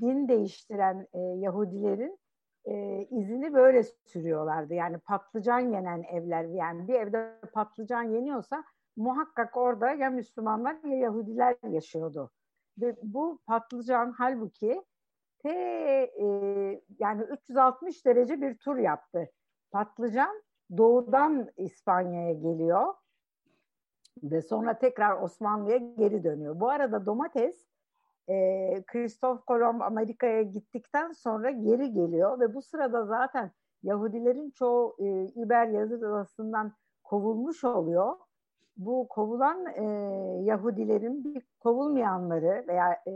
din 0.00 0.28
değiştiren 0.28 1.06
e, 1.12 1.18
Yahudilerin 1.20 2.18
e, 2.64 3.02
izini 3.10 3.54
böyle 3.54 3.82
sürüyorlardı. 3.82 4.74
Yani 4.74 4.98
patlıcan 4.98 5.60
yenen 5.60 6.02
evler 6.02 6.44
yani 6.44 6.88
bir 6.88 6.94
evde 6.94 7.40
patlıcan 7.52 8.02
yeniyorsa 8.02 8.64
muhakkak 8.96 9.56
orada 9.56 9.90
ya 9.90 10.10
Müslümanlar 10.10 10.76
ya 10.84 10.96
Yahudiler 10.96 11.56
yaşıyordu. 11.68 12.30
Ve 12.78 12.96
bu 13.02 13.38
patlıcan 13.46 14.14
halbuki 14.18 14.84
te, 15.38 15.50
e, 16.20 16.26
yani 16.98 17.22
360 17.22 18.06
derece 18.06 18.40
bir 18.40 18.58
tur 18.58 18.76
yaptı. 18.76 19.30
Patlıcan 19.70 20.42
doğudan 20.76 21.48
İspanya'ya 21.56 22.32
geliyor 22.32 22.94
ve 24.22 24.42
sonra 24.42 24.78
tekrar 24.78 25.22
Osmanlı'ya 25.22 25.76
geri 25.76 26.24
dönüyor. 26.24 26.60
Bu 26.60 26.68
arada 26.68 27.06
domates 27.06 27.66
e, 28.28 28.34
Christoph 28.86 29.46
Kolomb 29.46 29.80
Amerika'ya 29.80 30.42
gittikten 30.42 31.12
sonra 31.12 31.50
geri 31.50 31.92
geliyor 31.92 32.40
ve 32.40 32.54
bu 32.54 32.62
sırada 32.62 33.06
zaten 33.06 33.50
Yahudilerin 33.82 34.50
çoğu 34.50 34.96
e, 34.98 35.24
İber 35.24 35.66
Yazıdası'ndan 35.66 36.72
kovulmuş 37.02 37.64
oluyor 37.64 38.16
bu 38.76 39.08
kovulan 39.08 39.66
e, 39.66 39.84
Yahudilerin 40.44 41.24
bir 41.24 41.42
kovulmayanları 41.60 42.64
veya 42.68 42.92
e, 43.06 43.12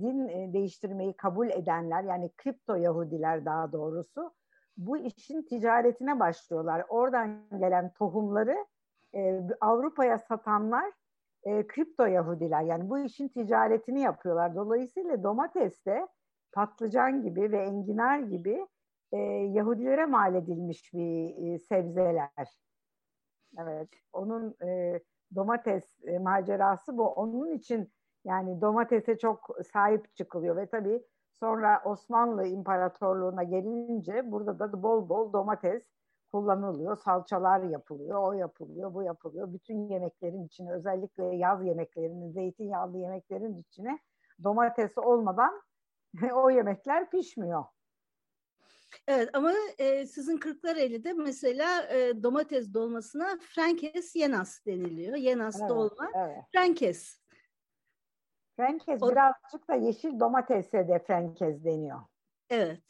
din 0.00 0.28
e, 0.28 0.52
değiştirmeyi 0.52 1.16
kabul 1.16 1.50
edenler 1.50 2.02
yani 2.02 2.30
kripto 2.36 2.74
Yahudiler 2.74 3.44
daha 3.44 3.72
doğrusu 3.72 4.32
bu 4.76 4.98
işin 4.98 5.42
ticaretine 5.42 6.20
başlıyorlar. 6.20 6.84
Oradan 6.88 7.40
gelen 7.58 7.92
tohumları 7.92 8.66
e, 9.14 9.40
Avrupa'ya 9.60 10.18
satanlar 10.18 10.92
e, 11.44 11.66
kripto 11.66 12.06
Yahudiler 12.06 12.62
yani 12.62 12.90
bu 12.90 12.98
işin 12.98 13.28
ticaretini 13.28 14.00
yapıyorlar. 14.00 14.54
Dolayısıyla 14.54 15.22
domates 15.22 15.86
de 15.86 16.08
patlıcan 16.52 17.22
gibi 17.22 17.52
ve 17.52 17.58
enginar 17.58 18.18
gibi 18.18 18.66
e, 19.12 19.18
Yahudilere 19.28 20.06
mal 20.06 20.34
edilmiş 20.34 20.94
bir 20.94 21.54
e, 21.54 21.58
sebzeler. 21.58 22.48
Evet, 23.58 23.88
onun 24.12 24.54
e, 24.62 25.00
domates 25.34 25.84
e, 26.04 26.18
macerası 26.18 26.98
bu. 26.98 27.08
Onun 27.08 27.50
için 27.50 27.92
yani 28.24 28.60
domatese 28.60 29.18
çok 29.18 29.56
sahip 29.72 30.16
çıkılıyor 30.16 30.56
ve 30.56 30.66
tabii 30.66 31.02
sonra 31.40 31.82
Osmanlı 31.84 32.46
İmparatorluğu'na 32.46 33.42
gelince 33.42 34.32
burada 34.32 34.58
da 34.58 34.82
bol 34.82 35.08
bol 35.08 35.32
domates 35.32 35.82
kullanılıyor. 36.32 36.96
Salçalar 36.96 37.62
yapılıyor, 37.62 38.22
o 38.22 38.32
yapılıyor, 38.32 38.94
bu 38.94 39.02
yapılıyor. 39.02 39.52
Bütün 39.52 39.88
yemeklerin 39.88 40.46
içine 40.46 40.72
özellikle 40.72 41.24
yaz 41.36 41.64
yemeklerinin, 41.64 42.32
zeytinyağlı 42.32 42.98
yemeklerin 42.98 43.60
içine 43.60 43.98
domates 44.44 44.98
olmadan 44.98 45.62
o 46.34 46.50
yemekler 46.50 47.10
pişmiyor. 47.10 47.64
Evet 49.08 49.30
ama 49.32 49.52
e, 49.78 50.06
sizin 50.06 50.36
Kırklareli'de 50.36 51.12
mesela 51.12 51.82
e, 51.82 52.22
domates 52.22 52.74
dolmasına 52.74 53.38
Frankes 53.40 54.16
Yenas 54.16 54.66
deniliyor. 54.66 55.16
Yenas 55.16 55.60
evet, 55.60 55.70
dolma. 55.70 56.10
Evet. 56.14 56.44
Frankes. 56.52 57.20
Frankes 58.56 59.02
o... 59.02 59.10
birazcık 59.10 59.68
da 59.68 59.74
yeşil 59.74 60.20
domatese 60.20 60.88
de 60.88 61.04
Frankes 61.06 61.64
deniyor. 61.64 62.00
Evet. 62.50 62.80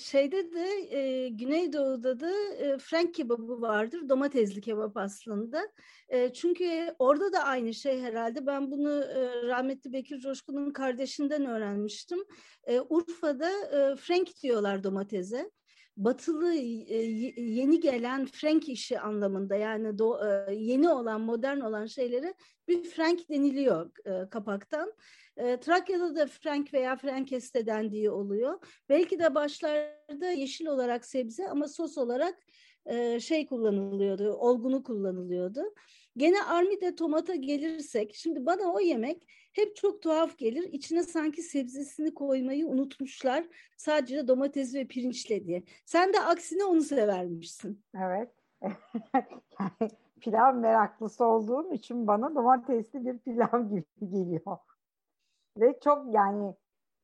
Şeyde 0.00 0.52
de 0.52 0.96
e, 0.98 1.28
Güneydoğu'da 1.28 2.20
da 2.20 2.30
e, 2.58 2.78
Frank 2.78 3.14
kebabı 3.14 3.60
vardır. 3.60 4.08
Domatesli 4.08 4.60
kebap 4.60 4.96
aslında. 4.96 5.68
E, 6.08 6.32
çünkü 6.32 6.94
orada 6.98 7.32
da 7.32 7.44
aynı 7.44 7.74
şey 7.74 8.00
herhalde. 8.00 8.46
Ben 8.46 8.70
bunu 8.70 9.04
e, 9.04 9.42
rahmetli 9.46 9.92
Bekir 9.92 10.18
Coşkun'un 10.18 10.70
kardeşinden 10.70 11.46
öğrenmiştim. 11.46 12.18
E, 12.64 12.80
Urfa'da 12.80 13.50
e, 13.50 13.96
Frank 13.96 14.42
diyorlar 14.42 14.84
domatese 14.84 15.50
batılı 15.96 16.52
yeni 16.52 17.80
gelen 17.80 18.26
Frank 18.26 18.68
işi 18.68 19.00
anlamında 19.00 19.56
yani 19.56 19.98
do, 19.98 20.18
yeni 20.52 20.88
olan 20.88 21.20
modern 21.20 21.60
olan 21.60 21.86
şeylere 21.86 22.34
bir 22.68 22.84
Frank 22.84 23.28
deniliyor 23.28 23.90
kapaktan. 24.30 24.92
Trakya'da 25.36 26.16
da 26.16 26.26
Frank 26.26 26.74
veya 26.74 26.96
Frankeste 26.96 27.66
dendiği 27.66 28.10
oluyor. 28.10 28.58
Belki 28.88 29.18
de 29.18 29.34
başlarda 29.34 30.30
yeşil 30.30 30.66
olarak 30.66 31.04
sebze 31.04 31.48
ama 31.48 31.68
sos 31.68 31.98
olarak 31.98 32.34
şey 33.20 33.46
kullanılıyordu, 33.46 34.32
olgunu 34.32 34.82
kullanılıyordu. 34.82 35.74
Gene 36.16 36.42
armide 36.42 36.94
tomata 36.94 37.34
gelirsek, 37.34 38.14
şimdi 38.14 38.46
bana 38.46 38.72
o 38.72 38.80
yemek 38.80 39.28
hep 39.52 39.76
çok 39.76 40.02
tuhaf 40.02 40.38
gelir. 40.38 40.62
İçine 40.72 41.02
sanki 41.02 41.42
sebzesini 41.42 42.14
koymayı 42.14 42.66
unutmuşlar. 42.66 43.44
Sadece 43.76 44.28
domates 44.28 44.74
ve 44.74 44.86
pirinçle 44.86 45.44
diye. 45.46 45.62
Sen 45.84 46.12
de 46.12 46.20
aksine 46.20 46.64
onu 46.64 46.80
severmişsin. 46.80 47.84
Evet. 47.94 48.30
yani 49.60 49.90
pilav 50.20 50.54
meraklısı 50.54 51.24
olduğum 51.24 51.72
için 51.72 52.06
bana 52.06 52.34
domatesli 52.34 53.06
bir 53.06 53.18
pilav 53.18 53.68
gibi 53.68 53.84
geliyor. 54.00 54.58
Ve 55.56 55.78
çok 55.84 56.14
yani 56.14 56.54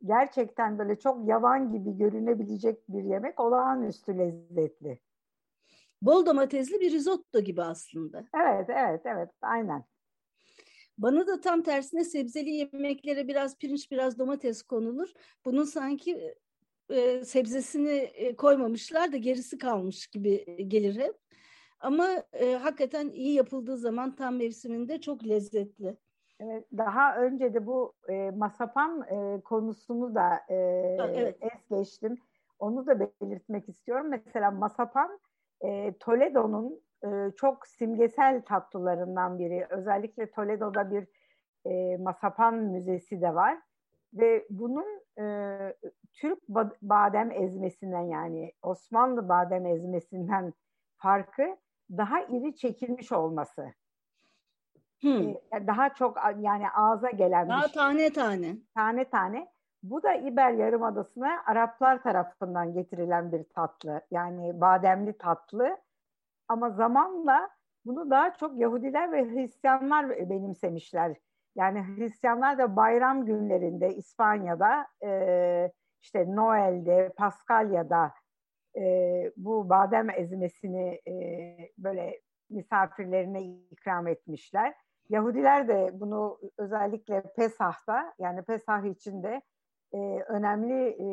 gerçekten 0.05 0.79
böyle 0.79 0.99
çok 0.99 1.29
yavan 1.29 1.73
gibi 1.73 1.97
görünebilecek 1.99 2.89
bir 2.89 3.05
yemek 3.05 3.41
olağanüstü 3.41 4.19
lezzetli. 4.19 4.99
Bol 6.03 6.27
domatesli 6.27 6.81
bir 6.81 6.93
risotto 6.93 7.41
gibi 7.41 7.63
aslında. 7.63 8.25
Evet, 8.35 8.71
evet, 8.71 9.01
evet. 9.05 9.31
Aynen. 9.43 9.85
Bana 10.99 11.27
da 11.27 11.41
tam 11.41 11.63
tersine 11.63 12.05
sebzeli 12.05 12.51
yemeklere 12.51 13.29
biraz 13.29 13.59
pirinç, 13.59 13.91
biraz 13.91 14.19
domates 14.19 14.63
konulur. 14.63 15.13
Bunun 15.45 15.65
sanki 15.65 16.35
e, 16.91 17.25
sebzesini 17.25 17.91
e, 17.93 18.37
koymamışlar 18.37 19.13
da 19.13 19.17
gerisi 19.17 19.59
kalmış 19.59 20.07
gibi 20.07 20.69
gelir 20.69 20.97
hep. 20.97 21.17
Ama 21.81 22.09
e, 22.33 22.55
hakikaten 22.55 23.09
iyi 23.09 23.35
yapıldığı 23.35 23.77
zaman 23.77 24.17
tam 24.17 24.37
mevsiminde 24.37 25.01
çok 25.01 25.29
lezzetli. 25.29 25.97
Evet, 26.41 26.67
daha 26.77 27.17
önce 27.17 27.55
de 27.55 27.67
bu 27.67 27.95
e, 28.09 28.31
masapan 28.31 29.03
e, 29.03 29.41
konusunu 29.41 30.15
da 30.15 30.41
e, 30.49 30.55
evet. 31.15 31.37
es 31.41 31.69
geçtim. 31.71 32.19
Onu 32.59 32.87
da 32.87 33.01
belirtmek 33.01 33.69
istiyorum. 33.69 34.07
Mesela 34.11 34.51
masapan 34.51 35.21
e, 35.63 35.95
Toledo'nun 36.01 36.81
e, 37.05 37.31
çok 37.37 37.67
simgesel 37.67 38.43
tatlılarından 38.43 39.39
biri. 39.39 39.67
Özellikle 39.71 40.31
Toledo'da 40.31 40.91
bir 40.91 41.07
e, 41.71 41.97
masapan 41.97 42.55
müzesi 42.55 43.21
de 43.23 43.35
var. 43.35 43.59
Ve 44.15 44.47
bunun 44.51 45.03
e, 45.19 45.57
Türk 46.13 46.49
badem 46.83 47.31
ezmesinden 47.31 48.03
yani 48.03 48.53
Osmanlı 48.63 49.29
badem 49.29 49.67
ezmesinden 49.67 50.53
farkı 50.97 51.57
daha 51.91 52.21
iri 52.23 52.57
çekilmiş 52.57 53.13
olması. 53.13 53.73
Hmm. 55.01 55.29
E, 55.29 55.67
daha 55.67 55.95
çok 55.95 56.17
yani 56.39 56.71
ağza 56.71 57.11
gelen 57.11 57.49
daha 57.49 57.63
şey. 57.63 57.73
tane 57.73 58.13
tane. 58.13 58.57
Tane 58.75 59.05
tane. 59.05 59.49
Bu 59.83 60.03
da 60.03 60.15
İber 60.15 60.53
Yarımadası'na 60.53 61.43
Araplar 61.47 62.03
tarafından 62.03 62.73
getirilen 62.73 63.33
bir 63.33 63.45
tatlı. 63.45 64.01
Yani 64.11 64.61
bademli 64.61 65.19
tatlı. 65.19 65.77
Ama 66.49 66.71
zamanla 66.71 67.51
bunu 67.85 68.11
daha 68.11 68.35
çok 68.35 68.59
Yahudiler 68.59 69.13
ve 69.13 69.25
Hristiyanlar 69.25 70.09
benimsemişler. 70.31 71.17
Yani 71.55 71.83
Hristiyanlar 71.97 72.59
da 72.59 72.77
bayram 72.77 73.25
günlerinde 73.25 73.95
İspanya'da 73.95 74.87
e, 75.05 75.73
işte 76.03 76.37
Noel'de, 76.37 77.13
Paskalya'da 77.17 78.13
e, 78.77 78.83
bu 79.37 79.69
badem 79.69 80.11
ezmesini 80.11 81.01
e, 81.09 81.15
böyle 81.79 82.21
misafirlerine 82.51 83.43
ikram 83.43 84.07
etmişler. 84.07 84.75
Yahudiler 85.09 85.69
de 85.69 85.91
bunu 85.93 86.39
özellikle 86.59 87.23
Pesah'ta 87.37 88.15
yani 88.19 88.43
Pesah 88.43 88.85
için 88.85 89.23
de 89.23 89.43
e, 89.95 89.99
önemli 90.29 90.89
e, 90.89 91.07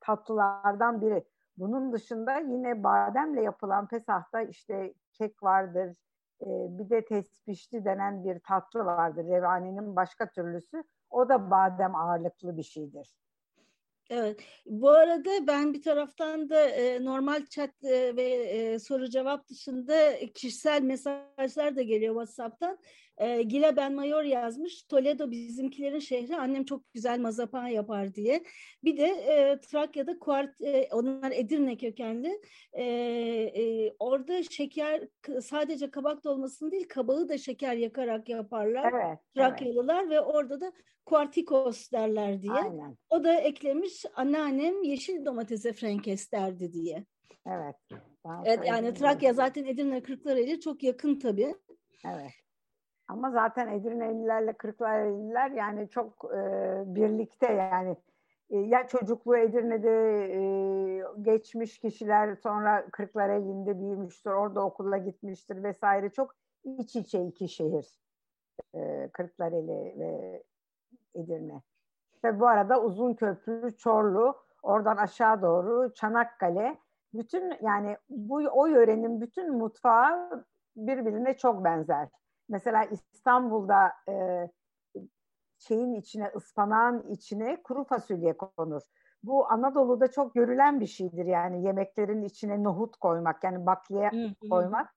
tatlılardan 0.00 1.00
biri. 1.00 1.24
Bunun 1.56 1.92
dışında 1.92 2.38
yine 2.38 2.84
bademle 2.84 3.42
yapılan 3.42 3.88
Pesah'ta 3.88 4.42
işte 4.42 4.94
kek 5.12 5.42
vardır, 5.42 5.96
e, 6.42 6.46
bir 6.78 6.90
de 6.90 7.04
tesbişli 7.04 7.84
denen 7.84 8.24
bir 8.24 8.38
tatlı 8.38 8.84
vardır. 8.84 9.24
Revanenin 9.24 9.96
başka 9.96 10.30
türlüsü. 10.30 10.84
O 11.10 11.28
da 11.28 11.50
badem 11.50 11.94
ağırlıklı 11.94 12.56
bir 12.56 12.62
şeydir. 12.62 13.14
Evet. 14.10 14.40
Bu 14.66 14.90
arada 14.90 15.30
ben 15.46 15.74
bir 15.74 15.82
taraftan 15.82 16.50
da 16.50 16.68
e, 16.68 17.04
normal 17.04 17.46
chat 17.46 17.84
e, 17.84 18.16
ve 18.16 18.22
e, 18.22 18.78
soru 18.78 19.08
cevap 19.08 19.48
dışında 19.48 20.12
kişisel 20.34 20.82
mesajlar 20.82 21.76
da 21.76 21.82
geliyor 21.82 22.14
WhatsApp'tan. 22.14 22.78
E, 23.18 23.42
Gila 23.42 23.76
Ben 23.76 23.94
Mayor 23.94 24.22
yazmış. 24.24 24.82
Toledo 24.82 25.30
bizimkilerin 25.30 25.98
şehri. 25.98 26.36
Annem 26.36 26.64
çok 26.64 26.92
güzel 26.92 27.20
mazapan 27.20 27.66
yapar 27.66 28.14
diye. 28.14 28.42
Bir 28.84 28.96
de 28.96 29.06
e, 29.06 29.60
Trakya'da 29.60 30.18
kuart, 30.18 30.60
e, 30.60 30.88
onlar 30.92 31.32
Edirne 31.32 31.76
kökenli. 31.76 32.40
E, 32.72 32.84
e, 32.84 33.94
orada 33.98 34.42
şeker 34.42 35.08
sadece 35.42 35.90
kabak 35.90 36.24
dolmasını 36.24 36.70
değil 36.70 36.88
kabağı 36.88 37.28
da 37.28 37.38
şeker 37.38 37.74
yakarak 37.74 38.28
yaparlar. 38.28 38.92
Evet, 38.92 39.18
Trakyalılar 39.34 40.02
evet. 40.02 40.10
ve 40.10 40.20
orada 40.20 40.60
da 40.60 40.72
kuartikos 41.06 41.92
derler 41.92 42.42
diye. 42.42 42.52
Aynen. 42.52 42.96
O 43.10 43.24
da 43.24 43.34
eklemiş 43.34 44.04
anneannem 44.14 44.82
yeşil 44.82 45.24
domatese 45.24 45.72
frenkes 45.72 46.32
derdi 46.32 46.72
diye. 46.72 47.04
Evet. 47.46 47.76
Evet 48.44 48.60
yani 48.66 48.94
Trakya 48.94 49.32
zaten 49.32 49.64
Edirne 49.64 50.02
Kırklareli 50.02 50.60
çok 50.60 50.82
yakın 50.82 51.18
tabii. 51.18 51.54
Evet. 52.04 52.32
Ama 53.08 53.30
zaten 53.30 53.68
Edirne'lilerle 53.68 54.52
Kırklareliler 54.52 55.50
yani 55.50 55.88
çok 55.88 56.24
e, 56.34 56.82
birlikte 56.86 57.52
yani 57.52 57.96
e, 58.50 58.58
ya 58.58 58.86
çocukluğu 58.86 59.36
Edirne'de 59.36 59.90
e, 60.32 60.40
geçmiş 61.22 61.78
kişiler 61.78 62.34
sonra 62.34 62.86
Kırklareli'nde 62.92 63.80
büyümüştür, 63.80 64.30
orada 64.30 64.64
okula 64.64 64.96
gitmiştir 64.96 65.62
vesaire 65.62 66.10
çok 66.10 66.34
iç 66.64 66.96
içe 66.96 67.22
iki 67.22 67.48
şehir. 67.48 67.98
E, 68.74 69.08
Kırklareli 69.12 69.98
ve 69.98 70.42
Edirne. 71.14 71.62
Ve 72.24 72.40
bu 72.40 72.46
arada 72.46 72.82
uzun 72.82 73.14
köprü, 73.14 73.76
Çorlu, 73.76 74.36
oradan 74.62 74.96
aşağı 74.96 75.42
doğru 75.42 75.94
Çanakkale, 75.94 76.78
bütün 77.14 77.52
yani 77.62 77.96
bu 78.10 78.36
o 78.52 78.66
yörenin 78.66 79.20
bütün 79.20 79.54
mutfağı 79.54 80.44
birbirine 80.76 81.36
çok 81.36 81.64
benzer. 81.64 82.08
Mesela 82.48 82.84
İstanbul'da 82.84 83.92
e, 84.08 84.48
şeyin 85.58 85.94
içine, 85.94 86.32
ıspanağın 86.36 87.08
içine 87.10 87.62
kuru 87.62 87.84
fasulye 87.84 88.36
konur. 88.36 88.82
Bu 89.22 89.50
Anadolu'da 89.50 90.10
çok 90.10 90.34
görülen 90.34 90.80
bir 90.80 90.86
şeydir 90.86 91.26
yani 91.26 91.64
yemeklerin 91.64 92.22
içine 92.22 92.64
nohut 92.64 92.96
koymak 92.96 93.44
yani 93.44 93.66
bakliye 93.66 94.10
koymak. 94.50 94.94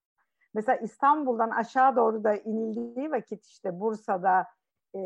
Mesela 0.54 0.78
İstanbul'dan 0.78 1.50
aşağı 1.50 1.96
doğru 1.96 2.24
da 2.24 2.36
inildiği 2.36 3.12
vakit 3.12 3.46
işte 3.46 3.80
Bursa'da, 3.80 4.48
e, 4.96 5.00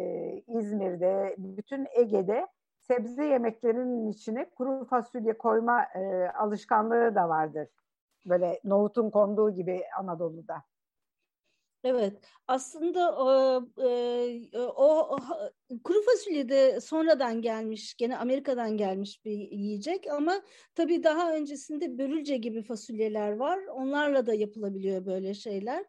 İzmir'de, 0.48 1.36
bütün 1.38 1.88
Ege'de 1.96 2.48
sebze 2.80 3.26
yemeklerinin 3.26 4.12
içine 4.12 4.50
kuru 4.50 4.86
fasulye 4.86 5.38
koyma 5.38 5.84
e, 5.84 6.30
alışkanlığı 6.30 7.16
da 7.16 7.30
vardır. 7.30 7.68
Böyle 8.26 8.60
nohutun 8.64 9.10
konduğu 9.10 9.52
gibi 9.52 9.84
Anadolu'da. 10.00 10.64
Evet, 11.86 12.14
aslında 12.48 13.16
o, 13.18 13.26
o 14.78 15.18
kuru 15.84 16.02
fasulye 16.06 16.50
de 16.50 16.82
sonradan 16.82 17.42
gelmiş, 17.42 17.96
gene 17.96 18.18
Amerika'dan 18.18 18.78
gelmiş 18.78 19.26
bir 19.26 19.32
yiyecek 19.32 20.08
ama 20.12 20.42
tabii 20.76 21.04
daha 21.04 21.36
öncesinde 21.36 21.98
börülce 21.98 22.38
gibi 22.38 22.64
fasulyeler 22.64 23.32
var. 23.32 23.60
Onlarla 23.66 24.26
da 24.26 24.34
yapılabiliyor 24.34 25.06
böyle 25.06 25.34
şeyler. 25.34 25.86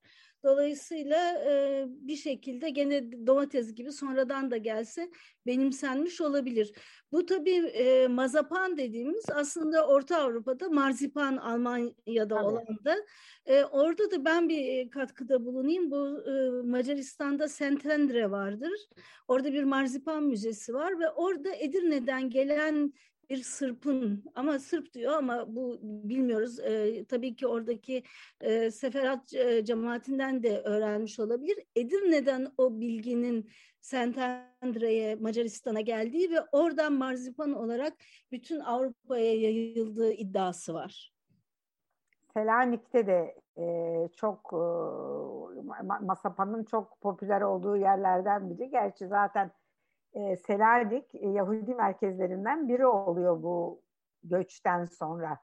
Dolayısıyla 0.47 1.45
e, 1.49 1.85
bir 1.89 2.17
şekilde 2.17 2.71
gene 2.71 3.27
domates 3.27 3.75
gibi 3.75 3.93
sonradan 3.93 4.51
da 4.51 4.57
gelse 4.57 5.11
benimsenmiş 5.47 6.21
olabilir. 6.21 6.73
Bu 7.13 7.27
tabii 7.27 7.51
e, 7.51 8.09
mazapan 8.09 8.77
dediğimiz 8.77 9.25
aslında 9.35 9.87
Orta 9.87 10.19
Avrupa'da 10.19 10.69
marzipan 10.69 11.37
Almanya'da 11.37 12.35
tabii. 12.35 12.45
olan 12.45 12.79
da 12.85 12.97
e, 13.47 13.65
orada 13.65 14.11
da 14.11 14.25
ben 14.25 14.49
bir 14.49 14.91
katkıda 14.91 15.45
bulunayım. 15.45 15.91
Bu 15.91 16.23
e, 16.31 16.63
Macaristan'da 16.69 17.49
Sentendre 17.49 18.31
vardır. 18.31 18.89
Orada 19.29 19.53
bir 19.53 19.65
marzipan 19.65 20.23
müzesi 20.23 20.75
var 20.75 21.01
ve 21.01 21.11
orada 21.11 21.55
Edirne'den 21.55 22.31
gelen 22.31 22.93
bir 23.31 23.43
Sırp'ın 23.43 24.25
ama 24.35 24.59
Sırp 24.59 24.93
diyor 24.93 25.13
ama 25.13 25.57
bu 25.57 25.79
bilmiyoruz. 25.83 26.61
E, 26.61 27.05
tabii 27.05 27.37
ki 27.37 27.47
oradaki 27.47 28.03
e, 28.41 28.71
Seferat 28.71 29.35
e, 29.35 29.65
cemaatinden 29.65 30.43
de 30.43 30.61
öğrenmiş 30.61 31.21
olabilir. 31.21 31.59
Edirne'den 31.77 32.53
o 32.59 32.81
bilginin 32.81 33.51
Sentendre'ye 33.81 35.15
Macaristan'a 35.15 35.81
geldiği 35.81 36.31
ve 36.31 36.41
oradan 36.53 36.93
marzipan 36.93 37.53
olarak 37.53 37.93
bütün 38.33 38.61
Avrupa'ya 38.61 39.41
yayıldığı 39.41 40.13
iddiası 40.13 40.75
var. 40.75 41.13
Selanik'te 42.35 43.07
de 43.07 43.35
e, 43.59 43.65
çok 44.17 44.53
e, 44.53 44.63
masapanın 46.01 46.65
çok 46.65 47.01
popüler 47.01 47.41
olduğu 47.41 47.77
yerlerden 47.77 48.51
biri. 48.51 48.71
Gerçi 48.71 49.07
zaten 49.07 49.51
e, 50.17 50.37
Selanik 50.37 51.15
e, 51.15 51.29
Yahudi 51.29 51.75
merkezlerinden 51.75 52.69
biri 52.69 52.87
oluyor 52.87 53.43
bu 53.43 53.83
göçten 54.23 54.85
sonra. 54.85 55.39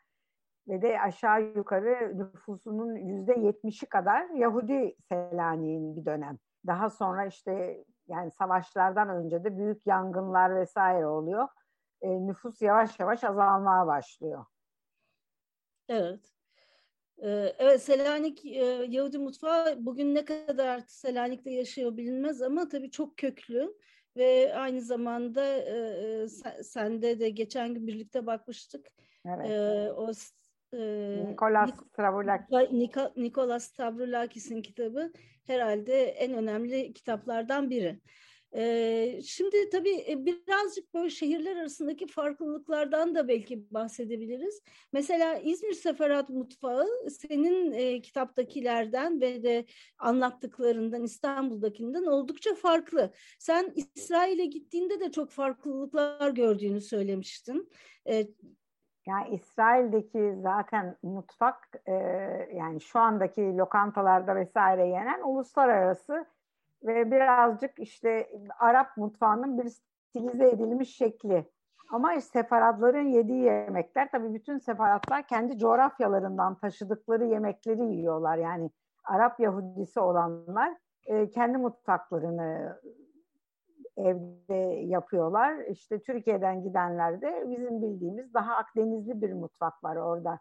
Ve 0.67 0.81
de 0.81 1.01
aşağı 1.01 1.41
yukarı 1.41 2.17
nüfusunun 2.17 2.95
yüzde 2.95 3.33
yetmişi 3.39 3.85
kadar 3.85 4.29
Yahudi 4.29 4.95
Selanik'in 5.09 5.95
bir 5.95 6.05
dönem. 6.05 6.37
Daha 6.67 6.89
sonra 6.89 7.25
işte 7.25 7.83
yani 8.07 8.31
savaşlardan 8.31 9.09
önce 9.09 9.43
de 9.43 9.57
büyük 9.57 9.87
yangınlar 9.87 10.55
vesaire 10.55 11.07
oluyor. 11.07 11.47
E, 12.01 12.27
nüfus 12.27 12.61
yavaş 12.61 12.99
yavaş 12.99 13.23
azalmaya 13.23 13.87
başlıyor. 13.87 14.45
Evet. 15.89 16.33
Ee, 17.23 17.55
evet 17.57 17.83
Selanik 17.83 18.45
e, 18.45 18.65
Yahudi 18.89 19.17
mutfağı 19.17 19.85
bugün 19.85 20.15
ne 20.15 20.25
kadar 20.25 20.79
Selanik'te 20.87 21.51
yaşıyor 21.51 21.97
bilinmez 21.97 22.41
ama 22.41 22.69
tabii 22.69 22.91
çok 22.91 23.17
köklü 23.17 23.75
ve 24.17 24.55
aynı 24.55 24.81
zamanda 24.81 25.45
e, 25.45 25.75
e 26.23 26.63
sende 26.63 27.19
de 27.19 27.29
geçen 27.29 27.73
gün 27.73 27.87
birlikte 27.87 28.25
bakmıştık. 28.25 28.87
Evet. 29.25 29.51
E, 29.51 29.91
o 29.91 30.11
e, 30.73 31.25
Nikolas 31.29 31.71
Stavroulakis. 31.93 32.49
Nikolas 33.17 33.63
Stavroulakis'in 33.63 34.61
kitabı 34.61 35.11
herhalde 35.47 36.03
en 36.03 36.33
önemli 36.33 36.93
kitaplardan 36.93 37.69
biri. 37.69 37.99
Ee, 38.55 39.19
şimdi 39.25 39.69
tabii 39.69 40.05
e, 40.09 40.25
birazcık 40.25 40.93
böyle 40.93 41.09
şehirler 41.09 41.55
arasındaki 41.55 42.07
farklılıklardan 42.07 43.15
da 43.15 43.27
belki 43.27 43.73
bahsedebiliriz. 43.73 44.61
Mesela 44.93 45.37
İzmir 45.37 45.73
Seferat 45.73 46.29
Mutfağı 46.29 46.87
senin 47.09 47.71
e, 47.71 48.01
kitaptakilerden 48.01 49.21
ve 49.21 49.43
de 49.43 49.65
anlattıklarından 49.99 51.03
İstanbul'dakinden 51.03 52.03
oldukça 52.03 52.55
farklı. 52.55 53.13
Sen 53.39 53.73
İsrail'e 53.75 54.45
gittiğinde 54.45 54.99
de 54.99 55.11
çok 55.11 55.31
farklılıklar 55.31 56.31
gördüğünü 56.31 56.81
söylemiştin. 56.81 57.69
E, 58.09 58.27
yani 59.07 59.35
İsrail'deki 59.35 60.35
zaten 60.41 60.97
mutfak 61.03 61.69
e, 61.85 61.93
yani 62.55 62.81
şu 62.81 62.99
andaki 62.99 63.41
lokantalarda 63.57 64.35
vesaire 64.35 64.87
yenen 64.87 65.21
uluslararası 65.21 66.25
ve 66.83 67.11
birazcık 67.11 67.79
işte 67.79 68.29
Arap 68.59 68.97
mutfağının 68.97 69.59
bir 69.59 69.69
stilize 69.69 70.49
edilmiş 70.49 70.97
şekli. 70.97 71.45
Ama 71.91 72.21
sefaratların 72.21 73.07
yediği 73.07 73.43
yemekler 73.43 74.11
tabii 74.11 74.33
bütün 74.33 74.57
sefaratlar 74.57 75.27
kendi 75.27 75.57
coğrafyalarından 75.57 76.55
taşıdıkları 76.55 77.25
yemekleri 77.25 77.83
yiyorlar. 77.83 78.37
Yani 78.37 78.69
Arap 79.03 79.39
Yahudisi 79.39 79.99
olanlar 79.99 80.73
e, 81.05 81.29
kendi 81.29 81.57
mutfaklarını 81.57 82.79
evde 83.97 84.55
yapıyorlar. 84.85 85.57
İşte 85.57 85.99
Türkiye'den 85.99 86.63
gidenler 86.63 87.21
de 87.21 87.45
bizim 87.49 87.81
bildiğimiz 87.81 88.33
daha 88.33 88.55
Akdenizli 88.55 89.21
bir 89.21 89.33
mutfak 89.33 89.83
var 89.83 89.95
orada. 89.95 90.39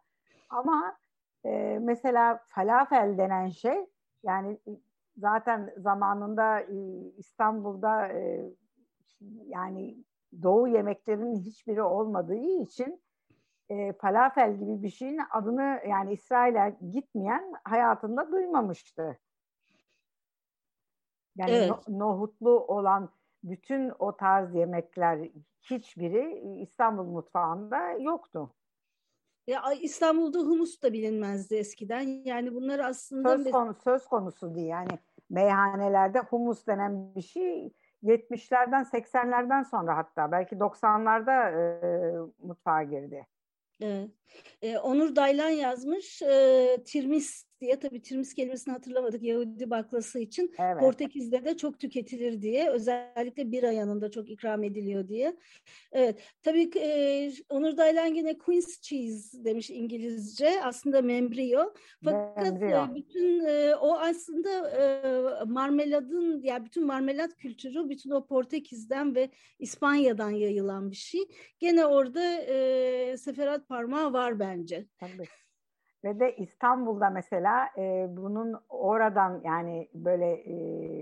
Ama 0.50 0.96
e, 1.44 1.78
mesela 1.82 2.40
falafel 2.48 3.18
denen 3.18 3.48
şey 3.48 3.86
yani 4.22 4.58
zaten 5.16 5.74
zamanında 5.76 6.60
e, 6.60 6.76
İstanbul'da 7.16 8.06
e, 8.08 8.50
yani 9.46 10.04
doğu 10.42 10.68
yemeklerinin 10.68 11.36
hiçbiri 11.36 11.82
olmadığı 11.82 12.62
için 12.62 13.02
e, 13.68 13.92
falafel 13.92 14.56
gibi 14.56 14.82
bir 14.82 14.90
şeyin 14.90 15.20
adını 15.30 15.80
yani 15.88 16.12
İsrail'e 16.12 16.76
gitmeyen 16.90 17.52
hayatında 17.64 18.32
duymamıştı. 18.32 19.18
Yani 21.36 21.50
evet. 21.50 21.70
no, 21.88 21.98
nohutlu 21.98 22.60
olan 22.60 23.10
bütün 23.44 23.92
o 23.98 24.16
tarz 24.16 24.54
yemekler 24.54 25.28
hiçbiri 25.60 26.40
İstanbul 26.62 27.04
mutfağında 27.04 27.90
yoktu. 27.90 28.54
Ya 29.46 29.62
İstanbul'da 29.80 30.38
humus 30.38 30.82
da 30.82 30.92
bilinmezdi 30.92 31.54
eskiden. 31.54 32.22
Yani 32.24 32.54
bunlar 32.54 32.78
aslında 32.78 33.38
söz 33.38 33.50
konusu 33.50 33.82
söz 33.82 34.06
konusu 34.06 34.54
değil. 34.54 34.66
Yani 34.66 34.98
meyhanelerde 35.30 36.18
humus 36.18 36.66
denen 36.66 37.14
bir 37.14 37.22
şey 37.22 37.72
70'lerden 38.02 38.82
80'lerden 38.82 39.62
sonra 39.62 39.96
hatta 39.96 40.32
belki 40.32 40.56
90'larda 40.56 41.50
e, 41.50 41.82
mutfağa 42.42 42.82
girdi. 42.82 43.26
Evet. 43.80 44.10
Ee, 44.62 44.78
Onur 44.78 45.16
Daylan 45.16 45.48
yazmış. 45.48 46.22
E, 46.22 46.76
tirmis 46.86 47.46
diye 47.62 47.78
tabii 47.78 48.02
tirmis 48.02 48.34
kelimesini 48.34 48.72
hatırlamadık 48.72 49.22
Yahudi 49.22 49.70
baklası 49.70 50.18
için. 50.18 50.54
Evet. 50.58 50.80
Portekiz'de 50.80 51.44
de 51.44 51.56
çok 51.56 51.80
tüketilir 51.80 52.42
diye. 52.42 52.70
Özellikle 52.70 53.52
bira 53.52 53.72
yanında 53.72 54.10
çok 54.10 54.30
ikram 54.30 54.64
ediliyor 54.64 55.08
diye. 55.08 55.36
Evet. 55.92 56.20
Tabii 56.42 56.70
e, 56.78 57.32
Onur 57.48 57.76
Daylan 57.76 58.14
yine 58.14 58.38
Queen's 58.38 58.80
Cheese 58.80 59.44
demiş 59.44 59.70
İngilizce. 59.70 60.64
Aslında 60.64 61.02
membrio. 61.02 61.74
Fakat 62.04 62.44
membrio. 62.44 62.86
E, 62.92 62.94
bütün 62.94 63.44
e, 63.44 63.74
o 63.74 63.98
aslında 63.98 64.70
e, 64.70 65.44
marmeladın 65.44 66.42
ya 66.42 66.52
yani 66.54 66.64
bütün 66.64 66.86
marmelat 66.86 67.36
kültürü 67.36 67.88
bütün 67.88 68.10
o 68.10 68.26
Portekiz'den 68.26 69.14
ve 69.14 69.30
İspanya'dan 69.58 70.30
yayılan 70.30 70.90
bir 70.90 70.96
şey. 70.96 71.20
Gene 71.58 71.86
orada 71.86 72.34
e, 72.34 73.16
seferat 73.16 73.68
parmağı 73.68 74.12
var 74.12 74.38
bence. 74.38 74.86
Tabii. 75.00 75.28
Ve 76.04 76.20
de 76.20 76.36
İstanbul'da 76.36 77.10
mesela 77.10 77.68
e, 77.76 78.06
bunun 78.08 78.60
oradan 78.68 79.40
yani 79.44 79.88
böyle 79.94 80.32
e, 80.32 80.54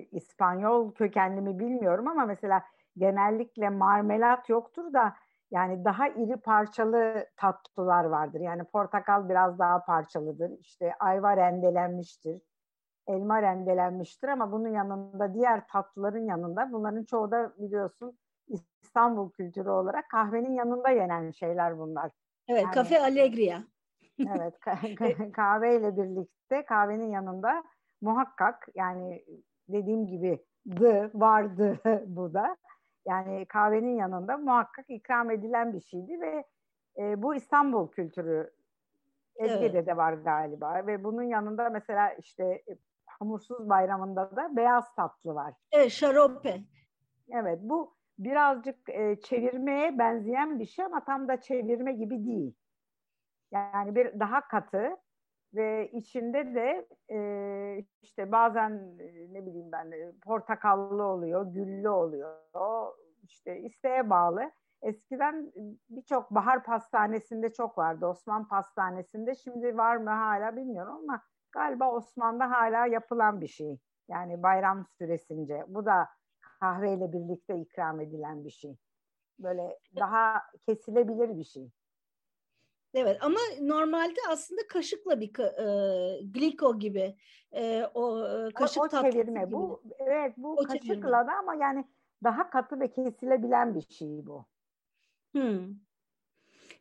İspanyol 0.04 0.92
kökenli 0.92 1.40
mi 1.40 1.58
bilmiyorum 1.58 2.08
ama 2.08 2.24
mesela 2.24 2.62
genellikle 2.96 3.68
marmelat 3.68 4.48
yoktur 4.48 4.92
da 4.92 5.14
yani 5.50 5.84
daha 5.84 6.08
iri 6.08 6.36
parçalı 6.36 7.26
tatlılar 7.36 8.04
vardır. 8.04 8.40
Yani 8.40 8.64
portakal 8.64 9.28
biraz 9.28 9.58
daha 9.58 9.84
parçalıdır. 9.84 10.50
İşte 10.60 10.94
ayva 11.00 11.36
rendelenmiştir. 11.36 12.42
Elma 13.06 13.42
rendelenmiştir 13.42 14.28
ama 14.28 14.52
bunun 14.52 14.68
yanında 14.68 15.34
diğer 15.34 15.66
tatlıların 15.66 16.24
yanında 16.26 16.72
bunların 16.72 17.04
çoğu 17.04 17.30
da 17.30 17.52
biliyorsun 17.58 18.18
İstanbul 18.82 19.30
kültürü 19.30 19.70
olarak 19.70 20.10
kahvenin 20.10 20.54
yanında 20.54 20.90
yenen 20.90 21.30
şeyler 21.30 21.78
bunlar. 21.78 22.10
Evet, 22.48 22.62
yani, 22.62 22.74
kafe 22.74 23.00
Allegria. 23.00 23.58
Evet 24.36 24.54
kahveyle 25.32 25.96
birlikte 25.96 26.64
kahvenin 26.64 27.10
yanında 27.10 27.64
muhakkak 28.00 28.68
yani 28.74 29.24
dediğim 29.68 30.06
gibi 30.06 30.44
dı 30.76 31.10
vardı 31.14 31.78
bu 32.06 32.34
da. 32.34 32.56
Yani 33.08 33.46
kahvenin 33.46 33.96
yanında 33.96 34.36
muhakkak 34.38 34.84
ikram 34.88 35.30
edilen 35.30 35.72
bir 35.72 35.80
şeydi 35.80 36.20
ve 36.20 36.44
e, 36.98 37.22
bu 37.22 37.34
İstanbul 37.34 37.88
kültürü 37.88 38.50
Ezgi'de 39.36 39.78
evet. 39.78 39.86
de 39.86 39.96
var 39.96 40.12
galiba 40.12 40.86
ve 40.86 41.04
bunun 41.04 41.22
yanında 41.22 41.70
mesela 41.70 42.12
işte 42.12 42.44
e, 42.44 42.76
hamursuz 43.06 43.68
bayramında 43.68 44.36
da 44.36 44.56
beyaz 44.56 44.94
tatlı 44.94 45.34
var. 45.34 45.54
Evet, 45.72 45.90
şarope. 45.90 46.60
Evet, 47.32 47.58
bu 47.62 47.94
birazcık 48.18 48.88
e, 48.88 49.20
çevirmeye 49.20 49.98
benzeyen 49.98 50.58
bir 50.58 50.66
şey 50.66 50.84
ama 50.84 51.04
tam 51.04 51.28
da 51.28 51.40
çevirme 51.40 51.92
gibi 51.92 52.26
değil. 52.26 52.54
Yani 53.52 53.94
bir 53.94 54.20
daha 54.20 54.48
katı 54.48 54.96
ve 55.54 55.90
içinde 55.90 56.54
de 56.54 56.86
e, 57.10 57.84
işte 58.02 58.32
bazen 58.32 58.70
e, 58.98 59.34
ne 59.34 59.46
bileyim 59.46 59.72
ben 59.72 59.90
e, 59.90 60.12
portakallı 60.22 61.02
oluyor, 61.02 61.46
güllü 61.46 61.88
oluyor. 61.88 62.36
işte 63.22 63.60
isteğe 63.60 64.10
bağlı. 64.10 64.50
Eskiden 64.82 65.52
birçok 65.90 66.30
bahar 66.30 66.64
pastanesinde 66.64 67.52
çok 67.52 67.78
vardı. 67.78 68.06
Osman 68.06 68.48
pastanesinde 68.48 69.34
şimdi 69.34 69.76
var 69.76 69.96
mı 69.96 70.10
hala 70.10 70.56
bilmiyorum 70.56 70.94
ama 70.94 71.22
galiba 71.52 71.92
Osman'da 71.92 72.50
hala 72.50 72.86
yapılan 72.86 73.40
bir 73.40 73.48
şey. 73.48 73.78
Yani 74.08 74.42
bayram 74.42 74.86
süresince. 74.98 75.64
Bu 75.68 75.86
da 75.86 76.08
kahveyle 76.60 77.12
birlikte 77.12 77.58
ikram 77.58 78.00
edilen 78.00 78.44
bir 78.44 78.50
şey. 78.50 78.76
Böyle 79.38 79.78
daha 79.96 80.42
kesilebilir 80.66 81.38
bir 81.38 81.44
şey. 81.44 81.70
Evet 82.94 83.18
ama 83.20 83.38
normalde 83.60 84.20
aslında 84.28 84.60
kaşıkla 84.68 85.20
bir 85.20 85.38
e, 85.38 86.22
gliko 86.22 86.78
gibi 86.78 87.16
e, 87.52 87.84
o 87.94 88.26
e, 88.28 88.50
kaşık 88.50 88.82
o, 88.82 88.84
o 88.84 88.88
çevirme 88.88 89.44
gibi. 89.44 89.52
bu 89.52 89.82
evet 89.98 90.34
bu 90.36 90.52
o 90.52 90.56
kaşıkla 90.56 90.94
çevirme. 90.94 91.12
da 91.12 91.32
ama 91.38 91.54
yani 91.54 91.84
daha 92.24 92.50
katı 92.50 92.80
ve 92.80 92.92
kesilebilen 92.92 93.74
bir 93.74 93.94
şey 93.94 94.26
bu. 94.26 94.46
Hmm. 95.32 95.74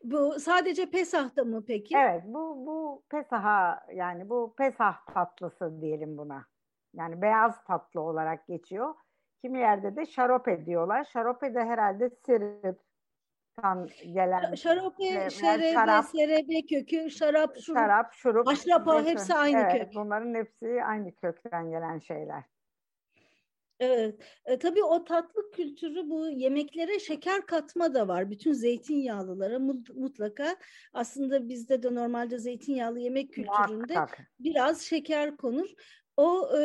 Bu 0.04 0.40
sadece 0.40 0.90
Pesah'ta 0.90 1.44
mı 1.44 1.66
peki? 1.68 1.98
Evet 1.98 2.24
bu 2.26 2.66
bu 2.66 3.04
Pesah'a 3.10 3.86
yani 3.94 4.30
bu 4.30 4.54
Pesah 4.58 5.06
tatlısı 5.06 5.82
diyelim 5.82 6.18
buna. 6.18 6.46
Yani 6.94 7.22
beyaz 7.22 7.64
tatlı 7.64 8.02
olarak 8.02 8.48
geçiyor. 8.48 8.96
Kimi 9.42 9.60
yerde 9.60 9.96
de 9.96 10.06
şarope 10.06 10.66
diyorlar. 10.66 11.04
Şarope 11.04 11.56
de 11.56 11.60
herhalde 11.60 12.10
sirip, 12.26 12.80
kan 13.62 13.88
gelen 14.14 14.56
şarope, 14.56 15.30
şerebe, 15.30 15.74
şarap, 15.74 16.06
serebe 16.06 16.62
kökü, 16.62 17.12
şarap, 17.12 17.58
şurup, 17.58 17.78
şarap, 17.78 18.14
şurup 18.14 18.48
aşrapa 18.48 19.06
hepsi 19.06 19.34
aynı 19.34 19.60
evet, 19.60 19.82
kök. 19.82 19.96
Bunların 19.96 20.36
hepsi 20.36 20.84
aynı 20.84 21.16
kökten 21.16 21.70
gelen 21.72 22.00
şeyler. 22.00 22.44
Evet. 23.80 24.16
E, 24.46 24.60
tabii 24.60 24.84
o 24.84 25.04
tatlı 25.04 25.52
kültürü 25.52 26.10
bu 26.10 26.30
yemeklere 26.30 27.00
şeker 27.00 27.46
katma 27.46 27.94
da 27.94 28.08
var. 28.08 28.32
Bütün 28.32 28.54
zeytinyağlılara 28.54 29.60
mutlaka 29.96 30.56
aslında 30.94 31.50
bizde 31.50 31.84
de 31.84 31.96
normalde 31.96 32.38
zeytinyağlı 32.38 33.00
yemek 33.00 33.34
kültüründe 33.34 33.94
Muhakkak. 33.94 34.32
biraz 34.40 34.82
şeker 34.82 35.38
konur. 35.38 35.70
O 36.20 36.58
e, 36.58 36.64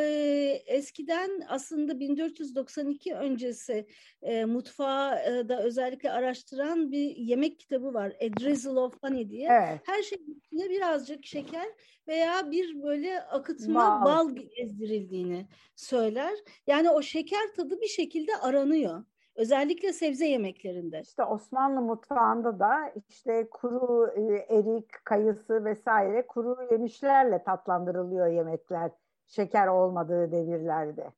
eskiden 0.67 1.31
aslında 1.49 2.01
1492 2.01 3.15
öncesi 3.15 3.87
e, 4.23 4.45
mutfağı 4.45 5.19
e, 5.19 5.49
da 5.49 5.63
özellikle 5.63 6.13
araştıran 6.13 6.93
bir 6.93 7.17
yemek 7.17 7.59
kitabı 7.59 7.95
var. 7.95 8.13
A 8.21 8.41
Drizzle 8.41 8.81
of 8.81 9.03
Honey 9.03 9.31
diye. 9.31 9.49
Evet. 9.51 9.81
Her 9.85 10.03
şeyin 10.03 10.43
içine 10.45 10.71
birazcık 10.71 11.27
şeker 11.27 11.67
veya 12.09 12.51
bir 12.51 12.83
böyle 12.83 13.23
akıtma 13.23 14.01
bal. 14.05 14.05
bal 14.05 14.37
gezdirildiğini 14.57 15.47
söyler. 15.77 16.35
Yani 16.67 16.91
o 16.91 17.03
şeker 17.03 17.55
tadı 17.57 17.81
bir 17.81 17.89
şekilde 17.89 18.37
aranıyor. 18.43 19.05
Özellikle 19.35 19.93
sebze 19.93 20.27
yemeklerinde. 20.27 21.01
İşte 21.01 21.25
Osmanlı 21.25 21.81
mutfağında 21.81 22.59
da 22.59 22.93
işte 23.09 23.49
kuru 23.51 24.11
e, 24.17 24.55
erik, 24.57 25.05
kayısı 25.05 25.65
vesaire 25.65 26.27
kuru 26.27 26.69
yemişlerle 26.71 27.43
tatlandırılıyor 27.43 28.27
yemekler 28.27 28.91
şeker 29.27 29.67
olmadığı 29.67 30.33
devirlerde. 30.33 31.13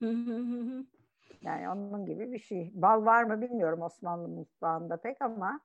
yani 1.42 1.68
onun 1.68 2.06
gibi 2.06 2.32
bir 2.32 2.38
şey. 2.38 2.70
Bal 2.74 3.04
var 3.04 3.24
mı 3.24 3.40
bilmiyorum 3.40 3.82
Osmanlı 3.82 4.28
mutfağında 4.28 4.96
pek 4.96 5.22
ama 5.22 5.60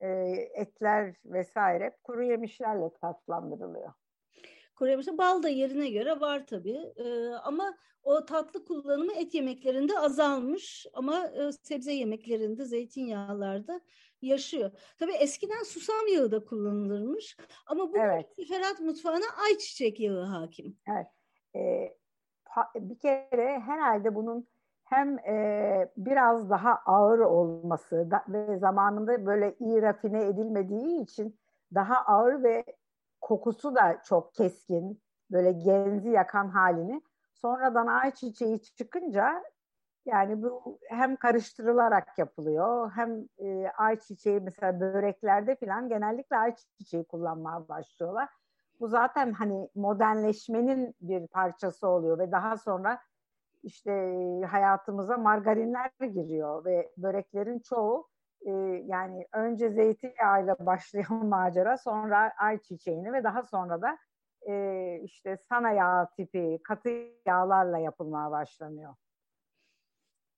e, 0.00 0.08
etler 0.54 1.14
vesaire 1.24 1.96
kuru 2.04 2.22
yemişlerle 2.22 2.90
tatlandırılıyor. 3.00 3.92
Yemişler 4.86 5.18
bal 5.18 5.42
da 5.42 5.48
yerine 5.48 5.90
göre 5.90 6.20
var 6.20 6.46
tabii. 6.46 6.92
E, 6.96 7.28
ama 7.28 7.76
o 8.02 8.24
tatlı 8.24 8.64
kullanımı 8.64 9.12
et 9.12 9.34
yemeklerinde 9.34 9.98
azalmış 9.98 10.86
ama 10.94 11.26
e, 11.26 11.52
sebze 11.52 11.92
yemeklerinde, 11.92 12.64
zeytinyağlarda 12.64 13.80
yaşıyor. 14.22 14.70
Tabii 14.98 15.12
eskiden 15.12 15.62
susam 15.62 16.06
yağı 16.14 16.30
da 16.30 16.44
kullanılırmış 16.44 17.36
ama 17.66 17.92
bu 17.92 17.98
evet. 17.98 18.26
Ferhat 18.48 18.80
mutfağına 18.80 19.26
ayçiçek 19.44 20.00
yağı 20.00 20.24
hakim. 20.24 20.76
Evet. 20.88 21.06
Ee, 21.56 21.96
bir 22.76 22.98
kere 22.98 23.60
herhalde 23.60 24.14
bunun 24.14 24.48
hem 24.84 25.18
e, 25.18 25.92
biraz 25.96 26.50
daha 26.50 26.74
ağır 26.86 27.18
olması 27.18 28.10
da, 28.10 28.24
ve 28.28 28.58
zamanında 28.58 29.26
böyle 29.26 29.56
iyi 29.60 29.82
rafine 29.82 30.24
edilmediği 30.24 31.02
için 31.02 31.38
daha 31.74 31.94
ağır 31.94 32.42
ve 32.42 32.64
kokusu 33.28 33.74
da 33.74 34.02
çok 34.04 34.34
keskin, 34.34 35.02
böyle 35.30 35.52
genzi 35.52 36.10
yakan 36.10 36.48
halini 36.48 37.02
Sonradan 37.34 37.86
ayçiçeği 37.86 38.62
çıkınca 38.62 39.44
yani 40.06 40.42
bu 40.42 40.78
hem 40.88 41.16
karıştırılarak 41.16 42.18
yapılıyor 42.18 42.92
hem 42.94 43.28
e, 43.38 43.68
ayçiçeği 43.68 44.40
mesela 44.40 44.80
böreklerde 44.80 45.56
falan 45.56 45.88
genellikle 45.88 46.36
ayçiçeği 46.36 47.04
kullanmaya 47.04 47.68
başlıyorlar. 47.68 48.28
Bu 48.80 48.88
zaten 48.88 49.32
hani 49.32 49.68
modernleşmenin 49.74 50.94
bir 51.00 51.26
parçası 51.26 51.88
oluyor 51.88 52.18
ve 52.18 52.32
daha 52.32 52.56
sonra 52.56 53.00
işte 53.62 53.92
hayatımıza 54.50 55.16
margarinler 55.16 55.90
giriyor 56.00 56.64
ve 56.64 56.92
böreklerin 56.96 57.58
çoğu 57.58 58.08
e, 58.46 58.50
yani 58.86 59.26
önce 59.32 59.70
zeytinyağıyla 59.70 60.56
başlayan 60.66 61.26
macera 61.26 61.76
sonra 61.76 62.32
ayçiçeğini 62.38 63.12
ve 63.12 63.24
daha 63.24 63.42
sonra 63.42 63.82
da 63.82 63.98
e, 64.48 65.00
işte 65.04 65.36
sana 65.48 65.70
yağ 65.70 66.08
tipi 66.16 66.58
katı 66.64 66.90
yağlarla 67.26 67.78
yapılmaya 67.78 68.30
başlanıyor. 68.30 68.94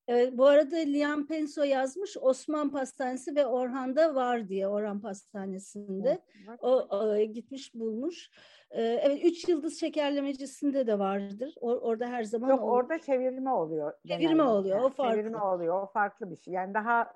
Evet, 0.09 0.39
bu 0.39 0.47
arada 0.47 0.77
Liam 0.77 1.27
Penso 1.27 1.63
yazmış 1.63 2.17
Osman 2.21 2.71
Pastanesi 2.71 3.37
ve 3.37 3.47
Orhan'da 3.47 4.15
var 4.15 4.49
diye 4.49 4.69
Orhan 4.69 5.01
Pastanesi'nde. 5.01 6.19
O, 6.61 6.71
o 6.71 7.17
gitmiş 7.17 7.75
bulmuş. 7.75 8.31
Ee, 8.71 8.83
evet 8.83 9.25
üç 9.25 9.49
yıldız 9.49 9.81
şekerlemecisinde 9.81 10.87
de 10.87 10.99
vardır. 10.99 11.55
O, 11.61 11.71
orada 11.71 12.07
her 12.07 12.25
zaman 12.25 12.49
Yok 12.49 12.63
olur. 12.63 12.73
orada 12.73 12.99
çevirme 12.99 13.51
oluyor. 13.51 13.93
Çevirme 14.09 14.25
genelde. 14.25 14.43
oluyor. 14.43 14.81
O 14.81 14.89
farklı. 14.89 15.17
Çevirme 15.17 15.43
oluyor. 15.43 15.83
O 15.83 15.87
farklı 15.87 16.31
bir 16.31 16.37
şey. 16.37 16.55
Yani 16.55 16.75
daha 16.75 17.13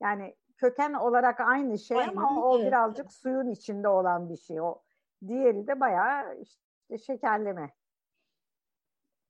yani 0.00 0.36
köken 0.56 0.92
olarak 0.92 1.40
aynı 1.40 1.78
şey 1.78 1.98
Aynen, 1.98 2.16
ama 2.16 2.46
o 2.46 2.60
birazcık 2.60 3.12
suyun 3.12 3.50
içinde 3.50 3.88
olan 3.88 4.30
bir 4.30 4.36
şey. 4.36 4.60
O 4.60 4.82
diğeri 5.26 5.66
de 5.66 5.80
bayağı 5.80 6.40
işte 6.40 6.98
şekerleme. 6.98 7.70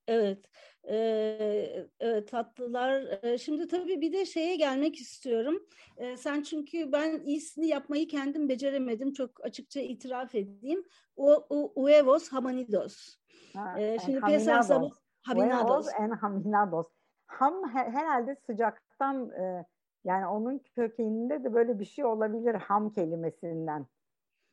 Evet, 0.09 0.45
ee, 0.89 1.87
evet 2.01 2.29
tatlılar. 2.29 3.23
Ee, 3.23 3.39
şimdi 3.39 3.69
tabii 3.69 4.01
bir 4.01 4.13
de 4.13 4.25
şeye 4.27 4.57
gelmek 4.57 4.97
istiyorum. 4.97 5.67
Ee, 5.97 6.17
sen 6.17 6.43
çünkü 6.43 6.93
ben 6.93 7.21
iyisini 7.21 7.67
yapmayı 7.67 8.09
kendim 8.09 8.49
beceremedim. 8.49 9.13
Çok 9.13 9.45
açıkça 9.45 9.81
itiraf 9.81 10.35
edeyim. 10.35 10.85
O, 11.17 11.47
o 11.51 11.73
huevos 11.83 12.29
hamanidos. 12.29 13.17
Ha, 13.55 13.81
ee, 13.81 13.99
şimdi 14.05 14.21
piyasa 14.21 14.63
zamanı 14.63 14.91
haminados. 15.23 15.89
en 16.01 16.11
haminados. 16.11 16.87
Ham 17.27 17.69
herhalde 17.69 18.37
sıcaktan 18.47 19.31
e, 19.31 19.65
yani 20.09 20.27
onun 20.27 20.59
kökeninde 20.59 21.45
de 21.45 21.55
böyle 21.55 21.79
bir 21.79 21.85
şey 21.85 22.05
olabilir 22.05 22.55
ham 22.55 22.91
kelimesinden. 22.91 23.87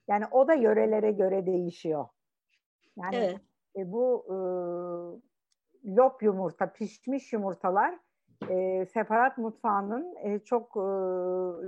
Yani 0.08 0.26
o 0.32 0.48
da 0.48 0.54
yörelere 0.54 1.12
göre 1.12 1.46
değişiyor. 1.46 2.06
Yani 2.98 3.16
evet. 3.16 3.40
e, 3.78 3.92
bu 3.92 4.26
e, 4.28 4.36
lop 5.96 6.24
yumurta, 6.24 6.72
pişmiş 6.72 7.34
yumurtalar 7.34 8.00
e, 8.50 8.86
separat 8.86 9.38
mutfağının 9.38 10.16
e, 10.24 10.40
çok 10.40 10.78
e, 10.78 10.88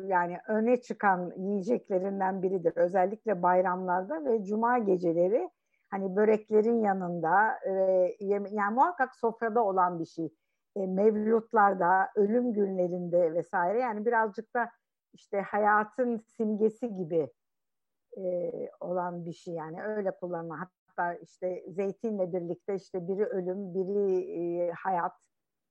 yani 0.07 0.37
öne 0.47 0.81
çıkan 0.81 1.33
yiyeceklerinden 1.37 2.43
biridir. 2.43 2.73
Özellikle 2.75 3.43
bayramlarda 3.43 4.25
ve 4.25 4.43
cuma 4.43 4.77
geceleri 4.77 5.49
hani 5.89 6.15
böreklerin 6.15 6.81
yanında 6.81 7.59
e, 7.65 7.71
yani 8.19 8.73
muhakkak 8.75 9.15
sofrada 9.15 9.63
olan 9.63 9.99
bir 9.99 10.05
şey. 10.05 10.33
E, 10.77 10.87
mevlutlarda, 10.87 12.09
ölüm 12.15 12.53
günlerinde 12.53 13.33
vesaire 13.33 13.79
yani 13.79 14.05
birazcık 14.05 14.55
da 14.55 14.69
işte 15.13 15.41
hayatın 15.41 16.17
simgesi 16.17 16.95
gibi 16.95 17.29
e, 18.17 18.51
olan 18.79 19.25
bir 19.25 19.33
şey 19.33 19.53
yani 19.53 19.83
öyle 19.83 20.11
kullanma 20.11 20.59
hatta 20.59 21.13
işte 21.13 21.63
zeytinle 21.67 22.33
birlikte 22.33 22.75
işte 22.75 23.07
biri 23.07 23.25
ölüm, 23.25 23.73
biri 23.73 24.21
e, 24.31 24.71
hayat 24.71 25.13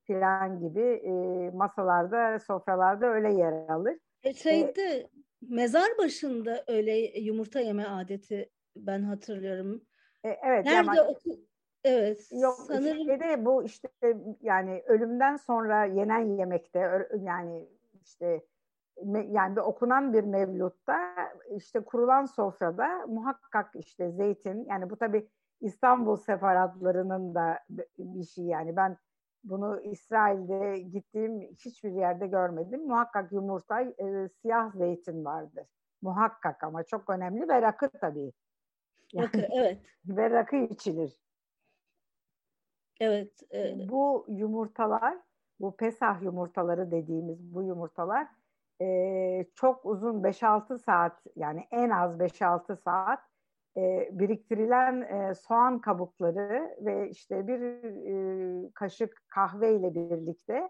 filan 0.05 0.61
gibi 0.61 0.81
e, 0.81 1.11
masalarda, 1.51 2.39
sofralarda 2.39 3.07
öyle 3.07 3.33
yer 3.33 3.69
alır. 3.69 3.99
E 4.23 4.35
şeyde 4.35 4.83
e, 4.83 5.11
mezar 5.49 5.99
başında 5.99 6.65
öyle 6.67 6.97
yumurta 7.21 7.61
yeme 7.61 7.85
adeti 7.85 8.51
ben 8.77 9.03
hatırlıyorum. 9.03 9.83
E, 10.25 10.29
evet. 10.29 10.65
Nerede 10.65 10.97
yani, 10.97 11.01
oku 11.01 11.31
Evet. 11.87 12.29
Yok 12.33 12.55
sanırım. 12.67 13.05
Şeyde 13.05 13.45
bu 13.45 13.65
işte 13.65 13.89
yani 14.43 14.83
ölümden 14.87 15.37
sonra 15.37 15.85
yenen 15.85 16.37
yemekte 16.39 17.09
yani 17.21 17.69
işte 18.03 18.45
yani 19.29 19.57
bir 19.57 19.61
okunan 19.61 20.13
bir 20.13 20.25
mevlutta 20.25 21.15
işte 21.57 21.81
kurulan 21.81 22.25
sofrada 22.25 23.07
muhakkak 23.07 23.71
işte 23.75 24.11
zeytin 24.11 24.65
yani 24.65 24.91
bu 24.91 24.97
tabi 24.97 25.29
İstanbul 25.61 26.17
sefaratlarının 26.17 27.35
da 27.35 27.59
bir 27.99 28.25
şey 28.25 28.45
yani 28.45 28.77
ben 28.77 28.97
bunu 29.45 29.81
İsrail'de 29.81 30.79
gittiğim 30.79 31.41
hiçbir 31.41 31.93
yerde 31.93 32.27
görmedim. 32.27 32.87
Muhakkak 32.87 33.33
yumurta, 33.33 33.81
e, 33.83 34.29
siyah 34.29 34.73
zeytin 34.73 35.25
vardır. 35.25 35.67
Muhakkak 36.03 36.65
ama 36.65 36.83
çok 36.83 37.11
önemli 37.11 37.49
ve 37.49 37.63
rakı 37.63 37.89
tabii. 38.01 38.33
Yani, 39.13 39.27
rakı, 39.27 39.47
evet. 39.53 39.79
Ve 40.07 40.31
rakı 40.31 40.57
içilir. 40.57 41.26
Evet. 43.01 43.43
E... 43.55 43.89
Bu 43.89 44.27
yumurtalar, 44.29 45.19
bu 45.61 45.77
pesah 45.77 46.23
yumurtaları 46.23 46.91
dediğimiz 46.91 47.55
bu 47.55 47.63
yumurtalar 47.63 48.27
e, 48.83 49.47
çok 49.55 49.87
uzun 49.87 50.23
5-6 50.23 50.79
saat 50.79 51.27
yani 51.37 51.67
en 51.71 51.91
az 51.91 52.19
5-6 52.19 52.77
saat 52.77 53.21
e, 53.77 54.09
biriktirilen 54.13 55.01
e, 55.03 55.35
soğan 55.35 55.81
kabukları 55.81 56.77
ve 56.81 57.11
işte 57.11 57.47
bir 57.47 57.61
e, 57.61 58.71
kaşık 58.75 59.23
kahve 59.29 59.77
ile 59.77 59.95
birlikte 59.95 60.69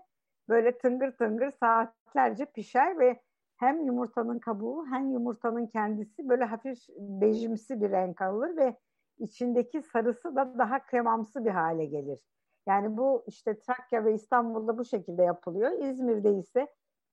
böyle 0.48 0.78
tıngır 0.78 1.12
tıngır 1.12 1.50
saatlerce 1.50 2.44
pişer 2.44 2.98
ve 2.98 3.20
hem 3.56 3.86
yumurtanın 3.86 4.38
kabuğu 4.38 4.86
hem 4.90 5.10
yumurtanın 5.10 5.66
kendisi 5.66 6.28
böyle 6.28 6.44
hafif 6.44 6.78
bejimsi 6.98 7.80
bir 7.80 7.90
renk 7.90 8.22
alır 8.22 8.56
ve 8.56 8.76
içindeki 9.18 9.82
sarısı 9.82 10.36
da 10.36 10.58
daha 10.58 10.86
kremamsı 10.86 11.44
bir 11.44 11.50
hale 11.50 11.84
gelir. 11.84 12.20
Yani 12.66 12.96
bu 12.96 13.24
işte 13.26 13.58
Trakya 13.58 14.04
ve 14.04 14.14
İstanbul'da 14.14 14.78
bu 14.78 14.84
şekilde 14.84 15.22
yapılıyor. 15.22 15.70
İzmir'de 15.70 16.34
ise 16.38 16.68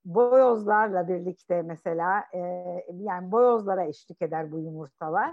boyozlarla 0.06 1.08
birlikte 1.08 1.62
mesela 1.62 2.24
e, 2.34 2.40
yani 2.94 3.32
boyozlara 3.32 3.86
eşlik 3.86 4.22
eder 4.22 4.52
bu 4.52 4.60
yumurtalar. 4.60 5.30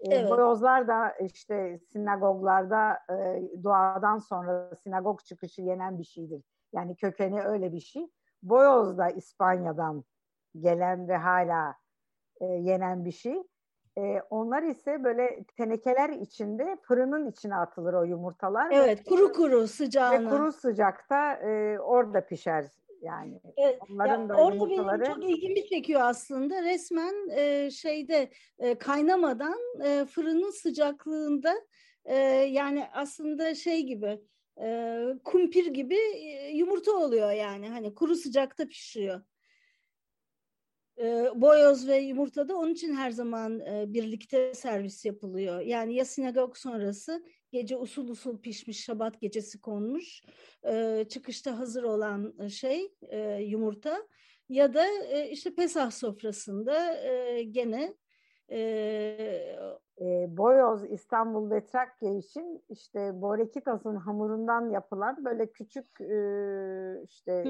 E, 0.00 0.14
evet. 0.14 0.30
Boyozlar 0.30 0.88
da 0.88 1.10
işte 1.10 1.78
sinagoglarda 1.78 2.98
e, 3.10 3.42
duadan 3.62 4.18
sonra 4.18 4.76
sinagog 4.76 5.20
çıkışı 5.24 5.62
yenen 5.62 5.98
bir 5.98 6.04
şeydir. 6.04 6.44
Yani 6.72 6.96
kökeni 6.96 7.42
öyle 7.42 7.72
bir 7.72 7.80
şey. 7.80 8.10
Boyoz 8.42 8.98
da 8.98 9.10
İspanya'dan 9.10 10.04
gelen 10.60 11.08
ve 11.08 11.16
hala 11.16 11.74
e, 12.40 12.44
yenen 12.46 13.04
bir 13.04 13.12
şey. 13.12 13.42
E, 14.00 14.22
onlar 14.30 14.62
ise 14.62 15.04
böyle 15.04 15.44
tenekeler 15.56 16.08
içinde 16.08 16.76
fırının 16.82 17.30
içine 17.30 17.56
atılır 17.56 17.94
o 17.94 18.04
yumurtalar. 18.04 18.70
Evet, 18.70 19.04
kuru 19.04 19.32
kuru 19.32 19.68
sıcağına. 19.68 20.26
Ve 20.26 20.36
kuru 20.36 20.52
sıcakta 20.52 21.34
e, 21.34 21.78
orada 21.78 22.26
pişer 22.26 22.64
yani. 23.02 23.40
Evet, 23.56 23.78
onların 23.90 24.22
ya 24.22 24.28
da 24.28 24.34
orada 24.34 24.54
yumurtaları... 24.54 25.00
benim 25.00 25.14
çok 25.14 25.30
ilgimi 25.30 25.68
çekiyor 25.68 26.00
aslında. 26.04 26.62
Resmen 26.62 27.28
e, 27.30 27.70
şeyde 27.70 28.30
e, 28.58 28.78
kaynamadan 28.78 29.58
e, 29.84 30.04
fırının 30.04 30.50
sıcaklığında 30.50 31.54
e, 32.04 32.16
yani 32.18 32.84
aslında 32.92 33.54
şey 33.54 33.82
gibi 33.82 34.20
e, 34.62 34.98
kumpir 35.24 35.66
gibi 35.66 35.98
e, 36.16 36.48
yumurta 36.48 36.92
oluyor 36.92 37.30
yani. 37.30 37.68
Hani 37.68 37.94
kuru 37.94 38.16
sıcakta 38.16 38.66
pişiyor 38.66 39.20
boyoz 41.34 41.88
ve 41.88 41.96
yumurta 41.96 42.48
da 42.48 42.56
onun 42.56 42.72
için 42.72 42.94
her 42.94 43.10
zaman 43.10 43.60
birlikte 43.94 44.54
servis 44.54 45.04
yapılıyor. 45.04 45.60
Yani 45.60 45.94
ya 45.94 46.04
sinagog 46.04 46.56
sonrası 46.56 47.24
gece 47.52 47.76
usul 47.76 48.08
usul 48.08 48.38
pişmiş 48.38 48.84
şabat 48.84 49.20
gecesi 49.20 49.60
konmuş 49.60 50.22
çıkışta 51.08 51.58
hazır 51.58 51.82
olan 51.82 52.48
şey 52.48 52.94
yumurta 53.40 54.02
ya 54.48 54.74
da 54.74 54.86
işte 55.30 55.54
Pesah 55.54 55.90
sofrasında 55.90 56.94
gene 57.42 57.94
boyoz 60.28 60.84
İstanbul 60.90 61.50
ve 61.50 61.66
Trakya 61.66 62.18
için 62.18 62.64
işte 62.68 63.10
Borekitas'ın 63.14 63.96
hamurundan 63.96 64.70
yapılan 64.70 65.24
böyle 65.24 65.50
küçük 65.52 65.86
işte 67.08 67.44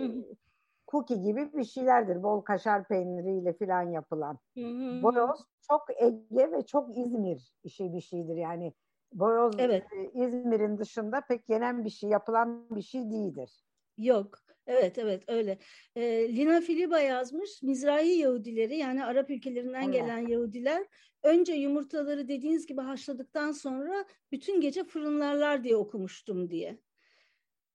cookie 0.91 1.17
gibi 1.17 1.51
bir 1.55 1.65
şeylerdir. 1.65 2.23
Bol 2.23 2.41
kaşar 2.41 2.89
peyniriyle 2.89 3.53
falan 3.53 3.83
yapılan. 3.83 4.39
Hı 4.59 4.65
hı. 4.65 5.03
Boyoz 5.03 5.45
çok 5.69 5.85
Ege 5.97 6.53
ve 6.53 6.67
çok 6.67 6.99
İzmir 6.99 7.53
işi 7.65 7.93
bir 7.93 8.01
şeydir. 8.01 8.37
Yani 8.37 8.73
boyoz 9.13 9.55
evet. 9.59 9.85
E, 9.93 10.27
İzmir'in 10.27 10.79
dışında 10.79 11.21
pek 11.21 11.49
yenen 11.49 11.85
bir 11.85 11.91
şey, 11.91 12.11
yapılan 12.11 12.67
bir 12.71 12.83
şey 12.83 13.11
değildir. 13.11 13.65
Yok. 13.99 14.39
Evet 14.67 14.99
evet 14.99 15.25
öyle. 15.29 15.59
E, 15.97 16.37
Lina 16.37 16.61
Filiba 16.61 17.01
yazmış 17.01 17.63
Mizrahi 17.63 18.19
Yahudileri 18.19 18.77
yani 18.77 19.05
Arap 19.05 19.31
ülkelerinden 19.31 19.83
evet. 19.83 19.95
gelen 19.95 20.27
Yahudiler 20.27 20.87
önce 21.23 21.53
yumurtaları 21.53 22.29
dediğiniz 22.29 22.67
gibi 22.67 22.81
haşladıktan 22.81 23.53
sonra 23.53 24.05
bütün 24.33 24.61
gece 24.61 24.85
fırınlarlar 24.85 25.65
diye 25.65 25.77
okumuştum 25.77 26.51
diye. 26.51 26.79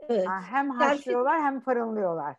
Evet. 0.10 0.28
Ha, 0.28 0.42
hem 0.42 0.70
haşlıyorlar 0.70 1.42
hem 1.42 1.60
fırınlıyorlar. 1.60 2.36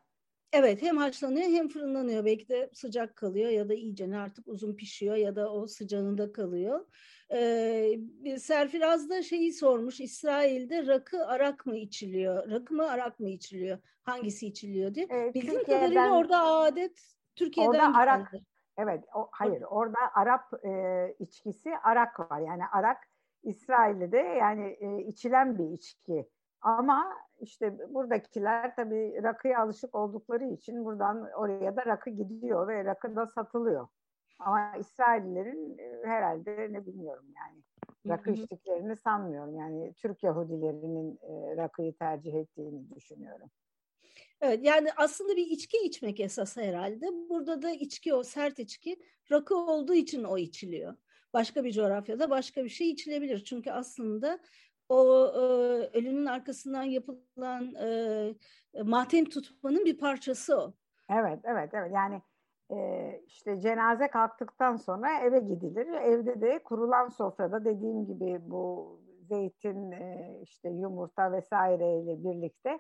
Evet 0.59 0.83
hem 0.83 0.97
haşlanıyor 0.97 1.51
hem 1.51 1.69
fırınlanıyor. 1.69 2.25
Belki 2.25 2.49
de 2.49 2.71
sıcak 2.73 3.17
kalıyor 3.17 3.51
ya 3.51 3.69
da 3.69 3.75
iyice 3.75 4.17
artık 4.17 4.49
uzun 4.49 4.77
pişiyor 4.77 5.17
ya 5.17 5.37
da 5.37 5.53
o 5.53 5.67
sıcağında 5.67 6.33
kalıyor. 6.33 6.87
Ee, 7.33 7.99
Serfiraz 8.39 9.11
da 9.11 9.23
şeyi 9.23 9.53
sormuş 9.53 10.01
İsrail'de 10.01 10.87
rakı 10.87 11.27
arak 11.27 11.67
mı 11.67 11.77
içiliyor? 11.77 12.51
Rakı 12.51 12.75
mı 12.75 12.91
arak 12.91 13.21
mı 13.21 13.31
içiliyor? 13.31 13.79
Hangisi 14.03 14.47
içiliyor 14.47 14.95
diye. 14.95 15.07
Ee, 15.11 15.35
Bildiğim 15.35 15.65
kadarıyla 15.65 16.19
orada 16.19 16.43
adet 16.43 17.01
Türkiye'den 17.37 17.71
orada 17.71 17.99
arak, 17.99 18.33
Evet 18.79 19.05
o, 19.15 19.29
hayır 19.33 19.63
orada 19.63 19.99
Arap 20.15 20.65
e, 20.65 21.15
içkisi 21.19 21.71
arak 21.85 22.21
var. 22.21 22.41
Yani 22.41 22.63
arak 22.73 22.99
İsrail'de 23.43 24.19
yani 24.19 24.77
e, 24.81 25.03
içilen 25.03 25.59
bir 25.59 25.71
içki. 25.73 26.29
Ama 26.67 27.17
işte 27.41 27.95
buradakiler 27.95 28.77
tabii 28.77 29.23
rakıya 29.23 29.61
alışık 29.61 29.95
oldukları 29.95 30.45
için 30.45 30.85
buradan 30.85 31.31
oraya 31.37 31.77
da 31.77 31.87
rakı 31.87 32.11
gidiyor 32.11 32.69
ve 32.69 32.85
rakı 32.85 33.17
da 33.17 33.27
satılıyor. 33.27 33.89
Ama 34.39 34.77
İsraillerin 34.77 35.79
e, 35.79 36.07
herhalde 36.07 36.73
ne 36.73 36.87
bilmiyorum 36.87 37.27
yani 37.37 37.63
rakı 38.07 38.31
içtiklerini 38.31 38.97
sanmıyorum. 38.97 39.57
Yani 39.57 39.95
Türk 39.95 40.23
Yahudilerinin 40.23 41.19
e, 41.23 41.57
rakıyı 41.57 41.95
tercih 41.95 42.35
ettiğini 42.35 42.95
düşünüyorum. 42.95 43.51
Evet 44.41 44.61
yani 44.65 44.89
aslında 44.97 45.37
bir 45.37 45.47
içki 45.47 45.79
içmek 45.79 46.21
esas 46.21 46.57
herhalde. 46.57 47.07
Burada 47.29 47.63
da 47.63 47.71
içki 47.71 48.15
o 48.15 48.23
sert 48.23 48.59
içki 48.59 48.97
rakı 49.33 49.57
olduğu 49.57 49.95
için 49.95 50.25
o 50.25 50.39
içiliyor. 50.39 50.97
Başka 51.33 51.65
bir 51.65 51.73
coğrafyada 51.73 52.31
başka 52.31 52.65
bir 52.65 52.69
şey 52.69 52.91
içilebilir. 52.91 53.45
Çünkü 53.45 53.71
aslında 53.71 54.39
o 54.89 55.27
e, 55.27 55.39
ölünün 55.99 56.27
arkasından 56.27 56.83
yapılan 56.83 57.75
e, 57.75 58.35
matem 58.83 59.25
tutmanın 59.25 59.85
bir 59.85 59.99
parçası 59.99 60.57
o. 60.61 60.75
Evet, 61.11 61.41
evet, 61.45 61.71
evet. 61.75 61.93
Yani 61.95 62.23
e, 62.71 63.21
işte 63.27 63.61
cenaze 63.61 64.09
kalktıktan 64.09 64.77
sonra 64.77 65.21
eve 65.21 65.39
gidilir. 65.39 65.87
Evde 65.87 66.41
de 66.41 66.63
kurulan 66.63 67.09
sofrada 67.09 67.65
dediğim 67.65 68.07
gibi 68.07 68.39
bu 68.51 69.01
zeytin, 69.29 69.93
e, 69.93 70.39
işte 70.43 70.69
yumurta 70.69 71.33
vesaireyle 71.33 72.25
birlikte 72.25 72.79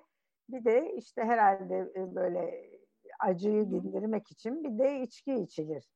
bir 0.48 0.64
de 0.64 0.94
işte 0.94 1.24
herhalde 1.24 1.92
e, 1.96 2.14
böyle 2.14 2.70
acıyı 3.20 3.70
dindirmek 3.70 4.30
için 4.30 4.64
bir 4.64 4.78
de 4.78 5.00
içki 5.00 5.34
içilir. 5.34 5.88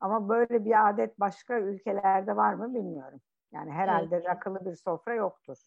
Ama 0.00 0.28
böyle 0.28 0.64
bir 0.64 0.88
adet 0.88 1.20
başka 1.20 1.58
ülkelerde 1.60 2.36
var 2.36 2.54
mı 2.54 2.74
bilmiyorum. 2.74 3.20
Yani 3.54 3.70
herhalde 3.70 4.16
evet. 4.16 4.26
rakılı 4.26 4.64
bir 4.64 4.76
sofra 4.76 5.14
yoktur. 5.14 5.58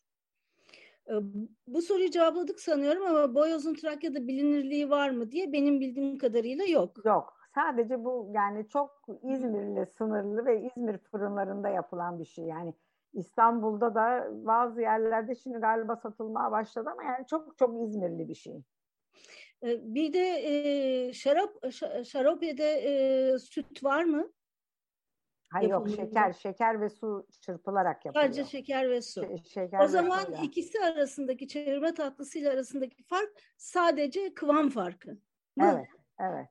Bu 1.68 1.82
soruyu 1.82 2.12
cevapladık 2.12 2.60
sanıyorum 2.60 3.06
ama 3.06 3.36
boyozun 3.36 3.74
Trakya'da 3.74 4.28
bilinirliği 4.28 4.90
var 4.90 5.10
mı 5.10 5.32
diye 5.32 5.54
benim 5.54 5.80
bildiğim 5.80 6.18
kadarıyla 6.18 6.66
yok. 6.66 7.06
Yok. 7.06 7.38
Sadece 7.56 8.06
bu 8.06 8.32
yani 8.34 8.68
çok 8.68 9.06
İzmir'le 9.24 9.86
sınırlı 9.86 10.46
ve 10.46 10.62
İzmir 10.62 10.98
fırınlarında 10.98 11.70
yapılan 11.70 12.20
bir 12.20 12.26
şey. 12.26 12.46
Yani 12.46 12.74
İstanbul'da 13.14 13.96
da 13.96 14.28
bazı 14.32 14.82
yerlerde 14.82 15.36
şimdi 15.36 15.58
galiba 15.58 15.96
satılmaya 15.96 16.52
başladı 16.52 16.90
ama 16.90 17.04
yani 17.04 17.28
çok 17.28 17.58
çok 17.58 17.88
İzmirli 17.88 18.30
bir 18.30 18.36
şey. 18.36 18.64
Bir 19.64 20.14
de 20.14 20.42
e, 20.44 21.14
şarap 21.14 21.50
şarapede 22.06 22.72
e, 22.72 23.40
süt 23.40 23.84
var 23.84 24.04
mı? 24.04 24.32
Hayır 25.50 25.70
yok 25.70 25.90
şeker, 25.90 26.34
şeker 26.34 26.82
ve 26.82 26.90
su 26.90 27.28
çırpılarak 27.42 28.06
yapılıyor. 28.06 28.26
Sadece 28.26 28.46
şeker 28.46 28.90
ve 28.90 29.02
su. 29.02 29.22
Ş- 29.22 29.38
şeker 29.50 29.80
o 29.80 29.88
zaman 29.88 30.20
suyla. 30.20 30.40
ikisi 30.44 30.80
arasındaki 30.80 31.48
çevirme 31.48 31.94
tatlısıyla 31.94 32.54
arasındaki 32.54 33.04
fark 33.04 33.30
sadece 33.58 34.34
kıvam 34.34 34.70
farkı. 34.70 35.18
Evet, 35.62 35.88
evet. 36.20 36.48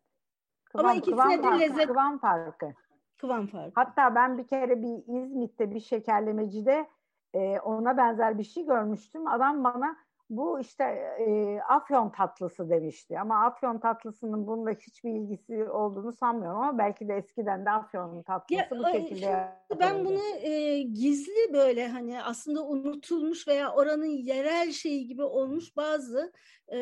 Kıvam, 0.64 0.86
Ama 0.86 0.94
ikisine 0.94 1.14
kıvam 1.16 1.38
de 1.38 1.42
farkı, 1.42 1.60
lezzet... 1.60 1.86
Kıvam 1.86 2.18
farkı. 2.18 2.72
Kıvam 3.16 3.46
farkı. 3.46 3.72
Hatta 3.74 4.14
ben 4.14 4.38
bir 4.38 4.46
kere 4.46 4.82
bir 4.82 5.20
İzmit'te 5.22 5.70
bir 5.74 5.80
şekerlemecide 5.80 6.88
e, 7.34 7.60
ona 7.60 7.96
benzer 7.96 8.38
bir 8.38 8.44
şey 8.44 8.66
görmüştüm. 8.66 9.26
Adam 9.26 9.64
bana 9.64 9.96
bu 10.30 10.60
işte 10.60 10.84
e, 11.26 11.58
afyon 11.68 12.10
tatlısı 12.10 12.70
demişti 12.70 13.18
ama 13.18 13.44
afyon 13.44 13.78
tatlısının 13.78 14.46
bununla 14.46 14.70
hiçbir 14.70 15.10
ilgisi 15.10 15.70
olduğunu 15.70 16.12
sanmıyorum 16.12 16.60
ama 16.60 16.78
belki 16.78 17.08
de 17.08 17.14
eskiden 17.14 17.66
de 17.66 17.70
afyon 17.70 18.22
tatlısı 18.22 18.54
ya, 18.54 18.68
bu 18.70 18.88
şekilde 18.92 19.48
ben 19.80 20.04
bunu 20.04 20.22
e, 20.42 20.82
gizli 20.82 21.52
böyle 21.52 21.88
hani 21.88 22.22
aslında 22.22 22.66
unutulmuş 22.66 23.48
veya 23.48 23.74
oranın 23.74 24.04
yerel 24.04 24.72
şeyi 24.72 25.06
gibi 25.06 25.22
olmuş 25.22 25.76
bazı 25.76 26.32
e, 26.68 26.78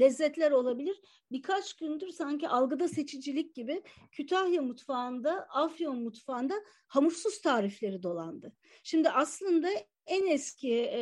lezzetler 0.00 0.50
olabilir. 0.50 1.00
Birkaç 1.30 1.74
gündür 1.74 2.08
sanki 2.08 2.48
algıda 2.48 2.88
seçicilik 2.88 3.54
gibi 3.54 3.82
Kütahya 4.12 4.62
mutfağında, 4.62 5.46
Afyon 5.50 6.02
mutfağında 6.02 6.54
hamursuz 6.86 7.40
tarifleri 7.40 8.02
dolandı. 8.02 8.52
Şimdi 8.82 9.10
aslında 9.10 9.68
en 10.06 10.26
eski 10.26 10.74
e, 10.74 11.00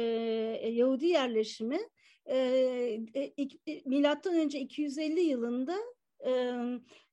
Yahudi 0.71 1.07
yerleşimi 1.07 1.81
e, 2.27 2.37
e, 3.15 3.33
milattan 3.85 4.35
önce 4.35 4.59
250 4.59 5.21
yılında 5.21 5.77
e, 6.27 6.31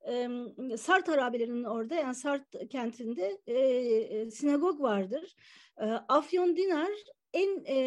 e, 0.08 0.78
Sart 0.78 1.08
harabelerinin 1.08 1.64
orada 1.64 1.96
yani 1.96 2.16
Sart 2.16 2.70
kentinde 2.70 3.38
e, 3.48 4.32
sinagog 4.32 4.82
vardır. 4.82 5.36
E, 5.78 5.86
Afyon 5.86 6.56
Dinar 6.56 6.92
en 7.34 7.64
e, 7.68 7.78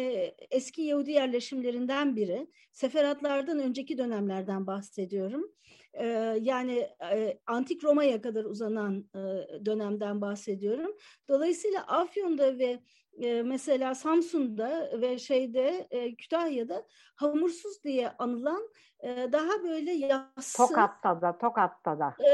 eski 0.51 0.81
Yahudi 0.81 1.11
yerleşimlerinden 1.11 2.15
biri. 2.15 2.47
Seferatlardan 2.71 3.59
önceki 3.59 3.97
dönemlerden 3.97 4.67
bahsediyorum. 4.67 5.51
E, 5.93 6.05
yani 6.41 6.89
e, 7.11 7.39
Antik 7.45 7.83
Roma'ya 7.83 8.21
kadar 8.21 8.43
uzanan 8.43 9.09
e, 9.15 9.19
dönemden 9.65 10.21
bahsediyorum. 10.21 10.97
Dolayısıyla 11.29 11.87
Afyon'da 11.87 12.57
ve 12.59 12.79
e, 13.21 13.43
mesela 13.43 13.95
Samsun'da 13.95 15.01
ve 15.01 15.19
şeyde 15.19 15.87
e, 15.91 16.15
Kütahya'da 16.15 16.87
hamursuz 17.15 17.83
diye 17.83 18.09
anılan 18.09 18.69
e, 18.99 19.31
daha 19.31 19.63
böyle 19.63 19.91
yassı. 19.91 20.57
Tokat'ta 20.57 21.21
da, 21.21 21.37
Tokat'ta 21.37 21.99
da. 21.99 22.15
E, 22.19 22.31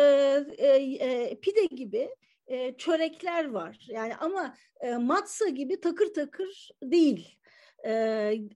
e, 0.58 0.68
e, 0.68 1.40
pide 1.40 1.66
gibi 1.66 2.10
e, 2.48 2.78
çörekler 2.78 3.50
var. 3.50 3.86
Yani 3.90 4.16
ama 4.16 4.56
e, 4.80 4.96
matsa 4.96 5.48
gibi 5.48 5.82
takır 5.82 6.14
takır 6.14 6.70
değil. 6.84 7.36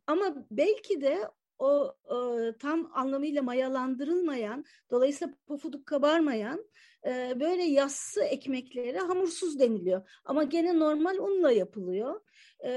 Ama 0.07 0.36
belki 0.51 1.01
de 1.01 1.19
o 1.59 1.95
e, 2.05 2.57
tam 2.57 2.91
anlamıyla 2.93 3.43
mayalandırılmayan, 3.43 4.65
dolayısıyla 4.91 5.33
pofuduk 5.47 5.85
kabarmayan 5.85 6.65
e, 7.07 7.39
böyle 7.39 7.63
yassı 7.63 8.23
ekmeklere 8.23 8.99
hamursuz 8.99 9.59
deniliyor. 9.59 10.09
Ama 10.25 10.43
gene 10.43 10.79
normal 10.79 11.17
unla 11.17 11.51
yapılıyor. 11.51 12.21
E, 12.63 12.69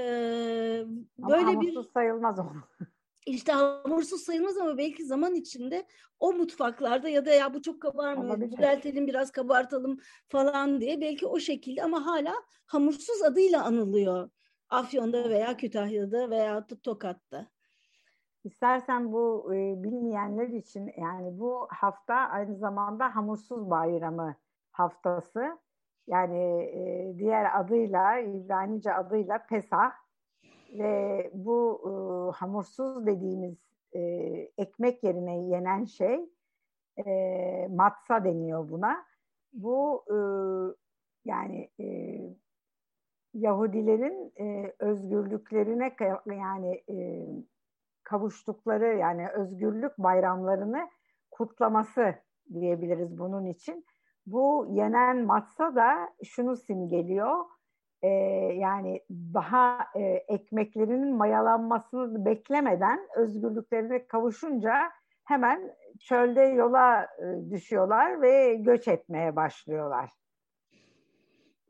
böyle 1.17 1.41
ama 1.41 1.47
hamursuz 1.47 1.85
bir 1.85 1.91
sayılmaz 1.91 2.39
o. 2.39 2.45
İşte 3.25 3.51
hamursuz 3.51 4.21
sayılmaz 4.21 4.57
ama 4.57 4.77
belki 4.77 5.05
zaman 5.05 5.35
içinde 5.35 5.87
o 6.19 6.33
mutfaklarda 6.33 7.09
ya 7.09 7.25
da 7.25 7.29
ya 7.29 7.53
bu 7.53 7.61
çok 7.61 7.81
kabarmıyor, 7.81 8.51
düzeltelim 8.51 9.07
biraz 9.07 9.31
kabartalım 9.31 9.99
falan 10.27 10.81
diye 10.81 11.01
belki 11.01 11.27
o 11.27 11.39
şekilde 11.39 11.83
ama 11.83 12.05
hala 12.05 12.33
hamursuz 12.65 13.21
adıyla 13.21 13.63
anılıyor 13.63 14.29
Afyon'da 14.69 15.29
veya 15.29 15.57
Kütahya'da 15.57 16.29
veya 16.29 16.67
Tokat'ta. 16.83 17.47
İstersen 18.47 19.11
bu 19.13 19.53
e, 19.53 19.83
bilmeyenler 19.83 20.47
için 20.47 20.93
yani 20.97 21.39
bu 21.39 21.67
hafta 21.69 22.15
aynı 22.15 22.55
zamanda 22.55 23.15
Hamursuz 23.15 23.69
Bayramı 23.69 24.35
haftası. 24.71 25.59
Yani 26.07 26.63
e, 26.63 27.13
diğer 27.17 27.59
adıyla, 27.59 28.19
İbranice 28.19 28.93
adıyla 28.93 29.45
Pesah 29.49 29.91
ve 30.73 31.31
bu 31.33 31.81
e, 31.85 31.91
hamursuz 32.37 33.05
dediğimiz 33.05 33.57
e, 33.93 33.99
ekmek 34.57 35.03
yerine 35.03 35.39
yenen 35.39 35.85
şey 35.85 36.29
e, 37.05 37.67
matsa 37.71 38.23
deniyor 38.23 38.69
buna. 38.69 39.05
Bu 39.53 40.03
e, 40.09 40.17
yani 41.25 41.69
e, 41.79 42.19
Yahudilerin 43.33 44.33
e, 44.39 44.73
özgürlüklerine 44.79 45.95
yani 46.27 46.83
e, 46.89 47.27
kavuştukları 48.07 48.97
yani 48.97 49.29
özgürlük 49.29 49.97
bayramlarını 49.97 50.89
kutlaması 51.31 52.15
diyebiliriz 52.53 53.19
bunun 53.19 53.45
için. 53.45 53.85
Bu 54.25 54.67
yenen 54.69 55.25
matsa 55.25 55.75
da 55.75 56.09
şunu 56.23 56.55
simgeliyor. 56.55 57.45
E, 58.01 58.07
yani 58.57 59.01
daha 59.33 59.79
e, 59.95 60.01
ekmeklerinin 60.27 61.15
mayalanmasını 61.15 62.25
beklemeden 62.25 62.99
özgürlüklerine 63.15 64.07
kavuşunca 64.07 64.91
hemen 65.23 65.75
çölde 65.99 66.41
yola 66.41 67.03
e, 67.03 67.49
düşüyorlar 67.51 68.21
ve 68.21 68.55
göç 68.55 68.87
etmeye 68.87 69.35
başlıyorlar. 69.35 70.09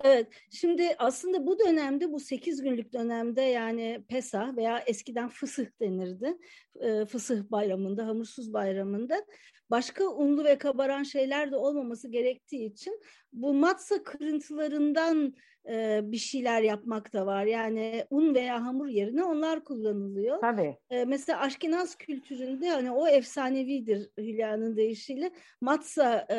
Evet, 0.04 0.28
şimdi 0.52 0.96
aslında 0.98 1.48
bu 1.48 1.60
dönemde, 1.60 2.12
bu 2.12 2.20
8 2.20 2.62
günlük 2.62 2.94
dönemde 2.94 3.42
yani 3.42 4.06
Pesah 4.10 4.58
veya 4.58 4.80
eskiden 4.80 5.30
Fısıh 5.30 5.66
denirdi. 5.82 6.38
E, 6.80 7.06
Fısıh 7.06 7.44
bayramında, 7.52 8.08
Hamursuz 8.08 8.54
bayramında 8.54 9.26
başka 9.70 10.08
unlu 10.08 10.44
ve 10.44 10.58
kabaran 10.58 11.04
şeyler 11.04 11.52
de 11.52 11.56
olmaması 11.56 12.12
gerektiği 12.12 12.66
için 12.66 13.02
bu 13.34 13.54
matsa 13.54 14.04
kırıntılarından 14.04 15.34
e, 15.70 16.00
bir 16.04 16.18
şeyler 16.18 16.62
yapmak 16.62 17.14
da 17.14 17.26
var. 17.26 17.46
Yani 17.46 18.06
un 18.10 18.36
veya 18.36 18.66
hamur 18.66 18.88
yerine 18.88 19.24
onlar 19.24 19.64
kullanılıyor. 19.64 20.42
Tabii. 20.42 20.78
E, 20.90 21.06
mesela 21.06 21.40
Aşkenaz 21.40 21.96
kültüründe 21.96 22.70
hani 22.70 22.92
o 22.92 23.08
efsanevidir 23.08 24.10
Hülya'nın 24.18 24.78
deyişiyle. 24.78 25.32
Matsa 25.62 26.26
e, 26.30 26.36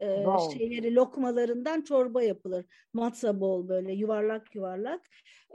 e, 0.00 0.24
şeyleri 0.58 0.94
lokmalarından 0.94 1.80
çorba 1.80 2.22
yapılır. 2.22 2.64
Matsa 2.92 3.40
bol 3.40 3.68
böyle 3.68 3.92
yuvarlak 3.92 4.54
yuvarlak. 4.54 5.00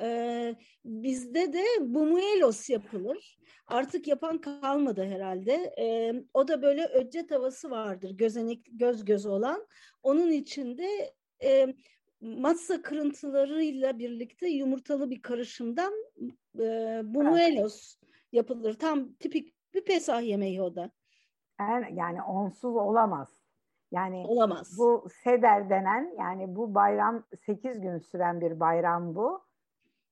E, 0.02 0.56
bizde 0.86 1.54
de 1.54 1.64
bumuelos 1.80 2.70
yapılır. 2.70 3.38
Artık 3.68 4.08
yapan 4.08 4.38
kalmadı 4.38 5.06
herhalde. 5.06 5.74
E, 5.80 6.14
o 6.34 6.48
da 6.48 6.62
böyle 6.62 6.86
öcce 6.86 7.28
tavası 7.28 7.70
vardır. 7.70 8.12
Gözenek 8.12 8.66
göz 8.72 9.06
göz 9.06 9.26
olan. 9.26 9.68
Onun 10.04 10.32
içinde 10.32 11.14
e, 11.44 11.68
matsa 12.22 12.82
kırıntılarıyla 12.82 14.00
birlikte 14.00 14.48
yumurtalı 14.48 15.10
bir 15.10 15.22
karışımdan 15.22 15.94
e, 16.60 16.64
buñuelos 17.04 17.98
yapılır. 18.32 18.74
Tam 18.74 19.14
tipik 19.14 19.74
bir 19.74 19.86
pesah 19.86 20.22
yemeği 20.22 20.62
o 20.62 20.76
da. 20.76 20.92
Yani, 21.60 21.86
yani 21.94 22.24
onsuz 22.24 22.76
olamaz. 22.76 23.42
Yani 23.92 24.26
olamaz. 24.28 24.78
Bu 24.78 25.08
seder 25.24 25.70
denen 25.70 26.14
yani 26.20 26.56
bu 26.56 26.76
bayram 26.76 27.24
8 27.36 27.82
gün 27.82 27.98
süren 27.98 28.42
bir 28.42 28.60
bayram 28.60 29.16
bu. 29.16 29.46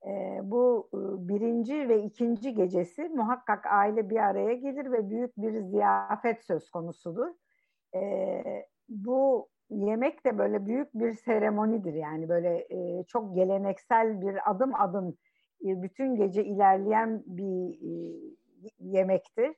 Ee, 0.08 0.40
bu 0.44 0.90
birinci 1.20 1.90
ve 1.90 2.04
ikinci 2.04 2.54
gecesi 2.54 3.10
muhakkak 3.10 3.66
aile 3.66 4.10
bir 4.10 4.18
araya 4.18 4.54
gelir 4.54 4.92
ve 4.92 5.10
büyük 5.10 5.38
bir 5.38 5.62
ziyafet 5.62 6.46
söz 6.46 6.70
konusudur. 6.70 7.28
Ee, 7.96 8.66
bu 8.90 9.50
yemek 9.70 10.26
de 10.26 10.38
böyle 10.38 10.66
büyük 10.66 10.94
bir 10.94 11.14
seremonidir 11.14 11.94
yani 11.94 12.30
böyle 12.30 12.68
e, 12.70 13.04
çok 13.04 13.36
geleneksel 13.36 14.22
bir 14.22 14.52
adım 14.52 14.76
adım 14.76 15.18
e, 15.66 15.82
bütün 15.82 16.16
gece 16.16 16.46
ilerleyen 16.46 17.24
bir 17.26 17.80
e, 17.82 18.20
yemektir. 18.80 19.56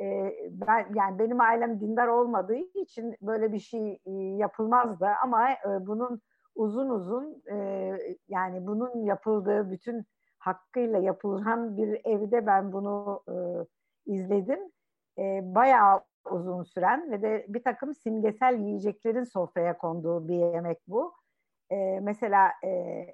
E, 0.00 0.32
ben 0.50 0.86
yani 0.94 1.18
benim 1.18 1.40
ailem 1.40 1.80
dindar 1.80 2.08
olmadığı 2.08 2.56
için 2.74 3.16
böyle 3.22 3.52
bir 3.52 3.58
şey 3.58 4.00
e, 4.06 4.10
yapılmazdı 4.12 5.06
ama 5.22 5.50
e, 5.50 5.86
bunun 5.86 6.20
uzun 6.54 6.90
uzun 6.90 7.42
e, 7.50 7.98
yani 8.28 8.66
bunun 8.66 9.04
yapıldığı 9.04 9.70
bütün 9.70 10.04
hakkıyla 10.38 10.98
yapılan 10.98 11.76
bir 11.76 12.00
evde 12.04 12.46
ben 12.46 12.72
bunu 12.72 13.22
e, 13.28 13.34
izledim. 14.12 14.60
E, 15.18 15.40
bayağı 15.54 16.00
uzun 16.30 16.62
süren 16.62 17.10
ve 17.10 17.22
de 17.22 17.46
bir 17.48 17.62
takım 17.62 17.94
simgesel 17.94 18.58
yiyeceklerin 18.58 19.24
sofraya 19.24 19.78
konduğu 19.78 20.28
bir 20.28 20.34
yemek 20.34 20.78
bu. 20.88 21.14
E, 21.70 22.00
mesela 22.00 22.52
e, 22.64 23.06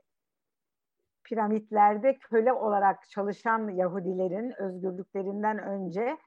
piramitlerde 1.25 2.19
köle 2.19 2.53
olarak 2.53 3.09
çalışan 3.09 3.69
Yahudilerin 3.69 4.63
özgürlüklerinden 4.63 5.59
önce 5.59 6.19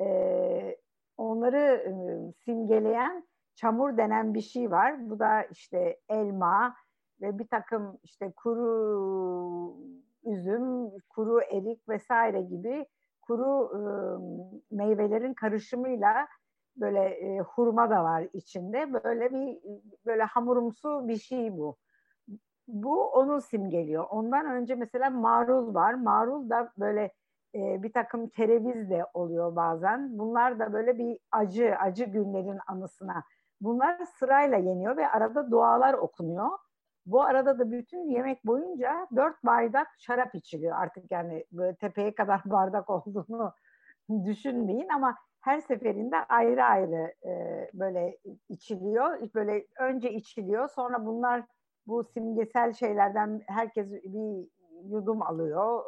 e, 0.00 0.76
onları 1.16 1.58
e, 1.58 1.92
simgeleyen 2.44 3.26
çamur 3.54 3.96
denen 3.96 4.34
bir 4.34 4.40
şey 4.40 4.70
var. 4.70 5.10
Bu 5.10 5.18
da 5.18 5.42
işte 5.42 6.00
elma 6.08 6.74
ve 7.20 7.38
bir 7.38 7.46
takım 7.46 7.98
işte 8.02 8.32
kuru 8.36 9.76
üzüm, 10.24 10.98
kuru 11.08 11.40
erik 11.40 11.88
vesaire 11.88 12.42
gibi 12.42 12.86
kuru 13.26 13.70
e, 13.74 13.80
meyvelerin 14.70 15.34
karışımıyla 15.34 16.28
böyle 16.76 17.00
e, 17.04 17.40
hurma 17.40 17.90
da 17.90 18.04
var 18.04 18.28
içinde. 18.32 18.92
Böyle 19.04 19.32
bir 19.32 19.58
böyle 20.06 20.22
hamurumsu 20.22 21.08
bir 21.08 21.16
şey 21.16 21.58
bu. 21.58 21.76
Bu 22.68 23.10
onu 23.10 23.40
simgeliyor. 23.40 24.04
Ondan 24.10 24.46
önce 24.46 24.74
mesela 24.74 25.10
marul 25.10 25.74
var. 25.74 25.94
Marul 25.94 26.50
da 26.50 26.72
böyle 26.78 27.12
e, 27.54 27.82
bir 27.82 27.92
takım 27.92 28.28
kereviz 28.28 28.90
de 28.90 29.06
oluyor 29.14 29.56
bazen. 29.56 30.18
Bunlar 30.18 30.58
da 30.58 30.72
böyle 30.72 30.98
bir 30.98 31.18
acı, 31.32 31.76
acı 31.80 32.04
günlerin 32.04 32.58
anısına. 32.66 33.24
Bunlar 33.60 34.04
sırayla 34.18 34.58
yeniyor 34.58 34.96
ve 34.96 35.08
arada 35.08 35.50
dualar 35.50 35.94
okunuyor. 35.94 36.48
Bu 37.06 37.22
arada 37.22 37.58
da 37.58 37.70
bütün 37.70 38.10
yemek 38.10 38.46
boyunca 38.46 39.06
dört 39.16 39.44
bardak 39.44 39.86
şarap 39.98 40.34
içiliyor. 40.34 40.76
Artık 40.76 41.10
yani 41.10 41.44
böyle 41.52 41.76
tepeye 41.76 42.14
kadar 42.14 42.42
bardak 42.44 42.90
olduğunu 42.90 43.52
düşünmeyin 44.24 44.88
ama 44.88 45.16
her 45.40 45.60
seferinde 45.60 46.16
ayrı 46.16 46.64
ayrı 46.64 47.14
e, 47.26 47.70
böyle 47.74 48.18
içiliyor. 48.48 49.34
Böyle 49.34 49.66
önce 49.78 50.12
içiliyor 50.12 50.68
sonra 50.68 51.06
bunlar 51.06 51.44
bu 51.86 52.04
simgesel 52.04 52.72
şeylerden 52.72 53.42
herkes 53.46 53.90
bir 53.92 54.48
yudum 54.84 55.22
alıyor 55.22 55.84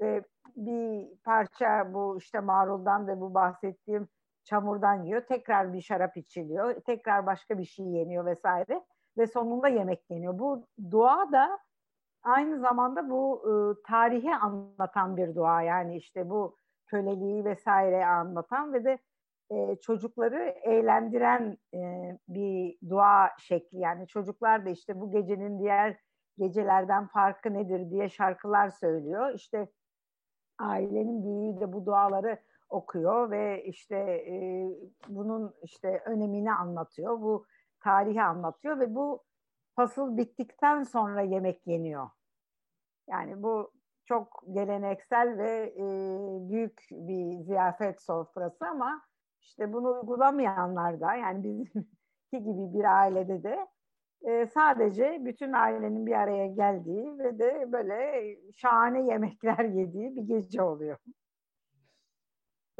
ve 0.00 0.24
bir 0.56 1.08
parça 1.24 1.94
bu 1.94 2.18
işte 2.18 2.40
maruldan 2.40 3.08
ve 3.08 3.20
bu 3.20 3.34
bahsettiğim 3.34 4.08
çamurdan 4.44 5.04
yiyor. 5.04 5.20
Tekrar 5.20 5.72
bir 5.72 5.80
şarap 5.80 6.16
içiliyor. 6.16 6.80
Tekrar 6.80 7.26
başka 7.26 7.58
bir 7.58 7.64
şey 7.64 7.86
yeniyor 7.86 8.26
vesaire 8.26 8.82
ve 9.18 9.26
sonunda 9.26 9.68
yemek 9.68 10.10
yeniyor. 10.10 10.38
Bu 10.38 10.66
dua 10.90 11.32
da 11.32 11.58
aynı 12.22 12.60
zamanda 12.60 13.10
bu 13.10 13.42
e, 13.44 13.52
tarihi 13.86 14.34
anlatan 14.34 15.16
bir 15.16 15.34
dua. 15.34 15.62
Yani 15.62 15.96
işte 15.96 16.30
bu 16.30 16.56
köleliği 16.86 17.44
vesaire 17.44 18.06
anlatan 18.06 18.72
ve 18.72 18.84
de 18.84 18.98
e, 19.50 19.76
çocukları 19.76 20.54
eğlendiren 20.62 21.58
e, 21.74 21.78
bir 22.28 22.78
dua 22.88 23.30
şekli. 23.38 23.78
Yani 23.78 24.06
çocuklar 24.06 24.66
da 24.66 24.70
işte 24.70 25.00
bu 25.00 25.10
gecenin 25.10 25.58
diğer 25.58 25.96
gecelerden 26.38 27.06
farkı 27.06 27.54
nedir 27.54 27.90
diye 27.90 28.08
şarkılar 28.08 28.70
söylüyor. 28.70 29.34
İşte 29.34 29.68
ailenin 30.58 31.24
büyüğü 31.24 31.60
de 31.60 31.72
bu 31.72 31.86
duaları 31.86 32.38
okuyor 32.68 33.30
ve 33.30 33.64
işte 33.64 33.96
e, 33.96 34.34
bunun 35.08 35.54
işte 35.62 36.02
önemini 36.04 36.52
anlatıyor. 36.52 37.20
Bu 37.20 37.46
tarihi 37.82 38.22
anlatıyor 38.22 38.80
ve 38.80 38.94
bu 38.94 39.24
fasıl 39.76 40.16
bittikten 40.16 40.82
sonra 40.82 41.20
yemek 41.22 41.66
yeniyor. 41.66 42.10
Yani 43.08 43.42
bu 43.42 43.72
çok 44.04 44.42
geleneksel 44.52 45.38
ve 45.38 45.74
e, 45.76 45.84
büyük 46.50 46.88
bir 46.90 47.44
ziyafet 47.44 48.02
sofrası 48.02 48.66
ama 48.66 49.02
işte 49.40 49.72
bunu 49.72 49.92
uygulamayanlar 50.00 51.00
da 51.00 51.14
yani 51.14 51.44
bizimki 51.44 51.86
gibi 52.32 52.78
bir 52.78 52.84
ailede 52.84 53.42
de 53.42 53.66
e, 54.22 54.46
sadece 54.46 55.18
bütün 55.24 55.52
ailenin 55.52 56.06
bir 56.06 56.12
araya 56.12 56.46
geldiği 56.46 57.18
ve 57.18 57.38
de 57.38 57.72
böyle 57.72 58.22
şahane 58.56 59.06
yemekler 59.06 59.64
yediği 59.64 60.16
bir 60.16 60.22
gece 60.22 60.62
oluyor. 60.62 60.98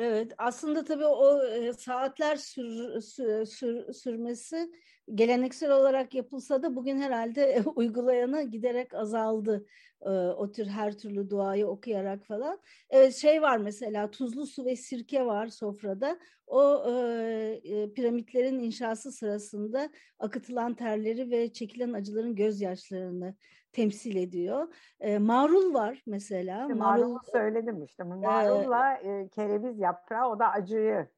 Evet, 0.03 0.33
aslında 0.39 0.85
tabii 0.85 1.07
o 1.07 1.45
e, 1.45 1.73
saatler 1.73 2.37
sür, 2.37 3.01
sür, 3.01 3.45
sür, 3.45 3.93
sürmesi 3.93 4.71
geleneksel 5.15 5.71
olarak 5.71 6.15
yapılsa 6.15 6.63
da 6.63 6.77
bugün 6.77 7.01
herhalde 7.01 7.63
uygulayana 7.77 8.43
giderek 8.43 8.95
azaldı. 8.95 9.67
E, 10.03 10.09
o 10.11 10.53
tür 10.53 10.67
her 10.67 10.99
türlü 10.99 11.31
duayı 11.31 11.67
okuyarak 11.67 12.27
falan. 12.27 12.59
Evet, 12.91 13.15
şey 13.15 13.43
var 13.43 13.59
mesela 13.59 14.11
tuzlu 14.11 14.47
su 14.47 14.65
ve 14.65 14.77
sirke 14.77 15.27
var 15.27 15.47
sofrada. 15.49 16.19
O 16.47 16.85
e, 16.91 17.93
piramitlerin 17.95 18.59
inşası 18.59 19.13
sırasında 19.13 19.91
akıtılan 20.19 20.75
terleri 20.75 21.31
ve 21.31 21.53
çekilen 21.53 21.93
acıların 21.93 22.35
gözyaşlarını 22.35 23.35
temsil 23.73 24.17
ediyor. 24.17 24.75
E, 25.01 25.19
marul 25.19 25.75
var 25.75 26.03
mesela. 26.07 26.63
İşte 26.63 26.75
marul 26.75 27.19
söyledim 27.33 27.83
işte. 27.83 28.05
Marulla 28.05 28.95
e, 28.95 29.29
kereviz 29.29 29.79
yaprağı 29.79 30.31
o 30.31 30.39
da 30.39 30.49
acıyı 30.49 31.09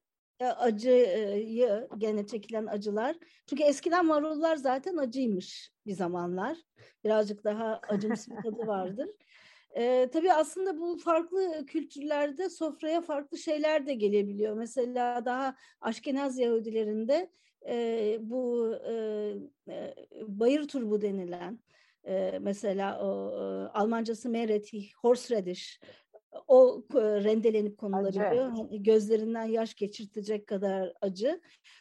acıyı 0.40 1.88
gene 1.98 2.26
çekilen 2.26 2.66
acılar. 2.66 3.16
Çünkü 3.46 3.62
eskiden 3.62 4.06
marullar 4.06 4.56
zaten 4.56 4.96
acıymış 4.96 5.72
bir 5.86 5.92
zamanlar. 5.92 6.58
Birazcık 7.04 7.44
daha 7.44 7.80
acımsı 7.88 8.30
bir 8.30 8.42
tadı 8.42 8.66
vardır. 8.66 9.08
Ee, 9.76 10.08
tabii 10.12 10.32
aslında 10.32 10.78
bu 10.78 10.98
farklı 10.98 11.66
kültürlerde 11.66 12.48
sofraya 12.48 13.00
farklı 13.00 13.38
şeyler 13.38 13.86
de 13.86 13.94
gelebiliyor. 13.94 14.56
Mesela 14.56 15.24
daha 15.24 15.54
Aşkenaz 15.80 16.38
Yahudilerinde 16.38 17.30
e, 17.68 18.16
bu 18.20 18.74
e, 18.88 18.94
e, 19.68 19.94
bayır 20.22 20.68
turbu 20.68 21.00
denilen 21.00 21.58
e, 22.06 22.38
mesela 22.40 23.00
o 23.00 23.30
e, 23.32 23.68
Almancası 23.68 24.28
mereti, 24.28 24.92
horseradish 25.02 25.80
o 26.46 26.82
rendelenip 26.94 27.78
konulabiliyor. 27.78 28.50
Hani 28.50 28.82
gözlerinden 28.82 29.44
yaş 29.44 29.74
geçirtecek 29.74 30.46
kadar 30.46 30.92
acı. 31.00 31.40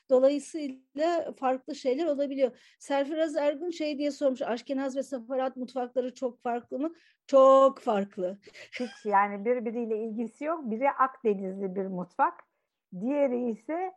Dolayısıyla 0.10 1.34
farklı 1.40 1.76
şeyler 1.76 2.06
olabiliyor. 2.06 2.76
Serfiraz 2.80 3.36
Ergun 3.36 3.70
şey 3.70 3.98
diye 3.98 4.12
sormuş. 4.12 4.42
Aşkenaz 4.42 4.96
ve 4.96 5.04
Sefarat 5.04 5.58
mutfakları 5.58 6.14
çok 6.14 6.42
farklı 6.42 6.80
mı? 6.80 6.94
Çok 7.28 7.80
farklı. 7.80 8.38
Hiç 8.80 9.06
yani 9.06 9.46
birbiriyle 9.46 9.98
ilgisi 9.98 10.44
yok. 10.44 10.72
Biri 10.72 10.92
Akdenizli 10.92 11.76
bir 11.76 11.86
mutfak. 11.86 12.34
Diğeri 13.02 13.50
ise 13.50 13.92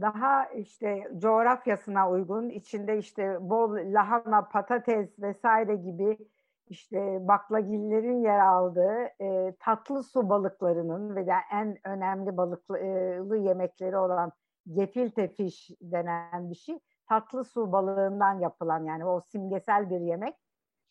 daha 0.00 0.46
işte 0.46 1.08
coğrafyasına 1.18 2.10
uygun 2.10 2.48
içinde 2.48 2.98
işte 2.98 3.38
bol 3.40 3.76
lahana, 3.94 4.42
patates 4.42 5.18
vesaire 5.18 5.76
gibi 5.76 6.18
işte 6.66 7.28
baklagillerin 7.28 8.22
yer 8.22 8.40
aldığı 8.40 9.08
e, 9.20 9.54
tatlı 9.60 10.02
su 10.02 10.28
balıklarının 10.28 11.16
ve 11.16 11.26
de 11.26 11.34
en 11.52 11.78
önemli 11.84 12.36
balıklı 12.36 13.36
yemekleri 13.36 13.96
olan 13.96 14.32
gefilte 14.72 15.28
fish 15.28 15.70
denen 15.80 16.50
bir 16.50 16.54
şey 16.54 16.78
tatlı 17.08 17.44
su 17.44 17.72
balığından 17.72 18.38
yapılan 18.40 18.84
yani 18.84 19.04
o 19.04 19.20
simgesel 19.20 19.90
bir 19.90 20.00
yemek 20.00 20.34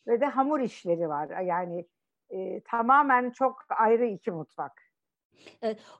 ve 0.06 0.20
de 0.20 0.26
hamur 0.26 0.60
işleri 0.60 1.08
var 1.08 1.40
yani 1.40 1.88
e, 2.30 2.60
tamamen 2.60 3.30
çok 3.30 3.64
ayrı 3.78 4.06
iki 4.06 4.30
mutfak. 4.30 4.89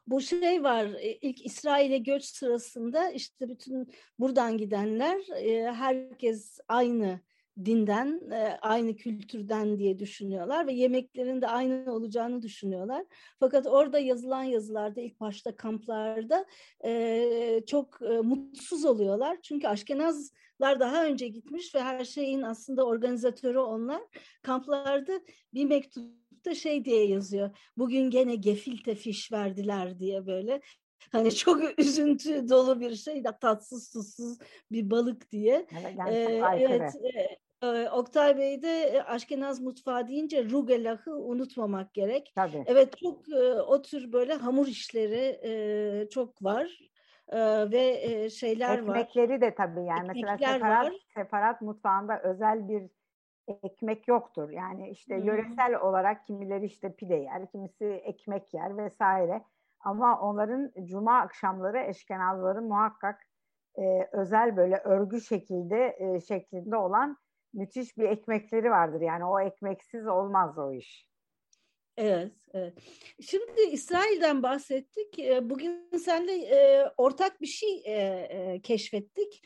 Bu 0.07 0.21
şey 0.21 0.63
var 0.63 0.85
e, 0.85 1.13
ilk 1.13 1.47
İsrail'e 1.47 1.99
göç 1.99 2.25
sırasında 2.25 3.11
işte 3.11 3.49
bütün 3.49 3.93
buradan 4.19 4.59
gidenler 4.59 5.21
herkes 5.75 6.59
aynı 6.69 7.21
dinden, 7.65 8.21
aynı 8.61 8.97
kültürden 8.97 9.79
diye 9.79 9.99
düşünüyorlar 9.99 10.67
ve 10.67 10.73
yemeklerin 10.73 11.43
de 11.43 11.47
aynı 11.49 11.95
olacağını 11.95 12.43
düşünüyorlar. 12.43 13.05
Fakat 13.41 13.67
orada 13.67 13.99
yazılan 13.99 14.43
yazılarda 14.43 15.01
ilk 15.01 15.21
başta 15.21 15.57
kamplarda 15.57 16.47
çok 17.67 18.01
mutsuz 18.01 18.85
oluyorlar. 18.85 19.39
Çünkü 19.43 19.69
Aşkenazlar 19.69 20.81
daha 20.81 21.05
önce 21.05 21.29
gitmiş 21.29 21.75
ve 21.75 21.81
her 21.81 22.05
şeyin 22.05 22.43
aslında 22.43 22.87
organizatörü 22.87 23.59
onlar. 23.59 24.03
Kamplarda 24.43 25.21
bir 25.55 25.71
mektupta 26.41 26.55
şey 26.55 26.85
diye 26.85 27.07
yazıyor. 27.07 27.51
Bugün 27.77 28.11
gene 28.11 28.35
gefilte 28.35 28.95
fiş 28.95 29.33
verdiler 29.33 29.99
diye 29.99 30.27
böyle. 30.27 30.61
Hani 31.13 31.31
çok 31.35 31.79
üzüntü 31.79 32.49
dolu 32.49 32.81
bir 32.81 32.95
şey, 32.95 33.23
tatsız 33.41 33.91
tuzsuz 33.93 34.39
bir 34.73 34.91
balık 34.91 35.31
diye. 35.31 35.67
Evet, 35.81 35.95
yani 35.99 36.17
ee, 36.17 36.43
evet 36.63 37.93
Oktay 37.93 38.39
Bey 38.39 38.63
de 38.63 39.05
Aşkenaz 39.07 39.61
mutfağı 39.61 40.09
deyince 40.09 40.45
rugelahı 40.45 41.15
unutmamak 41.15 41.95
gerek. 41.95 42.33
Tabii. 42.37 42.65
Evet 42.67 42.97
çok 42.99 43.25
o 43.67 43.83
tür 43.83 44.13
böyle 44.13 44.35
hamur 44.35 44.67
işleri 44.67 45.41
çok 46.11 46.43
var 46.43 46.79
ve 47.73 48.31
şeyler 48.31 48.79
Ekmekleri 48.79 48.89
var. 48.89 48.97
Ekmekleri 48.97 49.41
de 49.41 49.55
tabii 49.55 49.85
yani 49.85 50.11
Ekmekler 50.11 50.39
mesela 50.39 50.53
separat, 50.53 50.87
var. 50.87 50.95
separat 51.15 51.63
mutfağında 51.63 52.23
özel 52.23 52.69
bir 52.69 52.83
ekmek 53.49 54.09
yoktur. 54.09 54.51
Yani 54.51 54.91
işte 54.91 55.17
hmm. 55.17 55.25
yöresel 55.25 55.81
olarak 55.81 56.27
kimileri 56.27 56.65
işte 56.65 56.95
pide 56.95 57.15
yer, 57.15 57.51
kimisi 57.51 57.85
ekmek 57.85 58.55
yer 58.55 58.77
vesaire. 58.77 59.43
Ama 59.81 60.21
onların 60.21 60.73
cuma 60.85 61.19
akşamları 61.19 61.79
eşkenazları 61.79 62.63
muhakkak 62.63 63.27
e, 63.79 64.09
özel 64.13 64.57
böyle 64.57 64.77
örgü 64.77 65.21
şekilde 65.21 65.97
e, 65.99 66.21
şeklinde 66.21 66.77
olan 66.77 67.17
müthiş 67.53 67.99
bir 67.99 68.09
ekmekleri 68.09 68.71
vardır. 68.71 69.01
Yani 69.01 69.25
o 69.25 69.41
ekmeksiz 69.41 70.07
olmaz 70.07 70.59
o 70.59 70.73
iş. 70.73 71.11
Evet, 71.97 72.33
evet. 72.55 72.75
Şimdi 73.21 73.61
İsrail'den 73.61 74.43
bahsettik. 74.43 75.19
Bugün 75.43 75.91
seninle 76.05 76.93
ortak 76.97 77.41
bir 77.41 77.47
şey 77.47 77.83
keşfettik. 78.63 79.43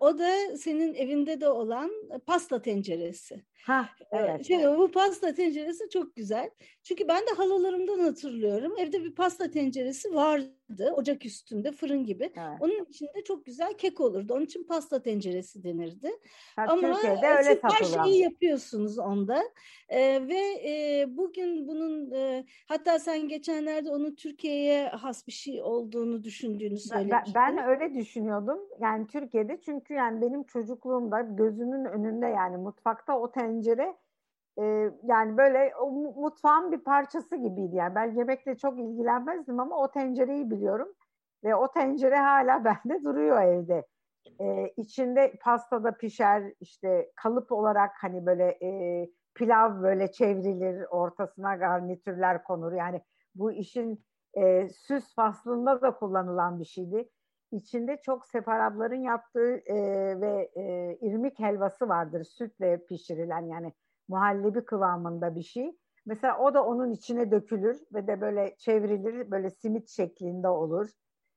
O 0.00 0.18
da 0.18 0.56
senin 0.56 0.94
evinde 0.94 1.40
de 1.40 1.48
olan 1.48 1.90
pasta 2.26 2.62
tenceresi. 2.62 3.44
Ha, 3.64 3.88
evet. 4.10 4.46
Şey, 4.46 4.66
bu 4.66 4.90
pasta 4.90 5.34
tenceresi 5.34 5.88
çok 5.90 6.16
güzel. 6.16 6.50
Çünkü 6.82 7.08
ben 7.08 7.20
de 7.20 7.30
halalarımdan 7.36 7.98
hatırlıyorum. 7.98 8.74
Evde 8.78 9.04
bir 9.04 9.14
pasta 9.14 9.50
tenceresi 9.50 10.14
vardı. 10.14 10.92
Ocak 10.96 11.26
üstünde 11.26 11.72
fırın 11.72 12.04
gibi. 12.04 12.24
Evet. 12.24 12.58
Onun 12.60 12.84
içinde 12.84 13.24
çok 13.24 13.46
güzel 13.46 13.72
kek 13.74 14.00
olurdu. 14.00 14.34
Onun 14.34 14.44
için 14.44 14.64
pasta 14.64 15.02
tenceresi 15.02 15.64
denirdi. 15.64 16.10
Ha, 16.56 16.64
Ama 16.68 16.94
Türkiye'de 16.94 17.26
öyle 17.26 17.58
her 17.62 17.84
şeyi 17.84 18.22
yapıyorsunuz 18.22 18.98
onda. 18.98 19.42
Ee, 19.88 20.28
ve 20.28 20.70
e, 20.70 21.04
bugün 21.16 21.68
bunun 21.68 22.10
e, 22.10 22.44
hatta 22.68 22.98
sen 22.98 23.28
geçenlerde 23.28 23.90
onun 23.90 24.14
Türkiye'ye 24.14 24.88
has 24.88 25.26
bir 25.26 25.32
şey 25.32 25.62
olduğunu 25.62 26.24
düşündüğünü 26.24 26.78
söylemiştin. 26.78 27.34
Ben, 27.34 27.56
ben 27.56 27.68
öyle 27.68 27.94
düşünüyordum. 27.94 28.58
Yani 28.80 29.06
Türkiye'de 29.06 29.60
çünkü 29.64 29.94
yani 29.94 30.20
benim 30.20 30.44
çocukluğumda 30.44 31.20
gözümün 31.20 31.84
önünde 31.84 32.26
yani 32.26 32.56
mutfakta 32.56 33.18
o 33.18 33.30
tencere 33.54 33.96
e, 34.58 34.90
yani 35.02 35.36
böyle 35.36 35.76
o 35.76 35.90
mutfağın 35.90 36.72
bir 36.72 36.84
parçası 36.84 37.36
gibiydi. 37.36 37.76
Yani 37.76 37.94
ben 37.94 38.14
yemekle 38.14 38.56
çok 38.56 38.78
ilgilenmezdim 38.78 39.60
ama 39.60 39.76
o 39.76 39.90
tencereyi 39.90 40.50
biliyorum. 40.50 40.88
Ve 41.44 41.54
o 41.54 41.72
tencere 41.72 42.16
hala 42.16 42.64
bende 42.64 43.04
duruyor 43.04 43.42
evde. 43.42 43.86
E, 44.40 44.68
içinde 44.76 45.34
pastada 45.42 45.96
pişer 45.96 46.52
işte 46.60 47.12
kalıp 47.16 47.52
olarak 47.52 47.90
hani 48.00 48.26
böyle 48.26 48.58
e, 48.62 49.10
pilav 49.34 49.82
böyle 49.82 50.12
çevrilir 50.12 50.84
ortasına 50.90 51.56
garnitürler 51.56 52.44
konur. 52.44 52.72
Yani 52.72 53.02
bu 53.34 53.52
işin 53.52 54.04
e, 54.34 54.68
süs 54.68 55.14
faslında 55.14 55.82
da 55.82 55.96
kullanılan 55.96 56.60
bir 56.60 56.64
şeydi. 56.64 57.10
İçinde 57.54 58.00
çok 58.02 58.26
separabların 58.26 59.02
yaptığı 59.02 59.62
e, 59.66 59.76
ve 60.20 60.50
e, 60.56 60.96
irmik 61.00 61.38
helvası 61.38 61.88
vardır. 61.88 62.24
Sütle 62.24 62.86
pişirilen 62.86 63.46
yani 63.46 63.72
muhallebi 64.08 64.64
kıvamında 64.64 65.34
bir 65.36 65.42
şey. 65.42 65.76
Mesela 66.06 66.38
o 66.38 66.54
da 66.54 66.64
onun 66.64 66.90
içine 66.90 67.30
dökülür 67.30 67.80
ve 67.94 68.06
de 68.06 68.20
böyle 68.20 68.56
çevrilir, 68.58 69.30
böyle 69.30 69.50
simit 69.50 69.88
şeklinde 69.88 70.48
olur. 70.48 70.90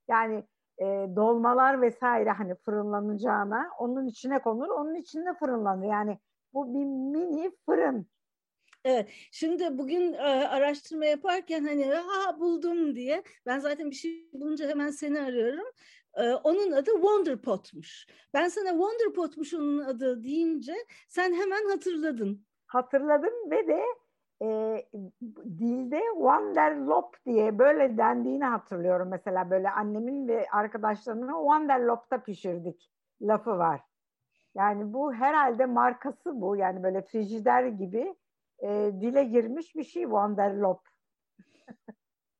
Yani 0.07 0.43
e, 0.78 0.86
dolmalar 1.15 1.82
vesaire 1.82 2.32
hani 2.32 2.55
fırınlanacağına 2.55 3.70
onun 3.80 4.07
içine 4.07 4.41
konur, 4.41 4.70
onun 4.70 4.95
içinde 4.95 5.34
fırınlanır. 5.34 5.86
Yani 5.86 6.20
bu 6.53 6.74
bir 6.74 6.86
mini 6.86 7.51
fırın. 7.65 8.07
Evet, 8.84 9.09
şimdi 9.32 9.78
bugün 9.78 10.13
e, 10.13 10.47
araştırma 10.47 11.05
yaparken 11.05 11.65
hani 11.65 11.86
ha 11.86 12.39
buldum 12.39 12.95
diye 12.95 13.24
ben 13.45 13.59
zaten 13.59 13.89
bir 13.89 13.95
şey 13.95 14.30
bulunca 14.34 14.70
hemen 14.70 14.89
seni 14.89 15.20
arıyorum. 15.20 15.65
Ee, 16.18 16.34
onun 16.34 16.72
adı 16.72 16.91
Wonder 16.91 17.38
Pot'muş. 17.38 18.07
Ben 18.34 18.47
sana 18.47 18.70
Wonder 18.70 19.13
Pot'muş 19.13 19.53
onun 19.53 19.80
adı 19.80 20.24
deyince 20.24 20.76
sen 21.07 21.34
hemen 21.34 21.70
hatırladın. 21.70 22.45
Hatırladım 22.68 23.51
ve 23.51 23.68
de 23.68 23.84
e, 24.41 24.47
dilde 25.59 26.01
Wanderlop 26.13 27.26
diye 27.26 27.59
böyle 27.59 27.97
dendiğini 27.97 28.45
hatırlıyorum. 28.45 29.07
Mesela 29.09 29.49
böyle 29.49 29.70
annemin 29.70 30.28
ve 30.28 30.45
arkadaşlarına 30.51 31.32
Wanderlop'ta 31.32 32.24
pişirdik 32.24 32.91
lafı 33.22 33.57
var. 33.57 33.82
Yani 34.55 34.93
bu 34.93 35.13
herhalde 35.13 35.65
markası 35.65 36.41
bu. 36.41 36.55
Yani 36.55 36.84
böyle 36.84 37.01
frijider 37.01 37.65
gibi 37.65 38.15
e, 38.59 38.91
dile 39.01 39.24
girmiş 39.24 39.76
bir 39.76 39.84
şey 39.84 40.03
Wanderlop. 40.03 40.82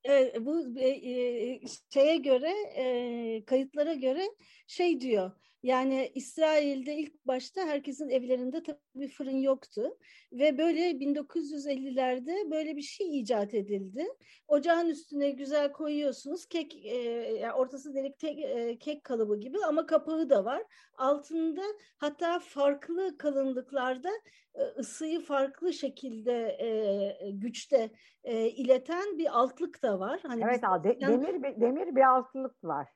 e, 0.08 0.45
bu 0.45 0.80
e, 0.80 0.89
e, 0.89 1.62
şeye 1.93 2.18
göre 2.18 2.51
e, 2.76 3.45
kayıtlara 3.45 3.93
göre 3.93 4.24
şey 4.68 5.01
diyor 5.01 5.32
yani 5.68 6.11
İsrail'de 6.15 6.95
ilk 6.95 7.28
başta 7.28 7.61
herkesin 7.61 8.09
evlerinde 8.09 8.63
tabii 8.63 9.07
fırın 9.07 9.38
yoktu 9.38 9.97
ve 10.32 10.57
böyle 10.57 10.91
1950'lerde 10.91 12.51
böyle 12.51 12.76
bir 12.76 12.82
şey 12.82 13.20
icat 13.20 13.53
edildi. 13.53 14.07
Ocağın 14.47 14.88
üstüne 14.88 15.30
güzel 15.30 15.72
koyuyorsunuz 15.72 16.45
kek 16.45 16.86
e, 16.86 16.95
yani 17.41 17.53
ortası 17.53 17.93
delik 17.93 18.20
tek, 18.20 18.39
e, 18.39 18.78
kek 18.80 19.03
kalıbı 19.03 19.39
gibi 19.39 19.57
ama 19.68 19.86
kapağı 19.86 20.30
da 20.30 20.45
var. 20.45 20.63
Altında 20.97 21.63
hatta 21.97 22.39
farklı 22.39 23.18
kalınlıklarda 23.18 24.09
e, 24.55 24.61
ısıyı 24.63 25.20
farklı 25.20 25.74
şekilde 25.74 26.57
e, 26.59 27.32
güçte 27.32 27.91
e, 28.24 28.47
ileten 28.47 29.18
bir 29.18 29.39
altlık 29.39 29.84
da 29.84 29.99
var. 29.99 30.20
Hani 30.28 30.43
evet, 30.43 30.61
demir 31.01 31.61
demir 31.61 31.95
bir 31.95 32.18
altlık 32.18 32.63
var. 32.63 32.88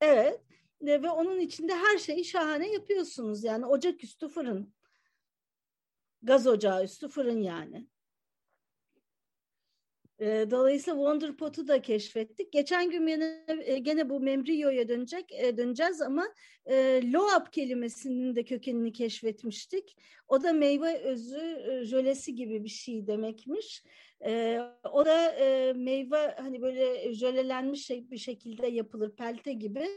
Evet 0.00 0.40
ve 0.82 1.10
onun 1.10 1.40
içinde 1.40 1.74
her 1.74 1.98
şeyi 1.98 2.24
şahane 2.24 2.72
yapıyorsunuz. 2.72 3.44
Yani 3.44 3.66
ocak 3.66 4.04
üstü 4.04 4.28
fırın. 4.28 4.74
Gaz 6.22 6.46
ocağı 6.46 6.84
üstü 6.84 7.08
fırın 7.08 7.42
yani. 7.42 7.86
E, 10.22 10.50
dolayısıyla 10.50 10.96
Wonder 10.98 11.36
Pot'u 11.36 11.68
da 11.68 11.82
keşfettik. 11.82 12.52
Geçen 12.52 12.90
gün 12.90 13.06
yine 13.06 13.44
e, 13.64 13.78
gene 13.78 14.10
bu 14.10 14.20
Membrio'ya 14.20 14.88
dönecek 14.88 15.32
e, 15.32 15.56
döneceğiz 15.56 16.00
ama 16.00 16.34
e, 16.66 17.02
loab 17.12 17.46
kelimesinin 17.52 18.36
de 18.36 18.44
kökenini 18.44 18.92
keşfetmiştik. 18.92 19.96
O 20.28 20.42
da 20.42 20.52
meyve 20.52 20.98
özü 20.98 21.64
e, 21.70 21.84
jölesi 21.84 22.34
gibi 22.34 22.64
bir 22.64 22.68
şey 22.68 23.06
demekmiş. 23.06 23.84
E, 24.24 24.60
o 24.92 25.04
da 25.04 25.30
e, 25.30 25.72
meyve 25.72 26.34
hani 26.38 26.62
böyle 26.62 27.14
jölelenmiş 27.14 27.90
bir 27.90 28.18
şekilde 28.18 28.66
yapılır 28.66 29.16
pelte 29.16 29.52
gibi. 29.52 29.88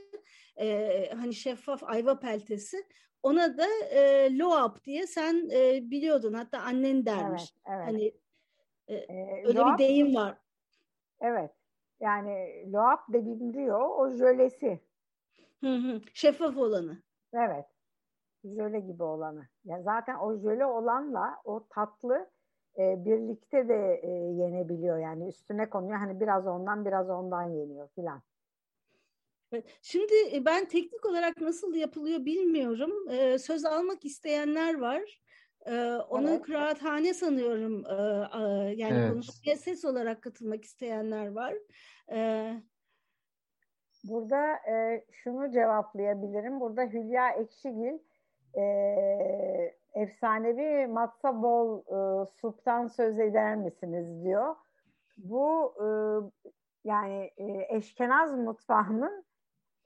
E, 0.60 1.10
hani 1.16 1.34
şeffaf 1.34 1.84
ayva 1.84 2.20
peltesi. 2.20 2.78
Ona 3.24 3.58
da 3.58 3.68
e, 3.92 4.30
loab 4.38 4.84
diye 4.84 5.08
sen 5.08 5.50
e, 5.52 5.92
biliyordun 5.92 6.34
hatta 6.34 6.60
annen 6.60 7.06
dermiş. 7.06 7.54
Evet, 7.68 7.78
evet. 7.78 7.88
Hani 7.88 8.14
ee, 8.88 9.46
öyle 9.46 9.60
loab, 9.60 9.74
bir 9.74 9.78
deyim 9.78 10.16
var. 10.16 10.38
Evet. 11.22 11.52
Yani 12.00 12.66
loab 12.74 13.00
dediğim 13.14 13.72
o 13.74 14.10
jölesi. 14.10 14.80
Hı 15.64 15.76
hı. 15.76 16.02
Şeffaf 16.14 16.58
olanı. 16.58 17.02
Evet. 17.34 17.66
Jöle 18.44 18.80
gibi 18.80 19.04
olanı. 19.04 19.48
Yani 19.66 19.84
zaten 19.84 20.16
o 20.16 20.38
jöle 20.38 20.66
olanla 20.66 21.42
o 21.46 21.68
tatlı 21.70 22.30
e, 22.78 23.06
birlikte 23.06 23.70
de 23.70 24.00
e, 24.04 24.10
yenebiliyor. 24.12 24.98
Yani 24.98 25.28
üstüne 25.28 25.70
konuyor. 25.70 25.98
Hani 25.98 26.20
biraz 26.20 26.48
ondan 26.48 26.86
biraz 26.86 27.10
ondan 27.10 27.44
yeniyor 27.44 27.90
filan. 27.96 28.22
Şimdi 29.82 30.14
e, 30.34 30.46
ben 30.46 30.66
teknik 30.66 31.06
olarak 31.06 31.42
nasıl 31.42 31.76
yapılıyor 31.76 32.26
bilmiyorum. 32.26 32.92
Ee, 33.10 33.38
söz 33.38 33.66
almak 33.66 34.06
isteyenler 34.06 34.80
var. 34.80 35.22
Ee, 35.66 35.92
onun 36.10 36.28
evet. 36.28 36.42
kıraathane 36.42 37.14
sanıyorum. 37.14 37.86
Ee, 37.86 37.96
yani 38.76 38.98
evet. 38.98 39.12
konuşmaya 39.12 39.58
ses 39.58 39.86
olarak 39.86 40.22
katılmak 40.22 40.64
isteyenler 40.66 41.28
var. 41.28 41.54
Ee, 42.12 42.62
Burada 44.04 44.54
e, 44.54 45.06
şunu 45.12 45.52
cevaplayabilirim. 45.52 46.60
Burada 46.60 46.84
Hülya 46.84 47.30
Ekşigil 47.30 48.00
e, 48.58 48.66
efsanevi 49.94 50.88
matza 50.88 51.42
bol 51.42 51.80
e, 51.80 52.26
suptan 52.26 52.88
söz 52.88 53.20
eder 53.20 53.56
misiniz 53.56 54.24
diyor. 54.24 54.56
Bu 55.18 55.74
e, 55.80 55.88
yani 56.84 57.32
e, 57.38 57.76
eşkenaz 57.76 58.34
mutfağının 58.34 59.26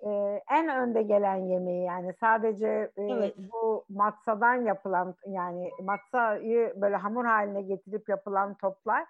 e, 0.06 0.42
en 0.52 0.70
önde 0.70 1.02
gelen 1.02 1.36
yemeği 1.36 1.84
yani 1.84 2.14
sadece 2.14 2.92
e, 2.98 3.04
evet. 3.04 3.36
bu 3.38 3.86
matsadan 3.90 4.56
yapılan 4.56 5.16
yani 5.28 5.70
matsayı 5.84 6.74
böyle 6.76 6.96
hamur 6.96 7.26
haline 7.26 7.62
getirip 7.62 8.10
yapılan 8.10 8.54
toplar 8.54 9.06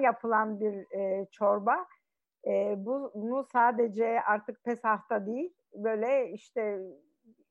yapılan 0.00 0.60
bir 0.60 0.98
e, 0.98 1.26
çorba 1.30 1.86
e, 2.46 2.74
bu, 2.78 3.12
bunu 3.14 3.44
sadece 3.52 4.22
artık 4.22 4.64
Pesah'ta 4.64 5.26
değil 5.26 5.54
böyle 5.74 6.30
işte 6.30 6.80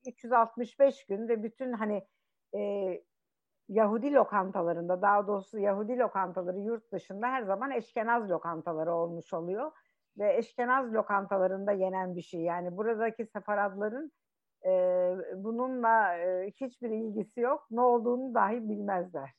365 0.08 1.06
gün 1.06 1.28
ve 1.28 1.44
bütün 1.44 1.74
hani 1.74 2.04
e, 2.56 2.62
Yahudi 3.70 4.14
lokantalarında 4.14 5.02
daha 5.02 5.28
doğrusu 5.28 5.60
Yahudi 5.60 5.98
lokantaları 5.98 6.60
yurt 6.60 6.92
dışında 6.92 7.28
her 7.28 7.44
zaman 7.44 7.72
eşkenaz 7.72 8.30
lokantaları 8.30 8.94
olmuş 8.94 9.34
oluyor 9.34 9.72
ve 10.18 10.38
eşkenaz 10.38 10.94
lokantalarında 10.94 11.72
yenen 11.72 12.16
bir 12.16 12.22
şey. 12.22 12.42
Yani 12.42 12.78
buradaki 12.78 13.26
sefaradların 13.26 14.12
e, 14.66 14.70
bununla 15.36 16.18
e, 16.18 16.52
hiçbir 16.52 16.90
ilgisi 16.90 17.40
yok. 17.40 17.68
Ne 17.72 17.82
olduğunu 17.82 18.34
dahi 18.34 18.70
bilmezler. 18.70 19.30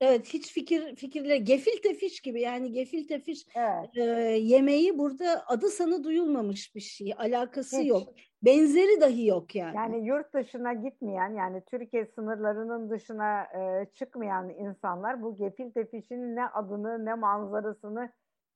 Evet 0.00 0.34
hiç 0.34 0.52
fikir 0.52 0.96
fikirle 0.96 1.36
gefilte 1.36 1.94
fiş 1.94 2.20
gibi 2.20 2.40
yani 2.40 2.72
gefilte 2.72 3.20
fiş 3.20 3.46
evet. 3.54 3.96
e, 3.96 4.02
yemeği 4.30 4.98
burada 4.98 5.44
adı 5.46 5.68
sanı 5.68 6.04
duyulmamış 6.04 6.74
bir 6.74 6.80
şey 6.80 7.14
alakası 7.18 7.80
hiç. 7.80 7.88
yok 7.88 8.08
benzeri 8.42 9.00
dahi 9.00 9.26
yok 9.26 9.54
yani. 9.54 9.76
Yani 9.76 10.06
yurt 10.06 10.34
dışına 10.34 10.72
gitmeyen 10.72 11.34
yani 11.34 11.62
Türkiye 11.70 12.06
sınırlarının 12.06 12.90
dışına 12.90 13.42
e, 13.42 13.86
çıkmayan 13.94 14.50
insanlar 14.50 15.22
bu 15.22 15.36
gefilte 15.36 15.86
fişin 15.86 16.36
ne 16.36 16.46
adını 16.46 17.04
ne 17.04 17.14
manzarasını 17.14 18.12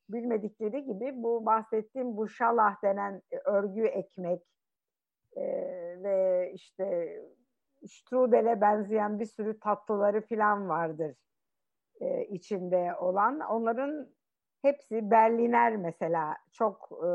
bilmedikleri 0.08 0.84
gibi 0.84 1.12
bu 1.22 1.46
bahsettiğim 1.46 2.16
bu 2.16 2.28
şalah 2.28 2.82
denen 2.82 3.22
e, 3.30 3.36
örgü 3.36 3.84
ekmek 3.84 4.42
e, 5.36 5.42
ve 6.02 6.50
işte 6.54 7.18
strudele 7.86 8.60
benzeyen 8.60 9.20
bir 9.20 9.26
sürü 9.26 9.60
tatlıları 9.60 10.20
filan 10.20 10.68
vardır 10.68 11.16
e, 12.00 12.24
içinde 12.24 12.94
olan. 13.00 13.40
Onların 13.40 14.08
hepsi 14.62 15.10
Berliner 15.10 15.76
mesela 15.76 16.36
çok 16.52 16.90
e, 16.92 17.10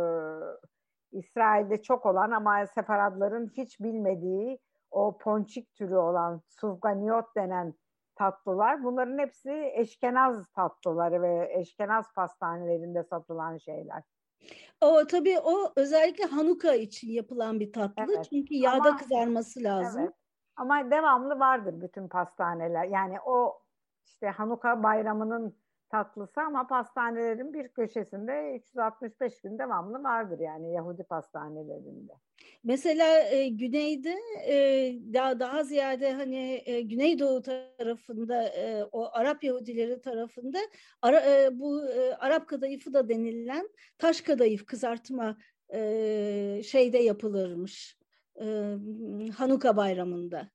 İsrail'de 1.11 1.81
çok 1.81 2.05
olan 2.05 2.31
ama 2.31 2.67
separatların 2.67 3.51
hiç 3.57 3.79
bilmediği 3.79 4.59
o 4.91 5.17
ponçik 5.17 5.75
türü 5.75 5.95
olan 5.95 6.41
sufganiyot 6.47 7.35
denen 7.35 7.73
tatlılar. 8.15 8.83
Bunların 8.83 9.17
hepsi 9.17 9.71
eşkenaz 9.75 10.47
tatlıları 10.47 11.21
ve 11.21 11.53
eşkenaz 11.59 12.13
pastanelerinde 12.13 13.03
satılan 13.03 13.57
şeyler. 13.57 14.03
O 14.81 15.07
tabii 15.07 15.39
o 15.39 15.73
özellikle 15.75 16.23
Hanuka 16.23 16.73
için 16.73 17.11
yapılan 17.11 17.59
bir 17.59 17.73
tatlı. 17.73 18.05
Evet. 18.15 18.27
Çünkü 18.29 18.55
yağda 18.55 18.89
Ama, 18.89 18.97
kızarması 18.97 19.63
lazım. 19.63 20.01
Evet. 20.01 20.13
Ama 20.55 20.91
devamlı 20.91 21.39
vardır 21.39 21.81
bütün 21.81 22.07
pastaneler. 22.07 22.83
Yani 22.85 23.17
o 23.25 23.61
işte 24.05 24.27
Hanuka 24.27 24.83
bayramının 24.83 25.62
tatlısı 25.93 26.41
ama 26.41 26.67
pastanelerin 26.67 27.53
bir 27.53 27.67
köşesinde 27.67 28.61
365 28.67 29.41
gün 29.41 29.59
devamlı 29.59 30.03
vardır 30.03 30.39
yani 30.39 30.73
Yahudi 30.73 31.03
pastanelerinde. 31.03 32.13
Mesela 32.63 33.19
e, 33.19 33.47
güneyde 33.47 34.15
e, 34.47 34.55
daha 35.13 35.39
daha 35.39 35.63
ziyade 35.63 36.13
hani 36.13 36.61
e, 36.65 36.81
Güneydoğu 36.81 37.41
tarafında 37.41 38.43
e, 38.43 38.83
o 38.91 39.09
Arap 39.11 39.43
Yahudileri 39.43 40.01
tarafında 40.01 40.59
ara, 41.01 41.19
e, 41.19 41.59
bu 41.59 41.89
e, 41.89 42.13
Arap 42.13 42.47
kadayıfı 42.47 42.93
da 42.93 43.09
denilen 43.09 43.69
taş 43.97 44.21
kadayıf 44.21 44.65
kızartma 44.65 45.37
e, 45.73 46.61
şeyde 46.65 46.97
yapılırmış 46.97 47.97
e, 48.41 48.45
Hanuka 49.37 49.77
bayramında. 49.77 50.49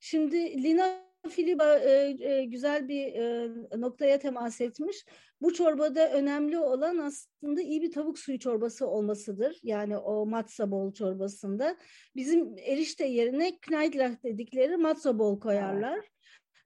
Şimdi 0.00 0.62
Lina 0.62 1.09
Filiba 1.28 1.78
e, 1.78 2.16
e, 2.20 2.44
güzel 2.44 2.88
bir 2.88 3.14
e, 3.14 3.48
noktaya 3.80 4.18
temas 4.18 4.60
etmiş. 4.60 5.04
Bu 5.42 5.54
çorbada 5.54 6.12
önemli 6.12 6.58
olan 6.58 6.98
aslında 6.98 7.60
iyi 7.60 7.82
bir 7.82 7.92
tavuk 7.92 8.18
suyu 8.18 8.38
çorbası 8.38 8.86
olmasıdır. 8.86 9.60
Yani 9.62 9.96
o 9.96 10.26
matza 10.26 10.70
bol 10.70 10.92
çorbasında. 10.92 11.76
Bizim 12.16 12.54
erişte 12.58 13.06
yerine 13.06 13.58
kneidlach 13.60 14.22
dedikleri 14.24 14.76
matza 14.76 15.18
bol 15.18 15.40
koyarlar. 15.40 16.10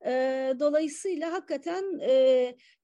E, 0.07 0.13
dolayısıyla 0.61 1.33
hakikaten 1.33 1.99
e, 2.01 2.13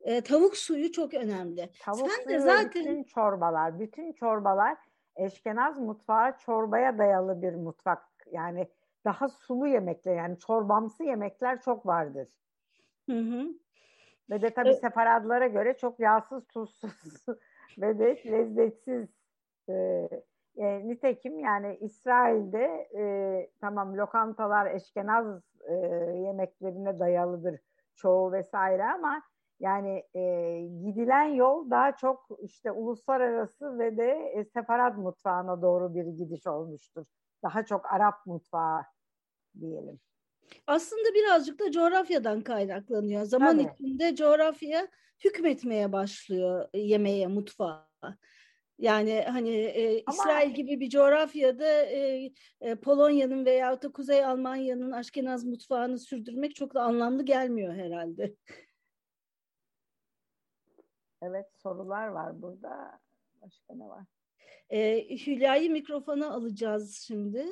e, 0.01 0.21
tavuk 0.21 0.57
suyu 0.57 0.93
çok 0.93 1.15
önemli. 1.15 1.71
Tavuk 1.81 2.11
Sen 2.11 2.25
suyu 2.25 2.37
de 2.37 2.41
zaten... 2.41 2.85
bütün 2.85 3.05
çorbalar, 3.05 3.81
bütün 3.81 4.13
çorbalar 4.13 4.77
Eşkenaz 5.17 5.79
mutfağı 5.79 6.39
çorbaya 6.39 6.99
dayalı 6.99 7.43
bir 7.43 7.55
mutfak. 7.55 8.03
Yani 8.33 8.69
daha 9.05 9.29
sulu 9.29 9.67
yemekler 9.67 10.17
yani 10.17 10.39
çorbamsı 10.39 11.05
yemekler 11.05 11.61
çok 11.61 11.87
vardır. 11.87 12.29
Hı 13.11 13.19
hı. 13.19 13.47
Ve 14.31 14.43
de 14.43 14.51
tabii 14.51 14.69
evet. 14.69 14.81
separatlara 14.81 15.47
göre 15.47 15.77
çok 15.77 16.01
yağsız, 16.01 16.47
tuzsuz 16.47 17.27
ve 17.79 17.99
de 17.99 18.23
lezzetsiz. 18.27 19.09
Ee, 19.69 20.09
e, 20.57 20.89
nitekim 20.89 21.39
yani 21.39 21.77
İsrail'de 21.81 22.89
e, 22.97 23.51
tamam 23.61 23.97
lokantalar 23.97 24.75
eşkenaz 24.75 25.43
e, 25.69 25.75
yemeklerine 26.15 26.99
dayalıdır 26.99 27.61
çoğu 27.97 28.33
vesaire 28.33 28.85
ama 28.85 29.23
yani 29.61 30.05
e, 30.15 30.23
gidilen 30.85 31.25
yol 31.25 31.71
daha 31.71 31.97
çok 31.97 32.27
işte 32.41 32.73
uluslararası 32.73 33.79
ve 33.79 33.97
de 33.97 34.33
e, 34.35 34.45
separat 34.45 34.99
mutfağına 34.99 35.63
doğru 35.63 35.95
bir 35.95 36.05
gidiş 36.05 36.47
olmuştur 36.47 37.07
daha 37.43 37.65
çok 37.65 37.93
Arap 37.93 38.27
mutfağı 38.27 38.83
diyelim. 39.61 40.01
Aslında 40.67 41.15
birazcık 41.15 41.61
da 41.61 41.71
coğrafyadan 41.73 42.41
kaynaklanıyor. 42.41 43.25
Zaman 43.25 43.59
Tabii. 43.59 43.73
içinde 43.75 44.17
coğrafya 44.17 44.89
hükmetmeye 45.25 45.93
başlıyor 45.93 46.69
yemeğe, 46.75 47.27
mutfağa. 47.27 47.91
Yani 48.79 49.25
hani 49.29 49.51
e, 49.57 50.03
Ama... 50.07 50.15
İsrail 50.15 50.55
gibi 50.55 50.81
bir 50.81 50.91
coğrafyada 50.91 51.83
e, 51.83 52.31
e, 52.61 52.75
Polonya'nın 52.75 53.45
veya 53.45 53.83
da 53.83 53.93
Kuzey 53.93 54.25
Almanya'nın 54.25 54.93
Aşkenaz 54.93 55.45
mutfağını 55.45 55.99
sürdürmek 55.99 56.55
çok 56.55 56.75
da 56.75 56.83
anlamlı 56.83 57.25
gelmiyor 57.25 57.75
herhalde. 57.75 58.35
Evet 61.23 61.47
sorular 61.57 62.07
var 62.07 62.43
burada. 62.43 63.01
Başka 63.43 63.75
ne 63.75 63.89
var? 63.89 64.05
E, 64.71 65.09
Hülya'yı 65.27 65.71
mikrofona 65.71 66.31
alacağız 66.31 67.05
şimdi. 67.07 67.47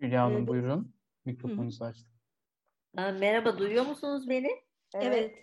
Hülya 0.00 0.24
Hanım 0.24 0.44
ee, 0.44 0.46
buyurun. 0.46 0.94
Mikrofonunuzu 1.24 1.84
açtım. 1.84 2.08
Merhaba, 2.94 3.58
duyuyor 3.58 3.86
musunuz 3.86 4.28
beni? 4.28 4.50
Evet. 4.94 5.34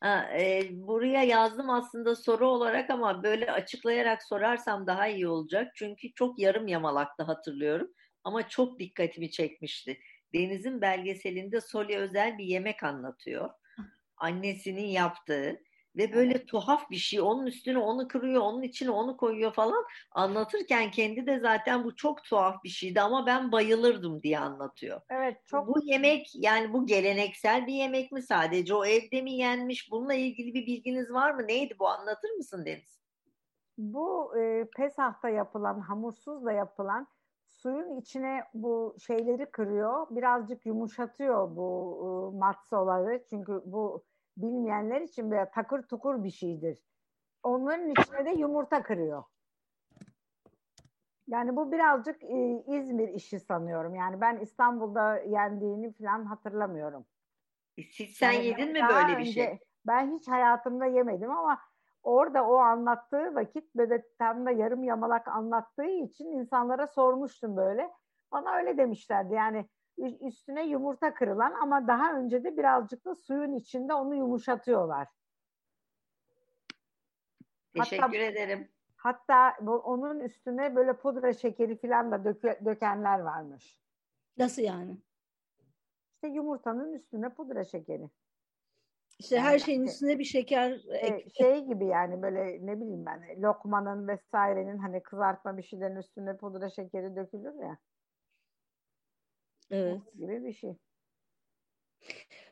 Ha, 0.00 0.30
e, 0.38 0.68
buraya 0.70 1.22
yazdım 1.22 1.70
aslında 1.70 2.16
soru 2.16 2.48
olarak 2.48 2.90
ama 2.90 3.22
böyle 3.22 3.52
açıklayarak 3.52 4.22
sorarsam 4.22 4.86
daha 4.86 5.08
iyi 5.08 5.28
olacak. 5.28 5.72
Çünkü 5.74 6.12
çok 6.12 6.38
yarım 6.38 6.68
yamalaktı 6.68 7.22
hatırlıyorum 7.22 7.90
ama 8.24 8.48
çok 8.48 8.78
dikkatimi 8.78 9.30
çekmişti. 9.30 9.98
Deniz'in 10.34 10.80
belgeselinde 10.80 11.60
Soli 11.60 11.96
özel 11.96 12.38
bir 12.38 12.44
yemek 12.44 12.82
anlatıyor. 12.82 13.50
Annesinin 14.16 14.86
yaptığı 14.86 15.60
ve 15.96 16.12
böyle 16.12 16.46
tuhaf 16.46 16.90
bir 16.90 16.96
şey 16.96 17.20
onun 17.20 17.46
üstüne 17.46 17.78
onu 17.78 18.08
kırıyor 18.08 18.42
onun 18.42 18.62
içine 18.62 18.90
onu 18.90 19.16
koyuyor 19.16 19.52
falan. 19.52 19.84
Anlatırken 20.10 20.90
kendi 20.90 21.26
de 21.26 21.38
zaten 21.40 21.84
bu 21.84 21.96
çok 21.96 22.24
tuhaf 22.24 22.64
bir 22.64 22.68
şeydi 22.68 23.00
ama 23.00 23.26
ben 23.26 23.52
bayılırdım 23.52 24.22
diye 24.22 24.38
anlatıyor. 24.38 25.00
Evet 25.10 25.46
çok. 25.46 25.68
Bu 25.68 25.80
yemek 25.84 26.30
yani 26.34 26.72
bu 26.72 26.86
geleneksel 26.86 27.66
bir 27.66 27.72
yemek 27.72 28.12
mi? 28.12 28.22
Sadece 28.22 28.74
o 28.74 28.84
evde 28.84 29.22
mi 29.22 29.32
yenmiş? 29.32 29.90
Bununla 29.90 30.14
ilgili 30.14 30.54
bir 30.54 30.66
bilginiz 30.66 31.12
var 31.12 31.30
mı? 31.30 31.46
Neydi 31.46 31.74
bu? 31.78 31.88
Anlatır 31.88 32.30
mısın 32.30 32.64
Deniz? 32.66 33.04
Bu 33.78 34.38
e, 34.38 34.68
Pesah'ta 34.76 35.28
yapılan 35.28 35.80
hamursuz 35.80 36.44
da 36.44 36.52
yapılan 36.52 37.06
suyun 37.46 38.00
içine 38.00 38.44
bu 38.54 38.96
şeyleri 39.06 39.50
kırıyor. 39.50 40.06
Birazcık 40.10 40.66
yumuşatıyor 40.66 41.56
bu 41.56 42.32
e, 42.34 42.38
matsoları 42.38 43.24
çünkü 43.30 43.62
bu 43.64 44.04
bilmeyenler 44.36 45.00
için 45.00 45.30
böyle 45.30 45.50
takır 45.50 45.82
tukur 45.82 46.24
bir 46.24 46.30
şeydir. 46.30 46.84
Onların 47.42 47.90
içine 47.90 48.24
de 48.24 48.30
yumurta 48.30 48.82
kırıyor. 48.82 49.24
Yani 51.28 51.56
bu 51.56 51.72
birazcık 51.72 52.24
e, 52.24 52.64
İzmir 52.66 53.08
işi 53.08 53.40
sanıyorum. 53.40 53.94
Yani 53.94 54.20
ben 54.20 54.36
İstanbul'da 54.36 55.16
yendiğini 55.16 55.92
falan 55.92 56.24
hatırlamıyorum. 56.24 57.06
Hiç 57.78 58.16
sen 58.16 58.32
yani 58.32 58.46
yedin 58.46 58.72
mi 58.72 58.80
böyle 58.88 59.12
bir 59.18 59.20
önce, 59.20 59.32
şey? 59.32 59.58
Ben 59.86 60.18
hiç 60.18 60.28
hayatımda 60.28 60.86
yemedim 60.86 61.30
ama 61.30 61.60
orada 62.02 62.46
o 62.46 62.56
anlattığı 62.56 63.34
vakit 63.34 63.74
böyle 63.74 64.02
tam 64.18 64.46
da 64.46 64.50
yarım 64.50 64.84
yamalak 64.84 65.28
anlattığı 65.28 65.84
için 65.84 66.26
insanlara 66.26 66.86
sormuştum 66.86 67.56
böyle. 67.56 67.90
Bana 68.32 68.56
öyle 68.56 68.76
demişlerdi. 68.78 69.34
Yani 69.34 69.68
üstüne 69.98 70.66
yumurta 70.66 71.14
kırılan 71.14 71.52
ama 71.52 71.86
daha 71.88 72.18
önce 72.18 72.44
de 72.44 72.56
birazcık 72.56 73.04
da 73.04 73.14
suyun 73.14 73.54
içinde 73.54 73.94
onu 73.94 74.14
yumuşatıyorlar. 74.14 75.08
Teşekkür 77.74 78.02
hatta, 78.02 78.16
ederim. 78.16 78.68
Hatta 78.96 79.56
bu, 79.60 79.72
onun 79.72 80.20
üstüne 80.20 80.76
böyle 80.76 80.92
pudra 80.92 81.32
şekeri 81.32 81.76
falan 81.76 82.12
da 82.12 82.24
döke, 82.24 82.60
dökenler 82.64 83.18
varmış. 83.18 83.78
Nasıl 84.38 84.62
yani? 84.62 84.98
İşte 86.14 86.28
yumurtanın 86.28 86.92
üstüne 86.92 87.28
pudra 87.28 87.64
şekeri. 87.64 88.10
İşte 89.18 89.36
yani 89.36 89.46
her 89.46 89.58
şeyin 89.58 89.82
üstüne 89.82 90.18
bir 90.18 90.24
şeker 90.24 90.70
e, 91.02 91.30
şey 91.30 91.64
gibi 91.64 91.86
yani 91.86 92.22
böyle 92.22 92.66
ne 92.66 92.80
bileyim 92.80 93.06
ben 93.06 93.42
lokmanın 93.42 94.08
vesairenin 94.08 94.78
hani 94.78 95.02
kızartma 95.02 95.56
bir 95.56 95.62
şeylerin 95.62 95.96
üstüne 95.96 96.36
pudra 96.36 96.70
şekeri 96.70 97.16
dökülür 97.16 97.62
ya. 97.62 97.78
Evet. 99.74 100.00
Gibi 100.18 100.44
bir 100.44 100.52
şey. 100.52 100.76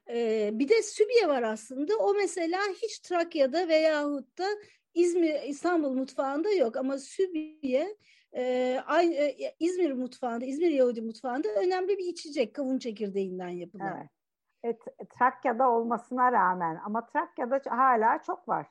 Ee, 0.08 0.50
bir 0.52 0.68
de 0.68 0.82
Sübye 0.82 1.28
var 1.28 1.42
aslında. 1.42 1.96
O 1.96 2.14
mesela 2.14 2.60
hiç 2.82 2.98
Trakya'da 2.98 3.68
veyahut 3.68 4.38
da 4.38 4.46
İzmir, 4.94 5.42
İstanbul 5.42 5.94
mutfağında 5.94 6.50
yok 6.50 6.76
ama 6.76 6.98
Sübye 6.98 7.96
e, 8.36 8.76
aynı, 8.86 9.14
e, 9.14 9.56
İzmir 9.60 9.92
mutfağında, 9.92 10.44
İzmir 10.44 10.70
Yahudi 10.70 11.02
mutfağında 11.02 11.48
önemli 11.48 11.98
bir 11.98 12.04
içecek 12.04 12.54
kavun 12.54 12.78
çekirdeğinden 12.78 13.48
yapılan. 13.48 13.96
Evet. 13.96 14.10
Et, 14.64 15.08
Trakya'da 15.18 15.70
olmasına 15.70 16.32
rağmen 16.32 16.80
ama 16.84 17.06
Trakya'da 17.06 17.60
hala 17.66 18.22
çok 18.22 18.48
var. 18.48 18.66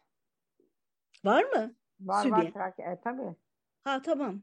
Var 1.25 1.43
mı? 1.43 1.75
Var 1.99 2.23
Sübye. 2.23 2.37
var 2.37 2.51
Trakya. 2.53 2.91
E, 2.91 3.01
tabii. 3.01 3.35
Ha 3.83 4.01
tamam. 4.01 4.41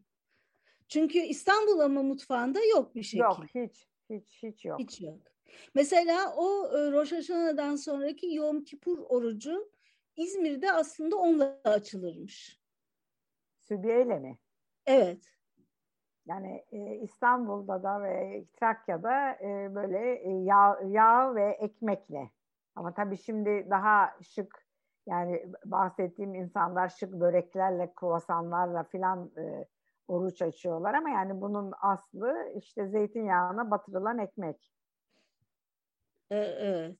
Çünkü 0.88 1.18
İstanbul 1.18 1.78
ama 1.78 2.02
mutfağında 2.02 2.64
yok 2.64 2.94
bir 2.94 3.02
şekil. 3.02 3.18
Yok 3.18 3.44
hiç. 3.54 3.87
Hiç 4.10 4.42
hiç 4.42 4.64
yok. 4.64 4.80
Hiç 4.80 5.00
yok. 5.00 5.18
Mesela 5.74 6.34
o 6.36 6.66
e, 6.66 6.92
Rosh 6.92 7.12
Hashanah'dan 7.12 7.76
sonraki 7.76 8.34
Yom 8.34 8.64
Kippur 8.64 8.98
orucu 8.98 9.70
İzmir'de 10.16 10.72
aslında 10.72 11.16
onunla 11.16 11.60
açılırmış. 11.64 12.60
Sübiyeyle 13.60 14.18
mi? 14.18 14.38
Evet. 14.86 15.24
Yani 16.26 16.64
e, 16.72 16.96
İstanbul'da 16.96 17.82
da 17.82 18.02
ve 18.02 18.44
Trakya'da 18.60 19.32
e, 19.32 19.74
böyle 19.74 20.14
e, 20.14 20.30
yağ, 20.30 20.80
yağ 20.86 21.34
ve 21.34 21.50
ekmekle. 21.60 22.30
Ama 22.74 22.94
tabii 22.94 23.16
şimdi 23.16 23.66
daha 23.70 24.10
şık 24.22 24.66
yani 25.06 25.46
bahsettiğim 25.64 26.34
insanlar 26.34 26.88
şık 26.88 27.12
böreklerle, 27.12 27.92
kruvasanlarla 27.94 28.84
filan 28.84 29.30
e, 29.38 29.64
oruç 30.08 30.42
açıyorlar 30.42 30.94
ama 30.94 31.10
yani 31.10 31.40
bunun 31.40 31.72
aslı 31.80 32.52
işte 32.56 32.88
zeytinyağına 32.88 33.70
batırılan 33.70 34.18
ekmek. 34.18 34.72
Evet. 36.30 36.96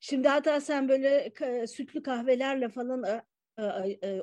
Şimdi 0.00 0.28
hatta 0.28 0.60
sen 0.60 0.88
böyle 0.88 1.32
sütlü 1.66 2.02
kahvelerle 2.02 2.68
falan 2.68 3.04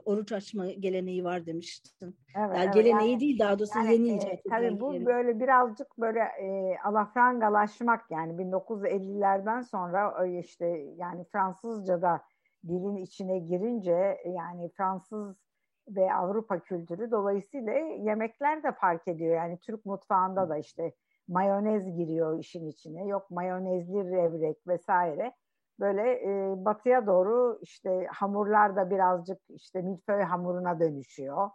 oruç 0.05 0.31
açma 0.31 0.71
geleneği 0.71 1.23
var 1.23 1.45
demiştin. 1.45 2.17
Evet, 2.35 2.57
yani 2.57 2.63
evet, 2.63 2.73
geleneği 2.73 3.11
yani, 3.11 3.19
değil 3.19 3.39
daha 3.39 3.59
doğrusu 3.59 3.79
yani, 3.79 3.93
yeni 3.93 4.11
e, 4.11 4.15
icat 4.15 4.39
Tabii 4.49 4.79
bu 4.79 4.93
yeri. 4.93 5.05
böyle 5.05 5.39
birazcık 5.39 5.97
böyle 5.97 6.19
e, 6.19 6.77
alafrangalaşmak 6.83 8.11
yani 8.11 8.33
1950'lerden 8.33 9.61
sonra 9.61 10.25
işte 10.25 10.65
yani 10.97 11.25
Fransızca'da 11.31 12.21
dilin 12.67 12.95
içine 12.95 13.39
girince 13.39 14.17
yani 14.25 14.69
Fransız 14.77 15.50
ve 15.87 16.13
Avrupa 16.13 16.59
kültürü 16.59 17.11
dolayısıyla 17.11 17.73
yemekler 17.79 18.63
de 18.63 18.71
fark 18.71 19.07
ediyor. 19.07 19.35
Yani 19.35 19.59
Türk 19.59 19.85
mutfağında 19.85 20.49
da 20.49 20.57
işte 20.57 20.93
mayonez 21.27 21.95
giriyor 21.97 22.39
işin 22.39 22.67
içine. 22.67 23.07
Yok 23.07 23.31
mayonezli 23.31 24.11
revrek 24.11 24.67
vesaire. 24.67 25.33
Böyle 25.79 26.01
e, 26.01 26.65
batıya 26.65 27.07
doğru 27.07 27.59
işte 27.61 28.07
hamurlar 28.11 28.75
da 28.75 28.89
birazcık 28.89 29.39
işte 29.49 29.81
milföy 29.81 30.21
hamuruna 30.21 30.79
dönüşüyor. 30.79 31.49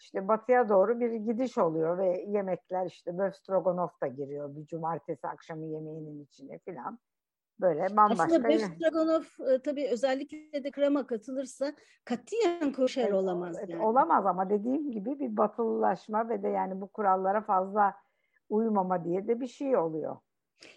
İşte 0.00 0.28
batıya 0.28 0.68
doğru 0.68 1.00
bir 1.00 1.12
gidiş 1.12 1.58
oluyor 1.58 1.98
ve 1.98 2.24
yemekler 2.28 2.86
işte 2.86 3.18
böf 3.18 3.34
stroganoff 3.36 4.00
da 4.02 4.06
giriyor 4.06 4.56
bir 4.56 4.66
cumartesi 4.66 5.28
akşamı 5.28 5.66
yemeğinin 5.66 6.24
içine 6.24 6.58
filan. 6.58 6.98
Böyle 7.60 7.96
bambaşka. 7.96 8.24
Aslında 8.24 8.48
beef 8.48 8.62
stroganoff 8.62 9.40
e, 9.40 9.62
tabii 9.62 9.88
özellikle 9.88 10.64
de 10.64 10.70
krema 10.70 11.06
katılırsa 11.06 11.72
katiyen 12.04 12.72
koşer 12.72 13.02
evet, 13.02 13.14
olamaz. 13.14 13.56
Yani. 13.68 13.82
Olamaz 13.82 14.26
ama 14.26 14.50
dediğim 14.50 14.90
gibi 14.90 15.18
bir 15.18 15.36
batılılaşma 15.36 16.28
ve 16.28 16.42
de 16.42 16.48
yani 16.48 16.80
bu 16.80 16.88
kurallara 16.88 17.40
fazla 17.40 17.94
uymama 18.48 19.04
diye 19.04 19.28
de 19.28 19.40
bir 19.40 19.46
şey 19.46 19.76
oluyor. 19.76 20.16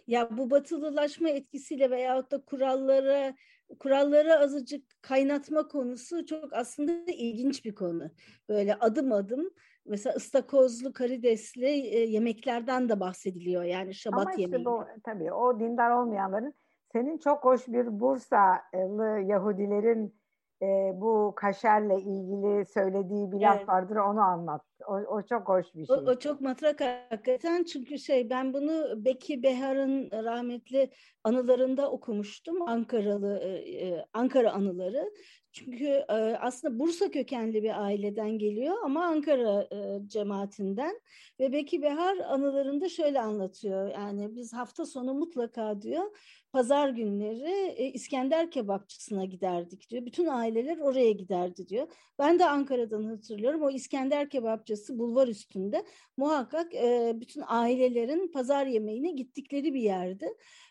Ya 0.07 0.37
bu 0.37 0.51
batılılaşma 0.51 1.29
etkisiyle 1.29 1.91
veyahut 1.91 2.31
da 2.31 2.45
kurallara 2.45 3.33
kuralları 3.79 4.39
azıcık 4.39 4.83
kaynatma 5.01 5.67
konusu 5.67 6.25
çok 6.25 6.53
aslında 6.53 6.91
ilginç 7.11 7.65
bir 7.65 7.75
konu. 7.75 8.11
Böyle 8.49 8.75
adım 8.75 9.11
adım 9.11 9.49
mesela 9.85 10.15
ıstakozlu, 10.15 10.93
karidesli 10.93 11.65
e, 11.65 11.99
yemeklerden 11.99 12.89
de 12.89 12.99
bahsediliyor. 12.99 13.63
Yani 13.63 13.93
şabat 13.93 14.21
Ama 14.21 14.31
işte 14.31 14.41
yemeği. 14.41 14.65
Bu, 14.65 14.85
tabii 15.03 15.33
o 15.33 15.59
dindar 15.59 15.91
olmayanların 15.91 16.53
senin 16.93 17.17
çok 17.17 17.43
hoş 17.43 17.67
bir 17.67 17.99
Bursalı 17.99 19.21
Yahudilerin 19.25 20.15
e, 20.61 20.65
bu 21.01 21.33
kaşerle 21.35 21.95
ilgili 21.95 22.65
söylediği 22.65 23.31
bir 23.31 23.39
laf 23.39 23.57
evet. 23.57 23.69
vardır 23.69 23.95
onu 23.95 24.21
anlat. 24.21 24.61
O, 24.87 24.93
o 24.93 25.21
çok 25.21 25.49
hoş 25.49 25.65
bir 25.75 25.85
şey. 25.85 25.95
O, 25.95 25.99
o 25.99 26.19
çok 26.19 26.41
matrak 26.41 26.81
hakikaten 27.09 27.63
çünkü 27.63 27.99
şey 27.99 28.29
ben 28.29 28.53
bunu 28.53 29.05
Beki 29.05 29.43
Behar'ın 29.43 30.11
rahmetli 30.11 30.89
anılarında 31.23 31.91
okumuştum. 31.91 32.61
Ankaralı 32.61 33.39
e, 33.43 33.49
e 33.49 34.05
Ankara 34.13 34.51
anıları. 34.51 35.11
Çünkü 35.51 35.85
e, 35.85 36.13
aslında 36.41 36.79
Bursa 36.79 37.11
kökenli 37.11 37.63
bir 37.63 37.83
aileden 37.83 38.37
geliyor 38.37 38.75
ama 38.83 39.05
Ankara 39.05 39.61
e, 39.61 40.07
cemaatinden 40.07 40.99
ve 41.39 41.51
Beki 41.51 41.81
Behar 41.81 42.17
anılarında 42.17 42.89
şöyle 42.89 43.21
anlatıyor. 43.21 43.87
Yani 43.87 44.35
biz 44.35 44.53
hafta 44.53 44.85
sonu 44.85 45.13
mutlaka 45.13 45.81
diyor 45.81 46.05
pazar 46.53 46.89
günleri 46.89 47.73
e, 47.77 47.91
İskender 47.91 48.51
kebapçısına 48.51 49.25
giderdik 49.25 49.89
diyor. 49.89 50.05
Bütün 50.05 50.27
aileler 50.27 50.77
oraya 50.77 51.11
giderdi 51.11 51.67
diyor. 51.67 51.87
Ben 52.19 52.39
de 52.39 52.45
Ankara'dan 52.45 53.03
hatırlıyorum. 53.03 53.61
O 53.61 53.71
İskender 53.71 54.29
kebapçısı 54.29 54.99
bulvar 54.99 55.27
üstünde 55.27 55.85
muhakkak 56.17 56.75
e, 56.75 57.13
bütün 57.15 57.43
ailelerin 57.47 58.31
pazar 58.31 58.65
yemeğine 58.65 59.11
gittikleri 59.11 59.73
bir 59.73 59.81
yerdi. 59.81 60.27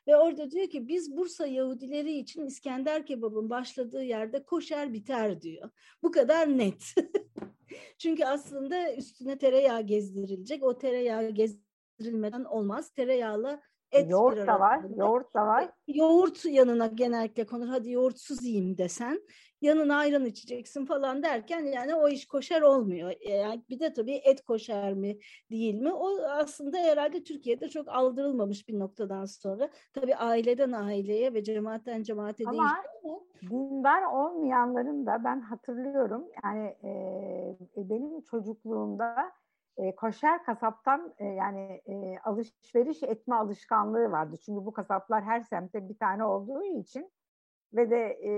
Ve 0.06 0.16
orada 0.16 0.50
diyor 0.50 0.70
ki 0.70 0.88
biz 0.88 1.16
Bursa 1.16 1.46
Yahudileri 1.46 2.12
için 2.12 2.46
İskender 2.46 3.06
kebabın 3.06 3.50
başladığı 3.50 4.04
yerde 4.04 4.44
koşar 4.44 4.92
biter 4.92 5.42
diyor. 5.42 5.70
Bu 6.02 6.10
kadar 6.10 6.58
net. 6.58 6.94
Çünkü 7.98 8.24
aslında 8.24 8.94
üstüne 8.94 9.38
tereyağı 9.38 9.82
gezdirilecek. 9.82 10.62
O 10.62 10.78
tereyağı 10.78 11.30
gezdirilmeden 11.30 12.44
olmaz. 12.44 12.90
Tereyağla 12.90 13.62
et 13.92 14.10
yoğurt 14.10 14.46
da 14.46 14.60
var, 14.60 14.78
arada. 14.78 14.94
yoğurt 14.96 15.34
da 15.34 15.46
var. 15.46 15.70
Yoğurt 15.86 16.44
yanına 16.44 16.86
genellikle 16.86 17.46
konur. 17.46 17.66
Hadi 17.66 17.90
yoğurtsuz 17.90 18.44
yiyeyim 18.44 18.78
desen. 18.78 19.20
Yanına 19.60 19.96
ayran 19.96 20.24
içeceksin 20.24 20.86
falan 20.86 21.22
derken 21.22 21.60
yani 21.64 21.94
o 21.94 22.08
iş 22.08 22.26
koşar 22.26 22.62
olmuyor. 22.62 23.12
Yani 23.28 23.62
bir 23.68 23.80
de 23.80 23.92
tabii 23.92 24.20
et 24.24 24.44
koşar 24.44 24.92
mı 24.92 25.12
değil 25.50 25.74
mi? 25.74 25.92
O 25.92 26.22
aslında 26.22 26.78
herhalde 26.78 27.22
Türkiye'de 27.24 27.68
çok 27.68 27.88
aldırılmamış 27.88 28.68
bir 28.68 28.78
noktadan 28.78 29.24
sonra. 29.24 29.70
Tabii 29.94 30.16
aileden 30.16 30.72
aileye 30.72 31.34
ve 31.34 31.44
cemaatten 31.44 32.02
cemaate 32.02 32.44
Ama 32.46 32.52
değişiyor. 32.62 33.20
dindar 33.50 34.02
olmayanların 34.02 35.06
da 35.06 35.24
ben 35.24 35.40
hatırlıyorum 35.40 36.24
yani 36.44 36.66
e, 36.84 36.90
benim 37.76 38.20
çocukluğumda 38.20 39.32
e, 39.76 39.94
koşer 39.94 40.44
kasaptan 40.44 41.14
e, 41.18 41.24
yani 41.24 41.82
e, 41.86 42.18
alışveriş 42.24 43.02
etme 43.02 43.34
alışkanlığı 43.34 44.12
vardı. 44.12 44.36
Çünkü 44.46 44.66
bu 44.66 44.72
kasaplar 44.72 45.24
her 45.24 45.40
semtte 45.40 45.88
bir 45.88 45.98
tane 45.98 46.24
olduğu 46.24 46.64
için 46.64 47.10
ve 47.74 47.90
de 47.90 48.18
e, 48.24 48.32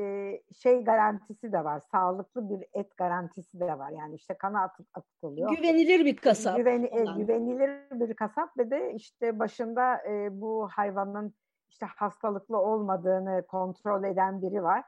şey 0.55 0.85
garantisi 0.85 1.53
de 1.53 1.65
var. 1.65 1.81
Sağlıklı 1.81 2.51
bir 2.51 2.67
et 2.73 2.97
garantisi 2.97 3.61
de 3.61 3.79
var. 3.79 3.91
Yani 3.91 4.15
işte 4.15 4.35
kana 4.35 4.63
atıp 4.63 4.87
atılıyor. 4.95 5.51
Güvenilir 5.57 6.05
bir 6.05 6.17
kasap. 6.17 6.57
Güveni, 6.57 6.87
e, 6.87 7.05
güvenilir 7.17 8.01
bir 8.01 8.15
kasap 8.15 8.59
ve 8.59 8.71
de 8.71 8.93
işte 8.95 9.39
başında 9.39 9.97
e, 10.09 10.41
bu 10.41 10.69
hayvanın 10.73 11.35
işte 11.69 11.87
hastalıklı 11.87 12.59
olmadığını 12.59 13.47
kontrol 13.47 14.05
eden 14.05 14.43
biri 14.43 14.63
var. 14.63 14.85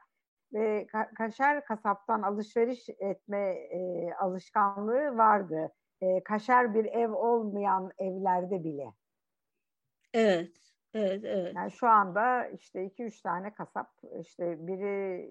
Ve 0.53 0.83
ka- 0.83 1.13
kaşer 1.13 1.65
kasaptan 1.65 2.21
alışveriş 2.21 2.89
etme 2.89 3.49
e, 3.49 4.13
alışkanlığı 4.13 5.17
vardı. 5.17 5.71
E, 6.01 6.23
kaşer 6.23 6.73
bir 6.73 6.85
ev 6.85 7.11
olmayan 7.13 7.91
evlerde 7.97 8.63
bile. 8.63 8.93
Evet. 10.13 10.51
Evet, 10.93 11.23
evet. 11.23 11.55
Yani 11.55 11.71
şu 11.71 11.87
anda 11.87 12.47
işte 12.47 12.85
iki 12.85 13.03
üç 13.03 13.21
tane 13.21 13.53
kasap 13.53 13.89
işte 14.19 14.67
biri 14.67 15.29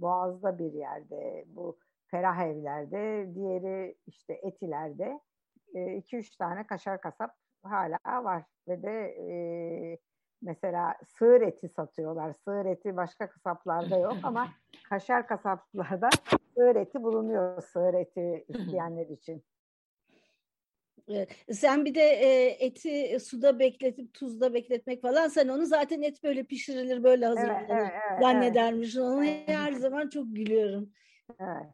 Boğaz'da 0.00 0.58
bir 0.58 0.72
yerde 0.72 1.44
bu 1.46 1.78
ferah 2.06 2.38
evlerde 2.38 3.34
diğeri 3.34 3.96
işte 4.06 4.32
Etiler'de 4.42 5.20
e, 5.74 5.96
iki 5.96 6.16
üç 6.16 6.36
tane 6.36 6.66
kaşar 6.66 7.00
kasap 7.00 7.36
hala 7.62 8.24
var 8.24 8.42
ve 8.68 8.82
de 8.82 9.16
e, 9.30 9.98
mesela 10.42 10.96
sığır 11.04 11.40
eti 11.40 11.68
satıyorlar. 11.68 12.32
Sığır 12.32 12.66
eti 12.66 12.96
başka 12.96 13.30
kasaplarda 13.30 13.98
yok 13.98 14.16
ama 14.22 14.48
kaşar 14.88 15.26
kasaplarda 15.26 16.08
sığır 16.54 16.76
eti 16.76 17.02
bulunuyor 17.02 17.62
sığır 17.62 17.94
eti 17.94 18.44
isteyenler 18.48 19.06
için. 19.06 19.44
Evet. 21.10 21.28
Sen 21.52 21.84
bir 21.84 21.94
de 21.94 22.00
e, 22.02 22.46
eti 22.66 23.20
suda 23.20 23.58
bekletip 23.58 24.14
tuzda 24.14 24.54
bekletmek 24.54 25.02
falan 25.02 25.28
sen 25.28 25.48
onu 25.48 25.66
zaten 25.66 26.02
et 26.02 26.24
böyle 26.24 26.42
pişirilir 26.42 27.02
böyle 27.02 27.26
hazırlanır 27.26 27.56
Evet, 27.58 27.70
evet, 27.70 27.92
evet, 27.92 28.02
evet. 28.10 28.20
zannedermiş. 28.20 28.96
Onu 28.96 29.24
Evet. 29.24 29.48
her 29.48 29.72
zaman 29.72 30.08
çok 30.08 30.24
gülüyorum. 30.36 30.90
Evet. 31.40 31.66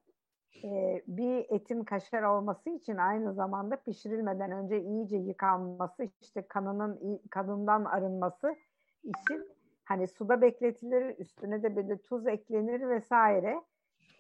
Ee, 0.65 1.03
bir 1.07 1.47
etin 1.49 1.85
kaşar 1.85 2.23
olması 2.23 2.71
için 2.71 2.97
aynı 2.97 3.35
zamanda 3.35 3.77
pişirilmeden 3.77 4.51
önce 4.51 4.81
iyice 4.81 5.17
yıkanması, 5.17 6.09
işte 6.21 6.43
kanının 6.49 7.21
kanından 7.31 7.85
arınması 7.85 8.57
için 9.05 9.49
hani 9.85 10.07
suda 10.07 10.43
bekletilir, 10.43 11.19
üstüne 11.19 11.63
de 11.63 11.77
böyle 11.77 11.99
tuz 11.99 12.27
eklenir 12.27 12.89
vesaire. 12.89 13.63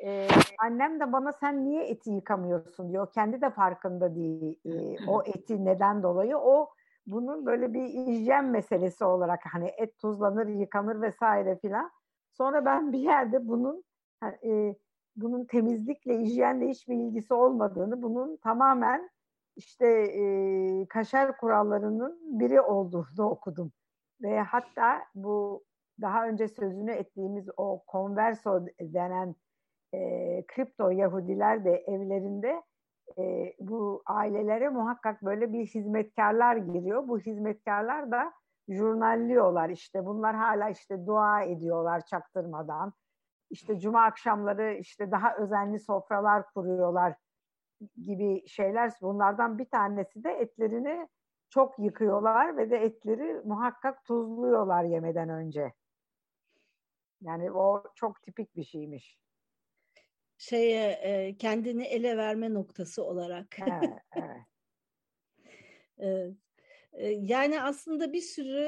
Ee, 0.04 0.28
annem 0.64 1.00
de 1.00 1.12
bana 1.12 1.32
sen 1.32 1.64
niye 1.64 1.84
eti 1.84 2.10
yıkamıyorsun 2.10 2.90
diyor. 2.92 3.12
Kendi 3.12 3.40
de 3.40 3.50
farkında 3.50 4.14
değil 4.14 4.60
ee, 4.64 5.06
o 5.08 5.22
eti 5.22 5.64
neden 5.64 6.02
dolayı. 6.02 6.36
O 6.36 6.70
bunun 7.06 7.46
böyle 7.46 7.74
bir 7.74 7.84
hijyen 7.84 8.44
meselesi 8.44 9.04
olarak 9.04 9.40
hani 9.52 9.68
et 9.68 9.98
tuzlanır, 9.98 10.46
yıkanır 10.46 11.02
vesaire 11.02 11.58
filan. 11.58 11.90
Sonra 12.32 12.64
ben 12.64 12.92
bir 12.92 12.98
yerde 12.98 13.48
bunun 13.48 13.84
e, 14.44 14.74
bunun 15.16 15.44
temizlikle, 15.44 16.18
hijyenle 16.18 16.68
hiçbir 16.68 16.94
ilgisi 16.94 17.34
olmadığını, 17.34 18.02
bunun 18.02 18.36
tamamen 18.36 19.10
işte 19.56 19.86
e, 19.88 20.86
kaşar 20.88 21.36
kurallarının 21.36 22.40
biri 22.40 22.60
olduğunu 22.60 23.30
okudum. 23.30 23.72
Ve 24.22 24.40
hatta 24.40 25.02
bu 25.14 25.64
daha 26.00 26.28
önce 26.28 26.48
sözünü 26.48 26.92
ettiğimiz 26.92 27.48
o 27.56 27.82
konverso 27.86 28.66
denen 28.80 29.34
e, 29.94 30.44
kripto 30.46 30.90
Yahudiler 30.90 31.64
de 31.64 31.84
evlerinde 31.86 32.62
e, 33.18 33.54
bu 33.60 34.02
ailelere 34.06 34.68
muhakkak 34.68 35.22
böyle 35.22 35.52
bir 35.52 35.66
hizmetkarlar 35.66 36.56
giriyor. 36.56 37.08
Bu 37.08 37.18
hizmetkarlar 37.18 38.10
da 38.10 38.32
jurnalliyorlar 38.68 39.68
işte. 39.68 40.06
Bunlar 40.06 40.36
hala 40.36 40.70
işte 40.70 41.06
dua 41.06 41.42
ediyorlar 41.42 42.06
çaktırmadan. 42.06 42.92
İşte 43.50 43.80
cuma 43.80 44.02
akşamları 44.02 44.74
işte 44.74 45.10
daha 45.10 45.36
özenli 45.36 45.78
sofralar 45.78 46.50
kuruyorlar 46.54 47.14
gibi 47.96 48.48
şeyler. 48.48 48.92
Bunlardan 49.02 49.58
bir 49.58 49.64
tanesi 49.64 50.24
de 50.24 50.30
etlerini 50.30 51.08
çok 51.48 51.78
yıkıyorlar 51.78 52.56
ve 52.56 52.70
de 52.70 52.76
etleri 52.76 53.40
muhakkak 53.44 54.04
tuzluyorlar 54.04 54.84
yemeden 54.84 55.28
önce. 55.28 55.72
Yani 57.20 57.52
o 57.52 57.84
çok 57.94 58.22
tipik 58.22 58.56
bir 58.56 58.64
şeymiş. 58.64 59.25
Şeye 60.38 60.90
e, 60.90 61.36
kendini 61.38 61.84
ele 61.84 62.16
verme 62.16 62.54
noktası 62.54 63.04
olarak. 63.04 63.56
Evet. 63.60 63.92
Evet. 65.98 66.34
E, 66.92 67.08
Yani 67.08 67.62
aslında 67.62 68.12
bir 68.12 68.20
sürü 68.20 68.60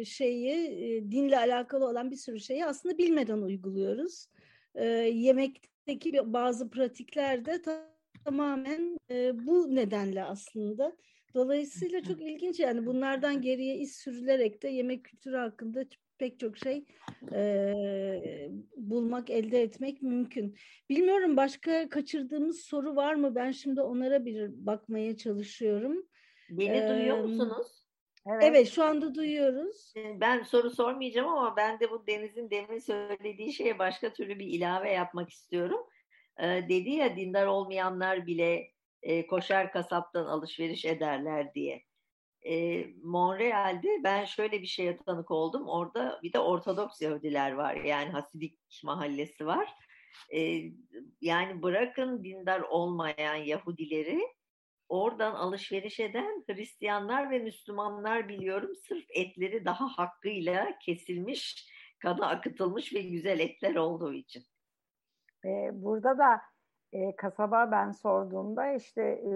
e, 0.00 0.04
şeyi 0.04 0.52
e, 0.96 1.10
dinle 1.10 1.38
alakalı 1.38 1.86
olan 1.88 2.10
bir 2.10 2.16
sürü 2.16 2.40
şeyi 2.40 2.66
aslında 2.66 2.98
bilmeden 2.98 3.38
uyguluyoruz. 3.38 4.28
E, 4.74 4.84
Yemekteki 5.14 6.32
bazı 6.32 6.70
pratikler 6.70 7.44
de 7.44 7.62
ta- 7.62 7.96
tamamen 8.24 8.96
e, 9.10 9.46
bu 9.46 9.74
nedenle 9.74 10.24
aslında. 10.24 10.96
Dolayısıyla 11.34 12.02
çok 12.02 12.22
ilginç 12.22 12.60
yani 12.60 12.86
bunlardan 12.86 13.40
geriye 13.42 13.76
iz 13.76 13.92
sürülerek 13.96 14.62
de 14.62 14.68
yemek 14.68 15.04
kültürü 15.04 15.36
hakkında 15.36 15.84
pek 16.18 16.40
çok 16.40 16.58
şey 16.58 16.84
e, 17.32 18.50
bulmak, 18.76 19.30
elde 19.30 19.62
etmek 19.62 20.02
mümkün. 20.02 20.56
Bilmiyorum 20.90 21.36
başka 21.36 21.88
kaçırdığımız 21.88 22.60
soru 22.60 22.96
var 22.96 23.14
mı? 23.14 23.34
Ben 23.34 23.50
şimdi 23.50 23.80
onlara 23.80 24.24
bir 24.24 24.66
bakmaya 24.66 25.16
çalışıyorum. 25.16 26.06
Beni 26.48 26.88
duyuyor 26.88 27.16
Eee, 27.16 27.22
musunuz? 27.22 27.86
Evet. 28.26 28.42
Evet, 28.44 28.68
şu 28.68 28.84
anda 28.84 29.14
duyuyoruz. 29.14 29.94
Ee, 29.96 30.20
Ben 30.20 30.42
soru 30.42 30.70
sormayacağım 30.70 31.28
ama 31.28 31.56
ben 31.56 31.80
de 31.80 31.90
bu 31.90 32.06
Deniz'in 32.06 32.50
demin 32.50 32.78
söylediği 32.78 33.52
şeye 33.52 33.78
başka 33.78 34.12
türlü 34.12 34.38
bir 34.38 34.46
ilave 34.46 34.92
yapmak 34.92 35.30
istiyorum. 35.30 35.80
Ee, 36.40 36.44
dedi 36.68 36.90
ya 36.90 37.16
dindar 37.16 37.46
olmayanlar 37.46 38.26
bile 38.26 38.70
e, 39.02 39.26
koşar 39.26 39.72
kasaptan 39.72 40.24
alışveriş 40.26 40.84
ederler 40.84 41.54
diye. 41.54 41.82
Ee, 42.48 42.86
Montreal'de 43.02 43.88
ben 44.04 44.24
şöyle 44.24 44.62
bir 44.62 44.66
şeye 44.66 44.96
tanık 44.96 45.30
oldum. 45.30 45.68
Orada 45.68 46.20
bir 46.22 46.32
de 46.32 46.38
Ortodoks 46.38 47.02
Yahudiler 47.02 47.52
var. 47.52 47.74
Yani 47.74 48.10
Hasidik 48.10 48.58
mahallesi 48.84 49.46
var. 49.46 49.74
Ee, 50.34 50.62
yani 51.20 51.62
bırakın 51.62 52.24
dindar 52.24 52.60
olmayan 52.60 53.34
Yahudileri 53.34 54.20
oradan 54.88 55.34
alışveriş 55.34 56.00
eden 56.00 56.44
Hristiyanlar 56.46 57.30
ve 57.30 57.38
Müslümanlar 57.38 58.28
biliyorum 58.28 58.74
sırf 58.88 59.04
etleri 59.10 59.64
daha 59.64 59.88
hakkıyla 59.88 60.78
kesilmiş, 60.78 61.70
kana 62.02 62.28
akıtılmış 62.28 62.94
ve 62.94 63.00
güzel 63.00 63.40
etler 63.40 63.74
olduğu 63.74 64.12
için. 64.12 64.42
E, 65.44 65.48
burada 65.72 66.18
da 66.18 66.40
e, 66.92 67.16
kasaba 67.16 67.70
ben 67.70 67.90
sorduğumda 67.90 68.74
işte 68.74 69.02
e, 69.02 69.30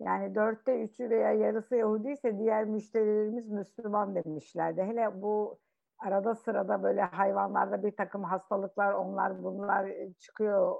yani 0.00 0.34
dörtte 0.34 0.82
üçü 0.82 1.10
veya 1.10 1.32
yarısı 1.32 1.76
Yahudi 1.76 2.10
ise 2.10 2.38
diğer 2.38 2.64
müşterilerimiz 2.64 3.48
Müslüman 3.48 4.14
demişlerdi. 4.14 4.82
Hele 4.82 5.22
bu 5.22 5.58
arada 5.98 6.34
sırada 6.34 6.82
böyle 6.82 7.02
hayvanlarda 7.02 7.82
bir 7.82 7.96
takım 7.96 8.24
hastalıklar 8.24 8.92
onlar 8.92 9.42
bunlar 9.42 9.86
e, 9.86 10.12
çıkıyor. 10.12 10.76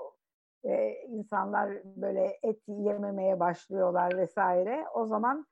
E, 0.64 0.92
insanlar 1.08 1.70
böyle 1.84 2.38
et 2.42 2.60
yememeye 2.68 3.40
başlıyorlar 3.40 4.16
vesaire. 4.16 4.84
O 4.94 5.06
zaman 5.06 5.46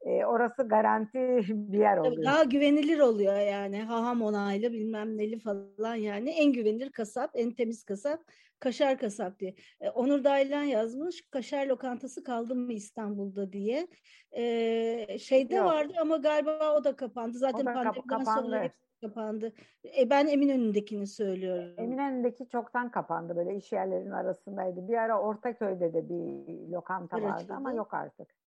e, 0.00 0.24
orası 0.24 0.68
garanti 0.68 1.18
bir 1.48 1.78
yer 1.78 1.96
oluyor. 1.96 2.24
Daha 2.24 2.44
güvenilir 2.44 2.98
oluyor 2.98 3.38
yani. 3.38 3.82
Haham 3.82 4.22
onaylı 4.22 4.72
bilmem 4.72 5.18
neli 5.18 5.38
falan 5.38 5.94
yani. 5.94 6.30
En 6.30 6.52
güvenilir 6.52 6.92
kasap, 6.92 7.30
en 7.34 7.50
temiz 7.50 7.84
kasap 7.84 8.20
Kaşar 8.60 8.98
Kasap 8.98 9.38
diye. 9.38 9.54
E, 9.80 9.90
Onur 9.90 10.24
Daylan 10.24 10.62
yazmış. 10.62 11.30
Kaşar 11.30 11.66
lokantası 11.66 12.24
kaldı 12.24 12.54
mı 12.54 12.72
İstanbul'da 12.72 13.52
diye. 13.52 13.88
E, 14.32 15.18
şeyde 15.18 15.54
Yok. 15.54 15.66
vardı 15.66 15.92
ama 16.00 16.16
galiba 16.16 16.76
o 16.76 16.84
da 16.84 16.96
kapandı. 16.96 17.38
Zaten 17.38 17.66
da 17.66 17.72
kap- 17.72 17.84
pandemiden 17.84 18.24
sonra 18.24 18.24
kapandı. 18.24 18.58
hepsi 18.58 19.00
kapandı. 19.00 19.52
E, 19.98 20.10
ben 20.10 20.26
Eminönü'ndekini 20.26 21.06
söylüyorum. 21.06 21.74
Eminönü'ndeki 21.78 22.48
çoktan 22.48 22.90
kapandı 22.90 23.36
böyle 23.36 23.56
iş 23.56 23.72
yerlerinin 23.72 24.10
arasındaydı. 24.10 24.88
Bir 24.88 24.94
ara 24.94 25.20
Ortaköy'de 25.20 25.94
de 25.94 26.08
bir 26.08 26.72
lokanta 26.72 27.16
Bir 27.16 27.22
vardı 27.22 27.52
ama 27.56 27.72
yok 27.72 27.94
artık. 27.94 28.45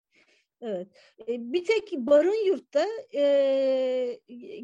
Evet. 0.62 0.88
Bir 1.28 1.66
tek 1.66 1.92
barın 1.98 2.46
yurtta 2.46 2.86
e, 3.16 4.20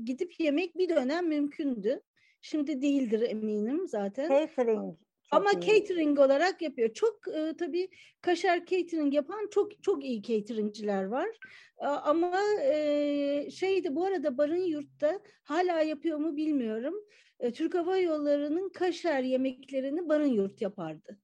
gidip 0.05 0.39
yemek 0.39 0.77
bir 0.77 0.89
dönem 0.89 1.27
mümkündü. 1.27 2.01
Şimdi 2.41 2.81
değildir 2.81 3.21
eminim 3.21 3.87
zaten. 3.87 4.29
Catering. 4.29 4.97
Ama 5.31 5.51
iyi. 5.51 5.61
catering 5.61 6.19
olarak 6.19 6.61
yapıyor. 6.61 6.93
Çok 6.93 7.27
e, 7.27 7.53
tabii 7.59 7.89
kaşar 8.21 8.65
catering 8.65 9.13
yapan 9.13 9.47
çok 9.51 9.83
çok 9.83 10.03
iyi 10.03 10.23
cateringciler 10.23 11.03
var. 11.03 11.27
E, 11.79 11.85
ama 11.85 12.39
e, 12.63 13.47
şeydi 13.51 13.95
bu 13.95 14.05
arada 14.05 14.37
barın 14.37 14.65
yurtta 14.65 15.19
hala 15.43 15.81
yapıyor 15.81 16.17
mu 16.17 16.35
bilmiyorum. 16.35 16.93
E, 17.39 17.53
Türk 17.53 17.75
Hava 17.75 17.97
Yolları'nın 17.97 18.69
kaşar 18.69 19.23
yemeklerini 19.23 20.09
barın 20.09 20.31
yurt 20.33 20.61
yapardı. 20.61 21.19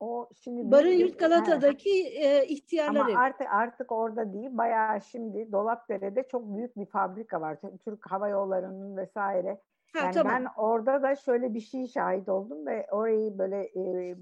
O 0.00 0.28
şimdi 0.44 0.70
Barın 0.70 0.88
Yurt 0.88 1.18
Galata'daki 1.18 2.06
e, 2.08 2.46
ihtiyarlar 2.46 3.00
Ama 3.00 3.20
artık 3.20 3.46
artık 3.50 3.92
orada 3.92 4.32
değil. 4.32 4.48
Bayağı 4.52 5.00
şimdi 5.00 5.52
Dolapdere'de 5.52 6.28
çok 6.28 6.56
büyük 6.56 6.76
bir 6.76 6.86
fabrika 6.86 7.40
var. 7.40 7.58
Türk 7.84 8.10
Hava 8.10 8.28
Yolları'nın 8.28 8.96
vesaire. 8.96 9.60
Ha, 9.92 10.04
yani 10.04 10.14
tamam. 10.14 10.32
ben 10.32 10.46
orada 10.56 11.02
da 11.02 11.16
şöyle 11.16 11.54
bir 11.54 11.60
şey 11.60 11.86
şahit 11.86 12.28
oldum 12.28 12.66
ve 12.66 12.86
orayı 12.90 13.38
böyle 13.38 13.62
e, 13.62 14.16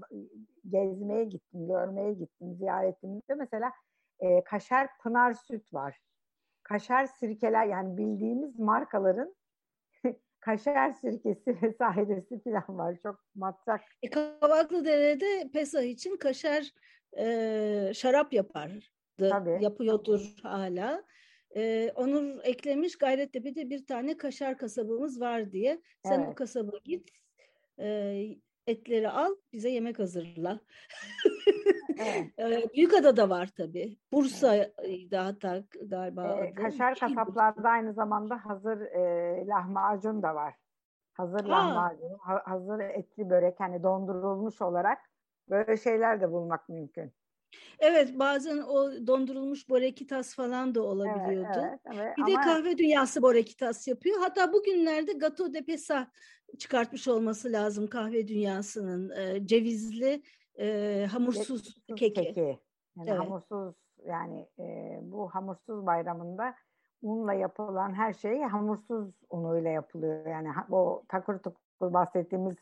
gezmeye 0.69 1.23
gittim, 1.23 1.67
görmeye 1.67 2.13
gittim 2.13 2.55
ziyaretimde. 2.55 3.33
Mesela 3.37 3.71
e, 4.19 4.43
kaşar 4.43 4.87
pınar 5.03 5.33
süt 5.33 5.73
var. 5.73 5.99
Kaşar 6.63 7.05
sirkeler 7.05 7.65
yani 7.65 7.97
bildiğimiz 7.97 8.59
markaların 8.59 9.35
kaşar 10.47 10.93
sirkesi 10.93 11.61
vesairesi 11.61 12.43
falan 12.43 12.77
var. 12.77 12.97
Çok 13.03 13.19
matrak. 13.35 13.81
E, 14.03 14.09
Kavaklıdere'de 14.09 15.49
Pesah 15.53 15.83
için 15.83 16.17
kaşar 16.17 16.71
e, 17.19 17.91
şarap 17.93 18.33
yapardı. 18.33 18.79
Tabii. 19.19 19.63
Yapıyordur 19.63 20.35
hala. 20.43 21.03
Ee, 21.55 21.91
Onur 21.95 22.39
eklemiş 22.43 22.97
Gayrettepe'de 22.97 23.69
bir 23.69 23.85
tane 23.85 24.17
kaşar 24.17 24.57
kasabımız 24.57 25.21
var 25.21 25.51
diye. 25.51 25.81
Sen 26.05 26.19
evet. 26.19 26.29
o 26.31 26.35
kasaba 26.35 26.71
git 26.85 27.09
e, 27.79 28.17
etleri 28.67 29.09
al 29.09 29.35
bize 29.53 29.69
yemek 29.69 29.99
hazırla. 29.99 30.59
evet. 32.37 32.73
Büyükada'da 32.75 33.29
var 33.29 33.49
tabii. 33.57 33.97
Bursa'da 34.11 35.25
hatta 35.25 35.63
galiba. 35.81 36.45
Ee, 36.45 36.53
kaşar 36.53 36.95
kasaplarda 36.95 37.69
aynı 37.69 37.93
zamanda 37.93 38.45
hazır 38.45 38.81
e, 38.81 39.47
lahmacun 39.47 40.23
da 40.23 40.35
var. 40.35 40.53
Hazır 41.13 41.45
Aa. 41.45 41.49
lahmacun, 41.49 42.17
ha, 42.21 42.41
hazır 42.45 42.79
etli 42.79 43.29
börek 43.29 43.59
hani 43.59 43.83
dondurulmuş 43.83 44.61
olarak 44.61 44.97
böyle 45.49 45.77
şeyler 45.77 46.21
de 46.21 46.31
bulmak 46.31 46.69
mümkün. 46.69 47.13
Evet 47.79 48.19
bazen 48.19 48.57
o 48.57 49.07
dondurulmuş 49.07 49.69
borekitas 49.69 50.35
falan 50.35 50.75
da 50.75 50.81
olabiliyordu. 50.81 51.59
Evet, 51.59 51.79
evet, 51.85 51.95
evet. 51.95 52.17
Bir 52.17 52.23
Ama... 52.23 52.31
de 52.31 52.45
kahve 52.45 52.77
dünyası 52.77 53.21
borekitas 53.21 53.87
yapıyor. 53.87 54.19
Hatta 54.19 54.53
bugünlerde 54.53 55.13
Gato 55.13 55.53
de 55.53 55.65
Pesa 55.65 56.11
çıkartmış 56.57 57.07
olması 57.07 57.51
lazım 57.51 57.87
kahve 57.87 58.27
dünyasının 58.27 59.09
e, 59.09 59.47
cevizli 59.47 60.21
e, 60.59 61.07
hamursuz 61.11 61.83
keki. 61.87 62.13
keki. 62.13 62.59
Yani 62.97 63.09
evet. 63.09 63.19
hamursuz 63.19 63.75
yani 64.05 64.47
e, 64.59 64.99
bu 65.01 65.29
hamursuz 65.29 65.85
bayramında 65.85 66.55
unla 67.01 67.33
yapılan 67.33 67.93
her 67.93 68.13
şey 68.13 68.41
hamursuz 68.41 69.13
unuyla 69.29 69.69
yapılıyor. 69.69 70.25
Yani 70.25 70.49
o 70.71 71.03
takır 71.07 71.39
tukur 71.39 71.93
bahsettiğimiz 71.93 72.55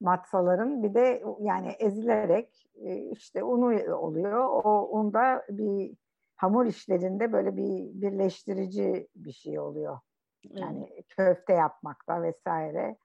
matsaların 0.00 0.82
bir 0.82 0.94
de 0.94 1.24
yani 1.40 1.68
ezilerek 1.68 2.68
işte 3.10 3.44
unu 3.44 3.94
oluyor. 3.96 4.44
O 4.64 4.88
unda 4.90 5.44
bir 5.48 5.96
hamur 6.36 6.66
işlerinde 6.66 7.32
böyle 7.32 7.56
bir 7.56 8.00
birleştirici 8.02 9.08
bir 9.16 9.32
şey 9.32 9.58
oluyor. 9.58 9.98
Yani 10.44 10.88
evet. 10.92 11.08
köfte 11.08 11.52
yapmakta 11.52 12.22
vesaire. 12.22 12.96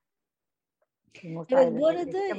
Evet 1.52 1.82
bu 1.82 1.88
arada 1.88 2.18
e, 2.20 2.30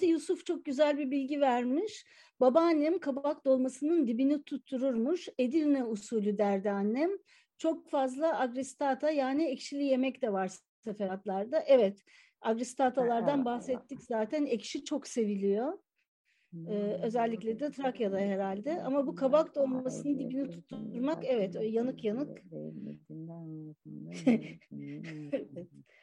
şey. 0.00 0.08
Yusuf 0.08 0.46
çok 0.46 0.64
güzel 0.64 0.98
bir 0.98 1.10
bilgi 1.10 1.40
vermiş. 1.40 2.06
Babaannem 2.40 2.98
kabak 2.98 3.44
dolmasının 3.44 4.06
dibini 4.06 4.42
tuttururmuş. 4.42 5.28
Edirne 5.38 5.84
usulü 5.84 6.38
derdi 6.38 6.70
annem. 6.70 7.10
Çok 7.58 7.90
fazla 7.90 8.40
agristata 8.40 9.10
yani 9.10 9.44
ekşili 9.44 9.84
yemek 9.84 10.22
de 10.22 10.32
var 10.32 10.50
seferatlarda. 10.84 11.60
Evet 11.66 12.02
agristatalardan 12.40 13.44
bahsettik 13.44 14.02
zaten. 14.02 14.46
Ekşi 14.46 14.84
çok 14.84 15.06
seviliyor. 15.06 15.78
Ee, 16.68 16.98
özellikle 17.02 17.60
de 17.60 17.70
Trakya'da 17.70 18.18
herhalde. 18.18 18.82
Ama 18.82 19.06
bu 19.06 19.14
kabak 19.14 19.54
dolmasının 19.54 20.18
dibini 20.18 20.50
tutturmak 20.50 21.24
evet 21.24 21.56
yanık 21.62 22.04
yanık. 22.04 22.42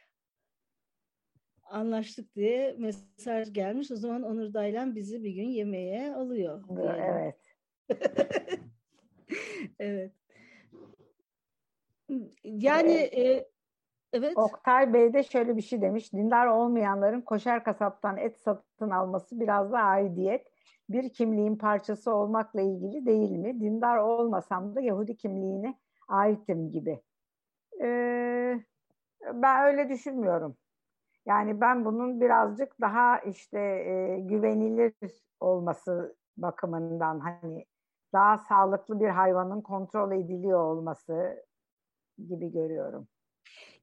Anlaştık 1.71 2.35
diye 2.35 2.75
mesaj 2.77 3.53
gelmiş. 3.53 3.91
O 3.91 3.95
zaman 3.95 4.23
Onur 4.23 4.53
Daylan 4.53 4.95
bizi 4.95 5.23
bir 5.23 5.31
gün 5.31 5.49
yemeğe 5.49 6.13
alıyor. 6.15 6.63
Evet. 6.79 7.35
evet. 9.79 10.11
Yani 12.43 12.91
e, 12.91 13.51
Evet. 14.13 14.37
Oktay 14.37 14.93
Bey 14.93 15.13
de 15.13 15.23
şöyle 15.23 15.57
bir 15.57 15.61
şey 15.61 15.81
demiş. 15.81 16.13
Dindar 16.13 16.47
olmayanların 16.47 17.21
koşar 17.21 17.63
kasaptan 17.63 18.17
et 18.17 18.37
satın 18.37 18.89
alması 18.89 19.39
biraz 19.39 19.71
da 19.71 19.79
aidiyet. 19.79 20.47
Bir 20.89 21.09
kimliğin 21.09 21.55
parçası 21.55 22.15
olmakla 22.15 22.61
ilgili 22.61 23.05
değil 23.05 23.31
mi? 23.31 23.61
Dindar 23.61 23.97
olmasam 23.97 24.75
da 24.75 24.81
Yahudi 24.81 25.17
kimliğine 25.17 25.75
aitim 26.07 26.71
gibi. 26.71 27.01
Ee, 27.81 28.59
ben 29.33 29.65
öyle 29.65 29.89
düşünmüyorum. 29.89 30.57
Yani 31.25 31.61
ben 31.61 31.85
bunun 31.85 32.21
birazcık 32.21 32.81
daha 32.81 33.19
işte 33.19 33.59
e, 33.59 34.19
güvenilir 34.19 34.93
olması 35.39 36.15
bakımından 36.37 37.19
hani 37.19 37.65
daha 38.13 38.37
sağlıklı 38.37 38.99
bir 38.99 39.09
hayvanın 39.09 39.61
kontrol 39.61 40.11
ediliyor 40.11 40.59
olması 40.59 41.45
gibi 42.29 42.51
görüyorum. 42.51 43.07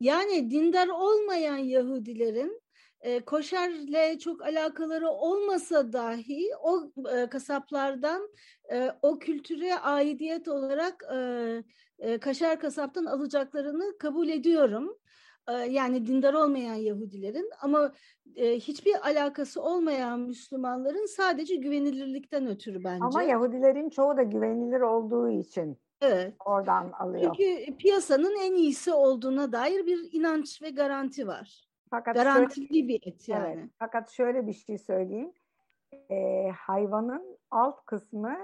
Yani 0.01 0.51
dindar 0.51 0.89
olmayan 0.89 1.57
Yahudilerin 1.57 2.63
e, 3.01 3.21
koşarla 3.21 4.19
çok 4.19 4.43
alakaları 4.43 5.09
olmasa 5.09 5.93
dahi 5.93 6.51
o 6.63 6.93
e, 7.13 7.27
kasaplardan 7.27 8.29
e, 8.73 8.91
o 9.03 9.19
kültüre 9.19 9.79
aidiyet 9.79 10.49
olarak 10.49 11.05
e, 11.15 11.19
e, 11.99 12.19
kaşar 12.19 12.61
kasaptan 12.61 13.05
alacaklarını 13.05 13.99
kabul 13.99 14.29
ediyorum. 14.29 14.99
E, 15.49 15.53
yani 15.53 16.07
dindar 16.07 16.35
olmayan 16.35 16.75
Yahudilerin 16.75 17.51
ama 17.63 17.93
e, 18.37 18.55
hiçbir 18.55 18.95
alakası 19.09 19.63
olmayan 19.63 20.21
Müslümanların 20.21 21.07
sadece 21.07 21.57
güvenilirlikten 21.57 22.47
ötürü 22.47 22.85
bence. 22.85 23.05
Ama 23.05 23.23
Yahudilerin 23.23 23.91
çoğu 23.91 24.17
da 24.17 24.23
güvenilir 24.23 24.81
olduğu 24.81 25.31
için 25.31 25.79
Evet. 26.01 26.35
Oradan 26.45 26.93
alıyor. 26.93 27.37
Çünkü 27.37 27.77
piyasanın 27.77 28.37
en 28.41 28.55
iyisi 28.55 28.93
olduğuna 28.93 29.53
dair 29.53 29.87
bir 29.87 30.09
inanç 30.13 30.63
ve 30.63 30.71
garanti 30.71 31.27
var. 31.27 31.69
Fakat 31.91 32.15
Garantili 32.15 32.69
şöyle, 32.69 32.89
bir 32.89 33.07
et 33.07 33.29
yani. 33.29 33.55
Evet, 33.57 33.71
fakat 33.79 34.11
şöyle 34.11 34.47
bir 34.47 34.53
şey 34.53 34.79
söyleyeyim. 34.79 35.33
Ee, 36.11 36.49
hayvanın 36.57 37.39
alt 37.51 37.87
kısmı 37.87 38.37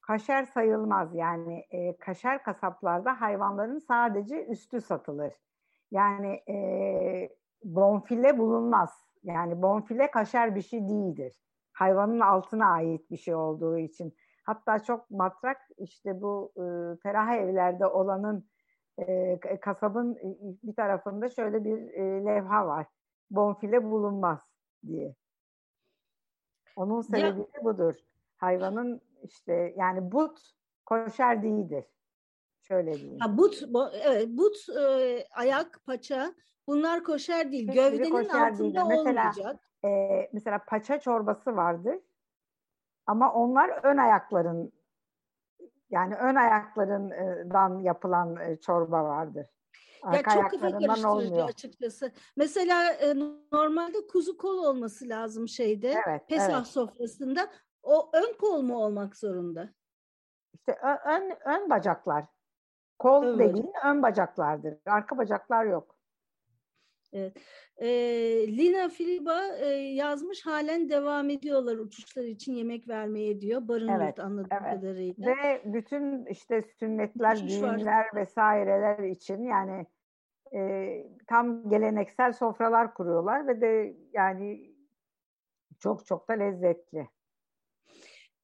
kaşer 0.00 0.44
sayılmaz. 0.44 1.14
Yani 1.14 1.64
e, 1.70 1.96
kaşer 1.96 2.42
kasaplarda 2.42 3.20
hayvanların 3.20 3.78
sadece 3.78 4.44
üstü 4.44 4.80
satılır. 4.80 5.32
Yani 5.90 6.42
e, 6.48 7.28
bonfile 7.64 8.38
bulunmaz. 8.38 8.90
Yani 9.22 9.62
bonfile 9.62 10.10
kaşer 10.10 10.54
bir 10.54 10.62
şey 10.62 10.88
değildir. 10.88 11.42
Hayvanın 11.72 12.20
altına 12.20 12.66
ait 12.66 13.10
bir 13.10 13.16
şey 13.16 13.34
olduğu 13.34 13.78
için. 13.78 14.16
Hatta 14.44 14.78
çok 14.82 15.10
matrak 15.10 15.56
işte 15.78 16.22
bu 16.22 16.52
e, 16.56 16.62
ferah 17.02 17.32
evlerde 17.32 17.86
olanın 17.86 18.48
e, 18.98 19.38
kasabın 19.60 20.18
bir 20.62 20.74
tarafında 20.74 21.28
şöyle 21.28 21.64
bir 21.64 21.78
e, 21.78 22.24
levha 22.24 22.66
var. 22.66 22.86
Bonfile 23.30 23.84
bulunmaz 23.84 24.40
diye. 24.86 25.14
Onun 26.76 27.00
sebebi 27.00 27.40
ya. 27.40 27.46
de 27.60 27.64
budur. 27.64 27.94
Hayvanın 28.36 29.00
işte 29.22 29.74
yani 29.76 30.12
but 30.12 30.38
koşer 30.86 31.42
değildir. 31.42 31.84
Şöyle 32.68 32.94
diyeyim. 32.94 33.20
Ha, 33.20 33.38
but, 33.38 33.62
bu, 33.68 33.88
evet, 33.92 34.28
but, 34.28 34.56
e, 34.78 35.24
ayak, 35.34 35.80
paça 35.86 36.34
bunlar 36.66 37.04
koşer 37.04 37.52
değil. 37.52 37.68
Hiçbiri 37.68 37.90
Gövdenin 37.90 38.10
koşer 38.10 38.50
altında 38.50 38.58
değildir. 38.58 38.82
mesela, 38.88 39.00
olmayacak. 39.00 39.60
E, 39.84 39.88
mesela 40.32 40.64
paça 40.68 41.00
çorbası 41.00 41.56
vardır. 41.56 41.98
Ama 43.06 43.32
onlar 43.32 43.68
ön 43.82 43.96
ayakların 43.96 44.72
yani 45.90 46.14
ön 46.14 46.34
ayaklarından 46.34 47.78
yapılan 47.78 48.36
e, 48.36 48.56
çorba 48.60 49.04
vardır. 49.04 49.46
Arka 50.02 50.16
ya 50.16 50.42
çok 50.42 50.50
kafa 50.50 50.70
karıştırıcı 50.70 51.08
olmuyor. 51.08 51.48
açıkçası. 51.48 52.12
Mesela 52.36 52.92
e, 52.92 53.14
normalde 53.52 54.06
kuzu 54.06 54.36
kol 54.36 54.58
olması 54.58 55.08
lazım 55.08 55.48
şeyde. 55.48 56.02
Evet, 56.06 56.28
Pesah 56.28 56.56
evet. 56.56 56.66
sofrasında. 56.66 57.48
O 57.82 58.10
ön 58.12 58.36
kol 58.40 58.62
mu 58.62 58.84
olmak 58.84 59.16
zorunda? 59.16 59.68
İşte 60.54 60.78
ön, 61.06 61.36
ön 61.46 61.70
bacaklar. 61.70 62.35
Kol 62.98 63.22
ön 63.22 63.38
dediğin 63.38 63.66
bacak. 63.66 63.84
ön 63.84 64.02
bacaklardır. 64.02 64.74
Arka 64.86 65.18
bacaklar 65.18 65.64
yok. 65.64 65.96
Evet. 67.12 67.36
E, 67.76 67.88
Lina 68.56 68.88
Filiba 68.88 69.42
e, 69.60 69.66
yazmış 69.76 70.46
halen 70.46 70.88
devam 70.88 71.30
ediyorlar 71.30 71.76
uçuşlar 71.76 72.24
için 72.24 72.52
yemek 72.52 72.88
vermeye 72.88 73.40
diyor. 73.40 73.68
Barın 73.68 73.88
evet, 73.88 74.20
anladığım 74.20 74.58
evet. 74.62 74.74
kadarıyla. 74.74 75.30
Ve 75.30 75.62
bütün 75.64 76.26
işte 76.26 76.62
sünnetler, 76.62 77.36
Uçuş 77.36 77.50
düğünler 77.50 78.04
var. 78.04 78.14
vesaireler 78.14 78.98
için 78.98 79.44
yani 79.44 79.86
e, 80.54 80.90
tam 81.26 81.68
geleneksel 81.68 82.32
sofralar 82.32 82.94
kuruyorlar 82.94 83.48
ve 83.48 83.60
de 83.60 83.96
yani 84.12 84.74
çok 85.78 86.06
çok 86.06 86.28
da 86.28 86.32
lezzetli. 86.32 87.08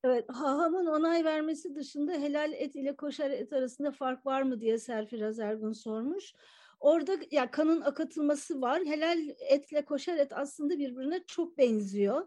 Evet, 0.05 0.25
hahamın 0.29 0.87
onay 0.87 1.25
vermesi 1.25 1.75
dışında 1.75 2.13
helal 2.13 2.53
et 2.53 2.77
ile 2.77 2.97
koşar 2.97 3.31
et 3.31 3.53
arasında 3.53 3.91
fark 3.93 4.27
var 4.27 4.43
mı 4.43 4.61
diye 4.61 4.79
Serfiraz 4.79 5.39
Ergun 5.39 5.73
sormuş. 5.73 6.33
Orada 6.81 7.17
ya 7.31 7.51
kanın 7.51 7.81
akıtılması 7.81 8.61
var. 8.61 8.85
Helal 8.85 9.19
etle 9.49 9.85
koşar 9.85 10.17
et 10.17 10.33
aslında 10.33 10.79
birbirine 10.79 11.25
çok 11.27 11.59
benziyor. 11.59 12.27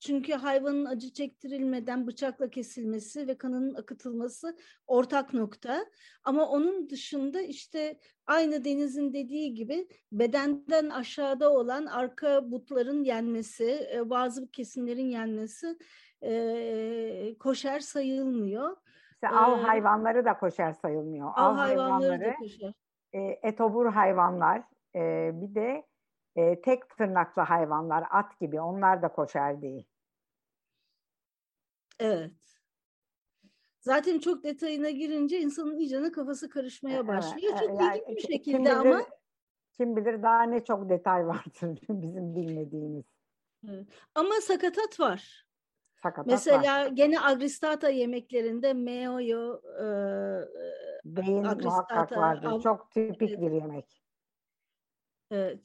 Çünkü 0.00 0.32
hayvanın 0.32 0.84
acı 0.84 1.12
çektirilmeden 1.12 2.06
bıçakla 2.06 2.50
kesilmesi 2.50 3.28
ve 3.28 3.38
kanının 3.38 3.74
akıtılması 3.74 4.56
ortak 4.86 5.34
nokta. 5.34 5.86
Ama 6.24 6.48
onun 6.48 6.90
dışında 6.90 7.40
işte 7.40 8.00
aynı 8.26 8.64
Deniz'in 8.64 9.12
dediği 9.12 9.54
gibi 9.54 9.88
bedenden 10.12 10.90
aşağıda 10.90 11.52
olan 11.52 11.86
arka 11.86 12.50
butların 12.50 13.04
yenmesi, 13.04 13.88
e, 13.94 14.10
bazı 14.10 14.50
kesimlerin 14.50 15.10
yenmesi 15.10 15.78
e, 16.22 17.38
koşer 17.38 17.80
sayılmıyor. 17.80 18.76
İşte 19.12 19.28
av 19.28 19.58
ee, 19.58 19.62
hayvanları 19.62 20.24
da 20.24 20.38
koşer 20.38 20.72
sayılmıyor. 20.72 21.26
Av, 21.26 21.32
av 21.34 21.54
hayvanları, 21.54 21.90
hayvanları 21.90 22.24
da 22.24 22.34
koşer. 22.34 22.72
E, 23.12 23.20
etobur 23.42 23.86
hayvanlar, 23.86 24.62
e, 24.94 25.30
bir 25.34 25.54
de 25.54 25.86
e, 26.36 26.60
tek 26.60 26.88
tırnaklı 26.96 27.42
hayvanlar, 27.42 28.04
at 28.10 28.40
gibi 28.40 28.60
onlar 28.60 29.02
da 29.02 29.08
koşer 29.12 29.62
değil. 29.62 29.86
Evet. 31.98 32.32
Zaten 33.80 34.18
çok 34.18 34.44
detayına 34.44 34.90
girince 34.90 35.40
insanın 35.40 35.78
iyicene 35.78 36.12
kafası 36.12 36.50
karışmaya 36.50 37.08
başlıyor. 37.08 37.52
Evet, 37.58 37.68
çok 37.68 37.80
yani, 37.80 37.98
ilginç 37.98 38.16
bir 38.16 38.22
şekilde 38.22 38.40
kim 38.52 38.64
bilir, 38.64 38.70
ama. 38.70 39.02
Kim 39.72 39.96
bilir 39.96 40.22
daha 40.22 40.42
ne 40.42 40.64
çok 40.64 40.88
detay 40.88 41.26
vardır 41.26 41.78
bizim 41.88 42.34
bilmediğimiz. 42.34 43.04
Evet. 43.68 43.86
Ama 44.14 44.34
sakatat 44.40 45.00
var. 45.00 45.49
Sakatat 46.02 46.26
Mesela 46.26 46.84
var. 46.84 46.86
gene 46.86 47.20
agristata 47.20 47.88
yemeklerinde 47.88 48.72
meoyo 48.72 49.60
e, 49.82 49.86
Beyin 51.04 51.42
muhakkak 51.42 52.12
vardır. 52.12 52.48
Av, 52.48 52.60
Çok 52.60 52.90
tipik 52.90 53.30
evet. 53.30 53.40
bir 53.40 53.50
yemek. 53.50 54.02
Evet. 55.30 55.60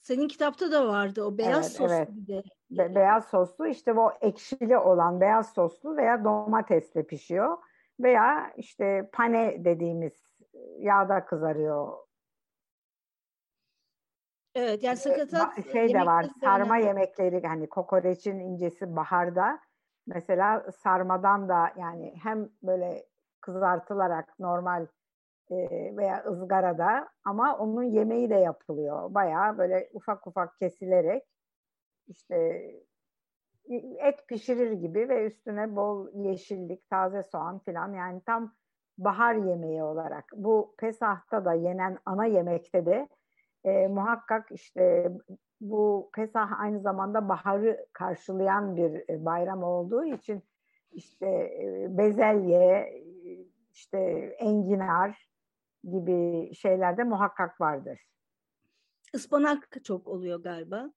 Senin 0.00 0.28
kitapta 0.28 0.72
da 0.72 0.88
vardı 0.88 1.24
o 1.24 1.38
beyaz 1.38 1.66
evet, 1.66 1.76
soslu 1.76 1.94
evet. 1.94 2.08
bir 2.10 2.26
de. 2.26 2.42
Be- 2.70 2.94
beyaz 2.94 3.24
soslu 3.24 3.66
işte 3.66 3.92
o 3.92 4.12
ekşili 4.20 4.78
olan 4.78 5.20
beyaz 5.20 5.52
soslu 5.52 5.96
veya 5.96 6.24
domatesle 6.24 7.06
pişiyor. 7.06 7.58
Veya 8.00 8.52
işte 8.56 9.10
pane 9.12 9.64
dediğimiz 9.64 10.38
yağda 10.78 11.24
kızarıyor. 11.24 11.98
Evet 14.54 14.82
yani 14.82 14.96
sakatat 14.96 15.72
şey 15.72 15.94
de 15.94 16.06
var 16.06 16.26
sarma 16.40 16.74
önemli. 16.74 16.86
yemekleri 16.86 17.46
hani 17.46 17.68
kokoreçin 17.68 18.40
incesi 18.40 18.96
baharda 18.96 19.60
mesela 20.06 20.72
sarmadan 20.72 21.48
da 21.48 21.72
yani 21.76 22.14
hem 22.22 22.48
böyle 22.62 23.06
kızartılarak 23.40 24.38
normal 24.38 24.86
e, 25.50 25.56
veya 25.96 26.24
ızgarada 26.24 27.08
ama 27.24 27.58
onun 27.58 27.82
yemeği 27.82 28.30
de 28.30 28.34
yapılıyor. 28.34 29.14
Bayağı 29.14 29.58
böyle 29.58 29.90
ufak 29.92 30.26
ufak 30.26 30.58
kesilerek 30.58 31.22
işte 32.06 32.36
et 33.98 34.28
pişirir 34.28 34.72
gibi 34.72 35.08
ve 35.08 35.26
üstüne 35.26 35.76
bol 35.76 36.08
yeşillik, 36.14 36.90
taze 36.90 37.22
soğan 37.22 37.58
filan 37.58 37.92
yani 37.92 38.22
tam 38.26 38.54
bahar 38.98 39.34
yemeği 39.34 39.82
olarak. 39.82 40.24
Bu 40.36 40.74
Pesah'ta 40.78 41.44
da 41.44 41.52
yenen 41.52 41.98
ana 42.06 42.26
yemekte 42.26 42.86
de 42.86 43.08
e, 43.64 43.88
muhakkak 43.88 44.50
işte 44.50 45.12
bu 45.60 46.10
Pesah 46.14 46.60
aynı 46.60 46.80
zamanda 46.80 47.28
baharı 47.28 47.86
karşılayan 47.92 48.76
bir 48.76 49.24
bayram 49.24 49.62
olduğu 49.62 50.04
için 50.04 50.42
işte 50.92 51.26
e, 51.26 51.86
bezelye, 51.98 52.94
işte 53.72 53.98
enginar 54.38 55.28
gibi 55.84 56.50
şeylerde 56.54 57.04
muhakkak 57.04 57.60
vardır. 57.60 58.00
Ispanak 59.14 59.84
çok 59.84 60.08
oluyor 60.08 60.42
galiba. 60.42 60.92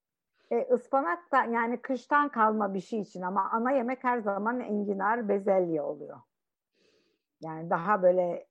E, 0.52 0.62
ıspanak 0.62 1.32
da 1.32 1.44
yani 1.44 1.82
kıştan 1.82 2.30
kalma 2.30 2.74
bir 2.74 2.82
şey 2.82 3.00
için 3.00 3.22
ama 3.22 3.50
ana 3.52 3.72
yemek 3.72 4.04
her 4.04 4.20
zaman 4.20 4.60
enginar, 4.60 5.30
bezelye 5.30 5.82
oluyor. 5.82 6.20
Yani 7.42 7.70
daha 7.70 8.02
böyle 8.04 8.48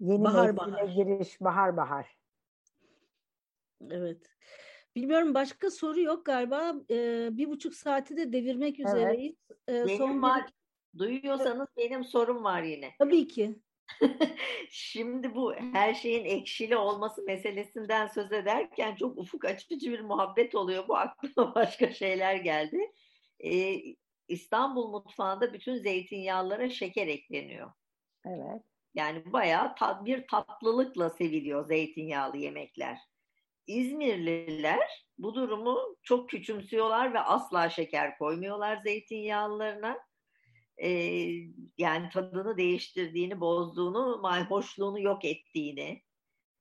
yeni 0.00 0.24
bahar 0.24 0.56
bahar. 0.56 0.84
giriş 0.84 1.40
bahar 1.40 1.76
bahar. 1.76 2.16
Evet. 3.90 4.36
Bilmiyorum 4.96 5.34
başka 5.34 5.70
soru 5.70 6.00
yok 6.00 6.26
galiba. 6.26 6.74
Ee, 6.90 7.28
bir 7.32 7.48
buçuk 7.48 7.74
saati 7.74 8.16
de 8.16 8.32
devirmek 8.32 8.80
üzereyiz. 8.80 9.36
Evet. 9.68 9.90
Ee, 9.90 9.96
son 9.96 10.22
var. 10.22 10.42
Duyuyorsanız 10.98 11.68
benim 11.76 12.04
sorum 12.04 12.44
var 12.44 12.62
yine. 12.62 12.94
Tabii 12.98 13.28
ki. 13.28 13.56
Şimdi 14.70 15.34
bu 15.34 15.54
her 15.54 15.94
şeyin 15.94 16.24
ekşili 16.24 16.76
olması 16.76 17.22
meselesinden 17.22 18.06
söz 18.06 18.32
ederken 18.32 18.94
çok 18.94 19.18
ufuk 19.18 19.44
açıcı 19.44 19.92
bir 19.92 20.00
muhabbet 20.00 20.54
oluyor. 20.54 20.88
Bu 20.88 20.96
aklıma 20.96 21.54
başka 21.54 21.90
şeyler 21.90 22.34
geldi. 22.34 22.92
Ee, 23.44 23.82
İstanbul 24.28 24.90
mutfağında 24.90 25.52
bütün 25.52 25.76
zeytinyağlara 25.76 26.70
şeker 26.70 27.06
ekleniyor. 27.06 27.72
Evet. 28.26 28.62
Yani 28.94 29.32
bayağı 29.32 29.74
tat, 29.74 30.04
bir 30.04 30.26
tatlılıkla 30.26 31.10
seviliyor 31.10 31.66
zeytinyağlı 31.66 32.36
yemekler. 32.36 32.98
İzmirliler 33.66 35.06
bu 35.18 35.34
durumu 35.34 35.96
çok 36.02 36.30
küçümsüyorlar 36.30 37.14
ve 37.14 37.20
asla 37.20 37.68
şeker 37.68 38.18
koymuyorlar 38.18 38.76
zeytinyağlılarına 38.76 39.98
e, 40.82 40.88
yani 41.78 42.08
tadını 42.12 42.56
değiştirdiğini, 42.56 43.40
bozduğunu, 43.40 44.22
hoşluğunu 44.48 45.00
yok 45.00 45.24
ettiğini 45.24 46.02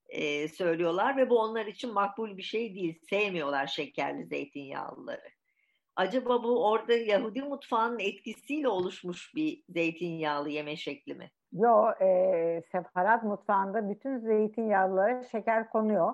e, 0.10 0.48
söylüyorlar 0.48 1.18
ve 1.18 1.30
bu 1.30 1.40
onlar 1.40 1.66
için 1.66 1.94
makbul 1.94 2.38
bir 2.38 2.44
şey 2.44 2.76
değil. 2.76 3.00
Sevmiyorlar 3.10 3.68
şekerli 3.68 4.26
zeytinyağlıları. 4.26 5.30
Acaba 5.96 6.44
bu 6.44 6.70
orada 6.70 6.94
Yahudi 6.94 7.42
mutfağının 7.42 8.00
etkisiyle 8.00 8.68
oluşmuş 8.68 9.36
bir 9.36 9.64
zeytinyağlı 9.70 10.50
yeme 10.50 10.76
şekli 10.76 11.16
mi? 11.16 11.32
Yok, 11.52 12.02
e, 12.02 12.62
separat 12.72 13.24
mutfağında 13.24 13.90
bütün 13.90 14.18
zeytinyağlılara 14.18 15.24
şeker 15.24 15.70
konuyor. 15.70 16.14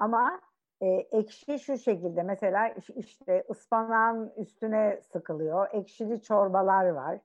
Ama 0.00 0.40
e, 0.80 0.86
ekşi 0.86 1.58
şu 1.58 1.78
şekilde 1.78 2.22
mesela 2.22 2.68
işte 2.96 3.44
ıspanağın 3.50 4.32
üstüne 4.36 5.00
sıkılıyor. 5.12 5.68
Ekşili 5.72 6.22
çorbalar 6.22 6.88
var. 6.88 7.18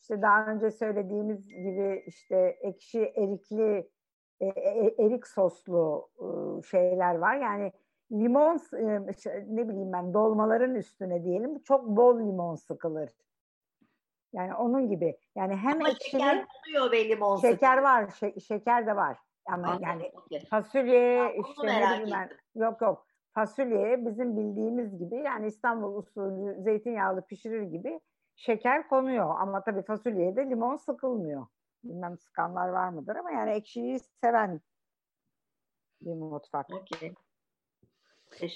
İşte 0.00 0.22
daha 0.22 0.46
önce 0.46 0.70
söylediğimiz 0.70 1.48
gibi 1.48 2.04
işte 2.06 2.36
ekşi 2.60 3.00
erikli 3.16 3.90
e, 4.40 4.46
e, 4.46 4.94
erik 4.98 5.26
soslu 5.26 6.08
e, 6.18 6.26
şeyler 6.62 7.14
var. 7.14 7.36
Yani 7.36 7.72
limon 8.12 8.56
e, 8.72 9.06
ne 9.56 9.68
bileyim 9.68 9.92
ben 9.92 10.14
dolmaların 10.14 10.74
üstüne 10.74 11.24
diyelim 11.24 11.58
çok 11.62 11.86
bol 11.86 12.18
limon 12.20 12.54
sıkılır. 12.54 13.10
Yani 14.32 14.54
onun 14.54 14.88
gibi. 14.88 15.18
Yani 15.36 15.56
hem 15.56 15.74
Ama 15.80 15.88
ekşili 15.88 16.10
şeker 16.10 16.46
oluyor 16.66 16.92
ve 16.92 17.08
limon 17.08 17.36
Şeker 17.36 17.68
sıkılır. 17.68 17.82
var. 17.82 18.02
Şe- 18.02 18.40
şeker 18.40 18.86
de 18.86 18.96
var. 18.96 19.18
Ama 19.48 19.66
Anladım. 19.66 19.82
yani 19.82 20.12
fasulye 20.50 21.36
işte 21.36 21.66
ne 21.66 22.00
bileyim 22.00 22.10
ben. 22.12 22.30
Yok 22.60 22.80
yok. 22.80 23.06
Fasulye 23.34 24.06
bizim 24.06 24.36
bildiğimiz 24.36 24.98
gibi 24.98 25.16
yani 25.16 25.46
İstanbul 25.46 25.96
usulü 25.96 26.62
zeytinyağlı 26.62 27.26
pişirir 27.26 27.62
gibi 27.62 28.00
şeker 28.36 28.88
konuyor 28.88 29.34
ama 29.38 29.64
tabii 29.64 29.82
fasulyeye 29.82 30.36
de 30.36 30.50
limon 30.50 30.76
sıkılmıyor. 30.76 31.46
Bilmem 31.84 32.18
sıkanlar 32.18 32.68
var 32.68 32.88
mıdır 32.88 33.16
ama 33.16 33.30
yani 33.30 33.50
ekşiyi 33.50 33.98
seven 34.24 34.60
bir 36.00 36.14
mutfak. 36.14 36.66
Okay. 36.70 37.14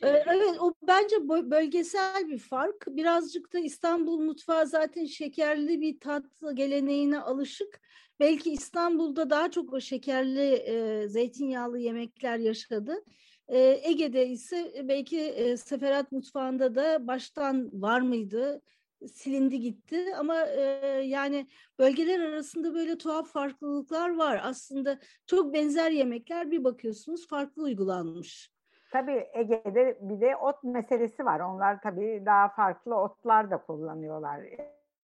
Evet 0.03 0.61
o 0.61 0.75
bence 0.87 1.29
bölgesel 1.29 2.29
bir 2.29 2.39
fark. 2.39 2.87
Birazcık 2.87 3.53
da 3.53 3.59
İstanbul 3.59 4.19
mutfağı 4.19 4.67
zaten 4.67 5.05
şekerli 5.05 5.81
bir 5.81 6.01
tat 6.01 6.25
geleneğine 6.55 7.21
alışık. 7.21 7.81
Belki 8.21 8.53
İstanbul'da 8.53 9.31
daha 9.31 9.51
çok 9.51 9.73
o 9.73 9.81
şekerli 9.81 10.53
e, 10.53 11.09
zeytinyağlı 11.09 11.79
yemekler 11.79 12.39
yaşadı. 12.39 13.05
E, 13.49 13.81
Ege'de 13.83 14.29
ise 14.29 14.83
belki 14.89 15.21
e, 15.21 15.57
seferat 15.57 16.13
mutfağında 16.13 16.75
da 16.75 17.07
baştan 17.07 17.83
var 17.83 18.01
mıydı? 18.01 18.63
silindi 19.09 19.61
gitti 19.61 20.17
ama 20.19 20.47
e, 20.47 20.61
yani 21.07 21.47
bölgeler 21.79 22.21
arasında 22.21 22.75
böyle 22.75 22.99
tuhaf 22.99 23.33
farklılıklar 23.33 24.15
var. 24.17 24.41
Aslında 24.45 24.99
çok 25.27 25.55
benzer 25.55 25.91
yemekler 25.91 26.51
bir 26.51 26.65
bakıyorsunuz 26.65 27.29
farklı 27.29 27.63
uygulanmış. 27.63 28.51
Tabii 28.93 29.29
Ege'de 29.33 29.99
bir 30.01 30.21
de 30.21 30.37
ot 30.37 30.65
meselesi 30.65 31.25
var. 31.25 31.41
Onlar 31.41 31.81
tabii 31.81 32.23
daha 32.27 32.49
farklı 32.49 32.97
otlar 32.97 33.51
da 33.51 33.59
kullanıyorlar. 33.63 34.41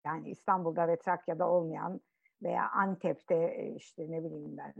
Yani 0.05 0.29
İstanbul'da 0.29 0.87
ve 0.87 0.97
Trakya'da 0.97 1.49
olmayan 1.49 2.01
veya 2.43 2.69
Antep'te 2.69 3.69
işte 3.75 4.11
ne 4.11 4.23
bileyim 4.23 4.57
ben 4.57 4.73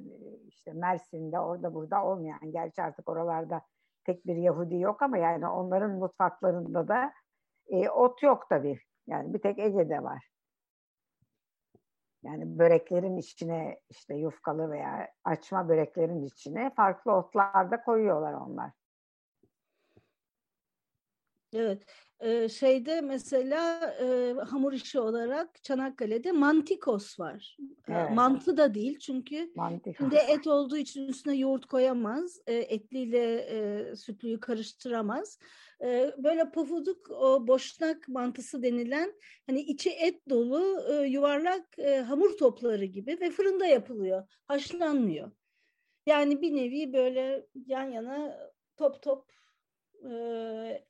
işte 0.48 0.74
Mersin'de 0.74 1.40
orada 1.40 1.74
burada 1.74 2.06
olmayan 2.06 2.52
gerçi 2.52 2.82
artık 2.82 3.10
oralarda 3.10 3.62
tek 4.06 4.28
bir 4.28 4.36
Yahudi 4.36 4.80
yok 4.80 5.02
ama 5.02 5.18
yani 5.18 5.48
onların 5.48 5.92
mutfaklarında 5.92 6.88
da 6.88 7.14
e, 7.68 7.90
ot 7.90 8.24
yok 8.24 8.50
tabii. 8.50 8.80
Yani 9.08 9.34
bir 9.34 9.40
tek 9.40 9.60
Ege'de 9.60 10.04
var. 10.04 10.30
Yani 12.24 12.60
böreklerin 12.60 13.18
içine 13.18 13.80
işte 13.90 14.16
yufkalı 14.16 14.72
veya 14.72 15.10
açma 15.24 15.70
böreklerin 15.70 16.24
içine 16.24 16.72
farklı 16.76 17.12
otlar 17.12 17.72
da 17.72 17.84
koyuyorlar 17.84 18.34
onlar. 18.34 18.72
Evet. 21.56 21.86
Ee, 22.20 22.50
şeyde 22.50 23.02
mesela 23.02 23.96
e, 24.02 24.34
hamur 24.50 24.74
işi 24.74 25.00
olarak 25.00 25.64
Çanakkale'de 25.64 26.32
mantikos 26.32 27.20
var. 27.20 27.58
Evet. 27.88 28.12
Mantı 28.12 28.58
da 28.58 28.74
değil 28.74 29.00
çünkü 29.00 29.52
mantikos. 29.56 29.98
şimdi 29.98 30.16
et 30.16 30.48
olduğu 30.48 30.78
için 30.78 31.08
üstüne 31.08 31.36
yoğurt 31.36 31.66
koyamaz. 31.66 32.40
E, 32.48 32.54
etliyle 32.54 33.36
e, 33.36 33.96
sütlüyü 33.96 34.40
karıştıramaz. 34.40 35.40
E, 35.84 36.14
böyle 36.18 36.52
pofuduk 36.52 37.12
o 37.12 37.48
boşnak 37.48 38.08
mantısı 38.08 38.64
denilen 38.64 39.14
hani 39.48 39.62
içi 39.62 39.90
et 39.90 40.30
dolu 40.30 40.82
e, 40.92 41.08
yuvarlak 41.08 41.80
e, 41.80 41.98
hamur 42.00 42.38
topları 42.38 42.86
gibi 42.86 43.18
ve 43.22 43.30
fırında 43.30 43.66
yapılıyor. 43.66 44.28
Haşlanmıyor. 44.48 45.32
Yani 46.06 46.42
bir 46.42 46.56
nevi 46.56 46.94
böyle 46.94 47.48
yan 47.66 47.92
yana 47.92 48.50
top 48.78 49.02
top 49.02 49.36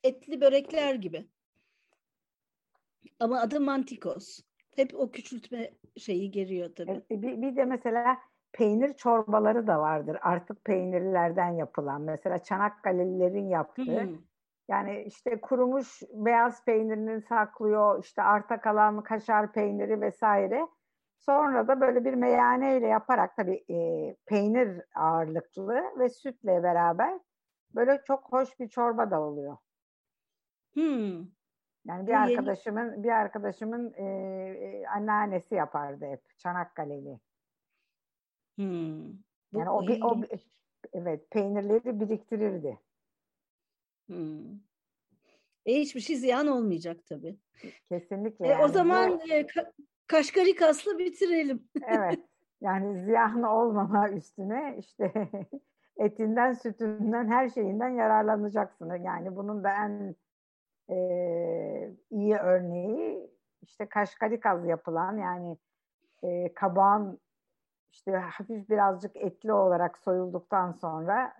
etli 0.06 0.40
börekler 0.40 0.94
gibi. 0.94 1.28
Ama 3.20 3.40
adı 3.40 3.60
mantikos. 3.60 4.40
Hep 4.76 4.94
o 4.94 5.10
küçültme 5.10 5.70
şeyi 5.96 6.30
geliyor 6.30 6.70
tabii. 6.76 7.02
Bir, 7.10 7.42
bir 7.42 7.56
de 7.56 7.64
mesela 7.64 8.18
peynir 8.52 8.94
çorbaları 8.94 9.66
da 9.66 9.80
vardır. 9.80 10.18
Artık 10.22 10.64
peynirlerden 10.64 11.50
yapılan. 11.50 12.02
Mesela 12.02 12.38
Çanakkale'lilerin 12.38 13.48
yaptığı. 13.48 14.02
Hmm. 14.02 14.18
Yani 14.68 15.04
işte 15.06 15.40
kurumuş 15.40 16.02
beyaz 16.12 16.64
peynirini 16.64 17.22
saklıyor. 17.22 18.04
işte 18.04 18.22
arta 18.22 18.60
kalan 18.60 19.02
kaşar 19.02 19.52
peyniri 19.52 20.00
vesaire. 20.00 20.66
Sonra 21.18 21.68
da 21.68 21.80
böyle 21.80 22.04
bir 22.04 22.14
meyaneyle 22.14 22.86
yaparak 22.86 23.36
tabii 23.36 23.64
e, 23.70 23.76
peynir 24.26 24.82
ağırlıklı 24.94 25.82
ve 25.98 26.08
sütle 26.08 26.62
beraber 26.62 27.20
Böyle 27.76 28.02
çok 28.06 28.32
hoş 28.32 28.60
bir 28.60 28.68
çorba 28.68 29.10
da 29.10 29.20
oluyor. 29.20 29.56
Hmm. 30.76 31.26
Yani 31.86 32.06
bir 32.06 32.12
Bu 32.12 32.16
arkadaşımın 32.16 32.90
yeni... 32.90 33.02
bir 33.04 33.08
arkadaşımın 33.08 33.92
e, 33.96 34.04
e, 34.04 34.86
anneannesi 34.86 35.54
yapardı 35.54 36.06
hep 36.06 36.38
Çanakkale'li. 36.38 37.20
Hmm. 38.56 39.06
Yani 39.52 39.70
o, 39.70 39.86
bir, 39.86 40.02
o 40.02 40.20
evet 40.92 41.30
peynirleri 41.30 42.00
biriktirirdi. 42.00 42.78
Hmm. 44.06 44.54
E 45.66 45.80
hiçbir 45.80 46.00
şey 46.00 46.16
ziyan 46.16 46.46
olmayacak 46.46 47.06
tabii. 47.06 47.36
Kesinlikle. 47.88 48.46
E, 48.46 48.50
yani. 48.50 48.64
O 48.64 48.68
zaman 48.68 49.10
Bu... 49.10 49.32
e, 49.32 49.40
ka- 49.40 49.72
Kaşkari 50.06 50.54
kaslı 50.54 50.98
bitirelim. 50.98 51.68
evet. 51.88 52.20
Yani 52.60 52.98
ziyan 53.04 53.42
olmama 53.42 54.10
üstüne 54.10 54.76
işte 54.78 55.12
etinden, 55.96 56.52
sütünden, 56.52 57.28
her 57.28 57.48
şeyinden 57.48 57.88
yararlanacaksın. 57.88 58.94
Yani 58.94 59.36
bunun 59.36 59.64
da 59.64 59.70
en 59.70 60.14
e, 60.90 60.96
iyi 62.10 62.36
örneği 62.36 63.30
işte 63.62 63.88
kaşkarikaz 63.88 64.66
yapılan 64.66 65.18
yani 65.18 65.58
e, 66.22 66.54
kabağın 66.54 67.20
işte 67.92 68.12
hafif 68.12 68.68
birazcık 68.68 69.16
etli 69.16 69.52
olarak 69.52 69.98
soyulduktan 69.98 70.72
sonra 70.72 71.32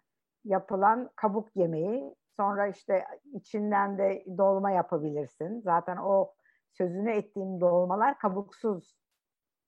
yapılan 0.44 1.10
kabuk 1.16 1.56
yemeği. 1.56 2.14
Sonra 2.36 2.66
işte 2.66 3.04
içinden 3.32 3.98
de 3.98 4.24
dolma 4.38 4.70
yapabilirsin. 4.70 5.60
Zaten 5.60 5.96
o 5.96 6.34
sözünü 6.72 7.10
ettiğim 7.10 7.60
dolmalar 7.60 8.18
kabuksuz. 8.18 8.96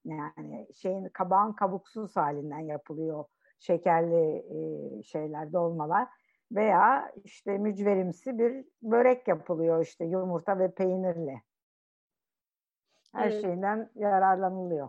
Yani 0.05 0.68
şeyin 0.74 1.09
kabağın 1.09 1.52
kabuksuz 1.52 2.16
halinden 2.16 2.59
yapılıyor 2.59 3.24
şekerli 3.59 4.36
e, 4.36 5.02
şeyler, 5.02 5.52
dolmalar 5.52 6.09
veya 6.52 7.12
işte 7.24 7.58
mücverimsi 7.58 8.38
bir 8.38 8.64
börek 8.82 9.28
yapılıyor 9.28 9.84
işte 9.84 10.04
yumurta 10.04 10.58
ve 10.58 10.74
peynirle. 10.74 11.42
Her 13.14 13.30
evet. 13.30 13.42
şeyden 13.42 13.90
yararlanılıyor. 13.94 14.88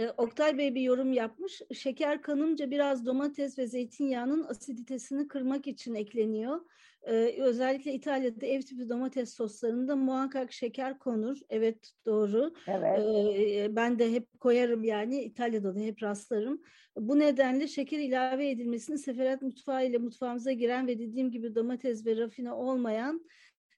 E, 0.00 0.10
Oktay 0.16 0.58
Bey 0.58 0.74
bir 0.74 0.80
yorum 0.80 1.12
yapmış. 1.12 1.62
Şeker 1.74 2.22
kanımca 2.22 2.70
biraz 2.70 3.06
domates 3.06 3.58
ve 3.58 3.66
zeytinyağının 3.66 4.44
asiditesini 4.44 5.28
kırmak 5.28 5.66
için 5.66 5.94
ekleniyor. 5.94 6.60
Ee, 7.02 7.36
özellikle 7.38 7.92
İtalya'da 7.92 8.46
ev 8.46 8.60
tipi 8.60 8.88
domates 8.88 9.34
soslarında 9.34 9.96
muhakkak 9.96 10.52
şeker 10.52 10.98
konur. 10.98 11.38
Evet 11.50 11.92
doğru. 12.06 12.54
Evet. 12.66 12.98
Ee, 13.38 13.76
ben 13.76 13.98
de 13.98 14.12
hep 14.12 14.40
koyarım 14.40 14.84
yani 14.84 15.22
İtalya'da 15.22 15.74
da 15.74 15.80
hep 15.80 16.02
rastlarım. 16.02 16.62
Bu 16.96 17.18
nedenle 17.18 17.68
şeker 17.68 17.98
ilave 17.98 18.50
edilmesini 18.50 18.98
seferat 18.98 19.42
mutfağı 19.42 19.86
ile 19.86 19.98
mutfağımıza 19.98 20.52
giren 20.52 20.86
ve 20.86 20.98
dediğim 20.98 21.30
gibi 21.30 21.54
domates 21.54 22.06
ve 22.06 22.16
rafine 22.16 22.52
olmayan 22.52 23.26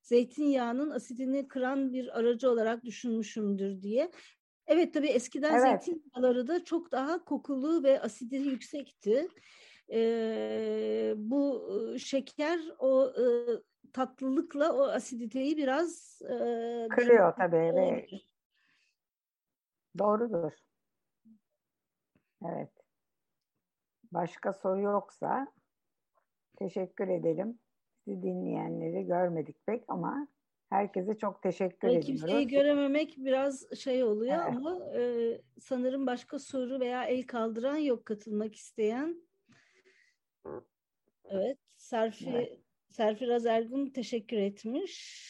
zeytinyağının 0.02 0.90
asidini 0.90 1.48
kıran 1.48 1.92
bir 1.92 2.18
aracı 2.18 2.50
olarak 2.50 2.84
düşünmüşümdür 2.84 3.82
diye. 3.82 4.10
Evet 4.66 4.94
tabii 4.94 5.08
eskiden 5.08 5.52
evet. 5.54 5.84
zeytinyağları 5.84 6.48
da 6.48 6.64
çok 6.64 6.92
daha 6.92 7.24
kokulu 7.24 7.82
ve 7.82 8.00
asidi 8.00 8.36
yüksekti. 8.36 9.28
Ee, 9.92 11.14
bu 11.16 11.62
şeker 11.98 12.60
o 12.78 13.06
e, 13.08 13.24
tatlılıkla 13.92 14.72
o 14.72 14.82
asiditeyi 14.82 15.56
biraz 15.56 16.22
e, 16.22 16.36
kırıyor 16.90 17.36
tabii. 17.36 17.56
Evet. 17.56 18.10
Doğrudur. 19.98 20.52
Evet. 22.44 22.70
Başka 24.12 24.52
soru 24.52 24.80
yoksa 24.80 25.52
teşekkür 26.56 27.08
edelim. 27.08 27.58
Sizi 28.04 28.22
dinleyenleri 28.22 29.06
görmedik 29.06 29.66
pek 29.66 29.84
ama 29.88 30.28
herkese 30.72 31.18
çok 31.18 31.42
teşekkür 31.42 31.88
yani 31.88 31.98
ediyoruz. 31.98 32.20
Kimseyi 32.20 32.48
görememek 32.48 33.14
biraz 33.16 33.78
şey 33.78 34.04
oluyor 34.04 34.38
evet. 34.44 34.56
ama 34.56 34.80
e, 34.96 35.02
sanırım 35.60 36.06
başka 36.06 36.38
soru 36.38 36.80
veya 36.80 37.04
el 37.04 37.26
kaldıran 37.26 37.76
yok 37.76 38.06
katılmak 38.06 38.54
isteyen. 38.54 39.22
Evet, 41.24 41.58
Serfi, 41.76 42.30
evet. 42.30 42.58
Serfiraz 42.90 43.46
Ergun 43.46 43.86
teşekkür 43.86 44.36
etmiş. 44.36 45.22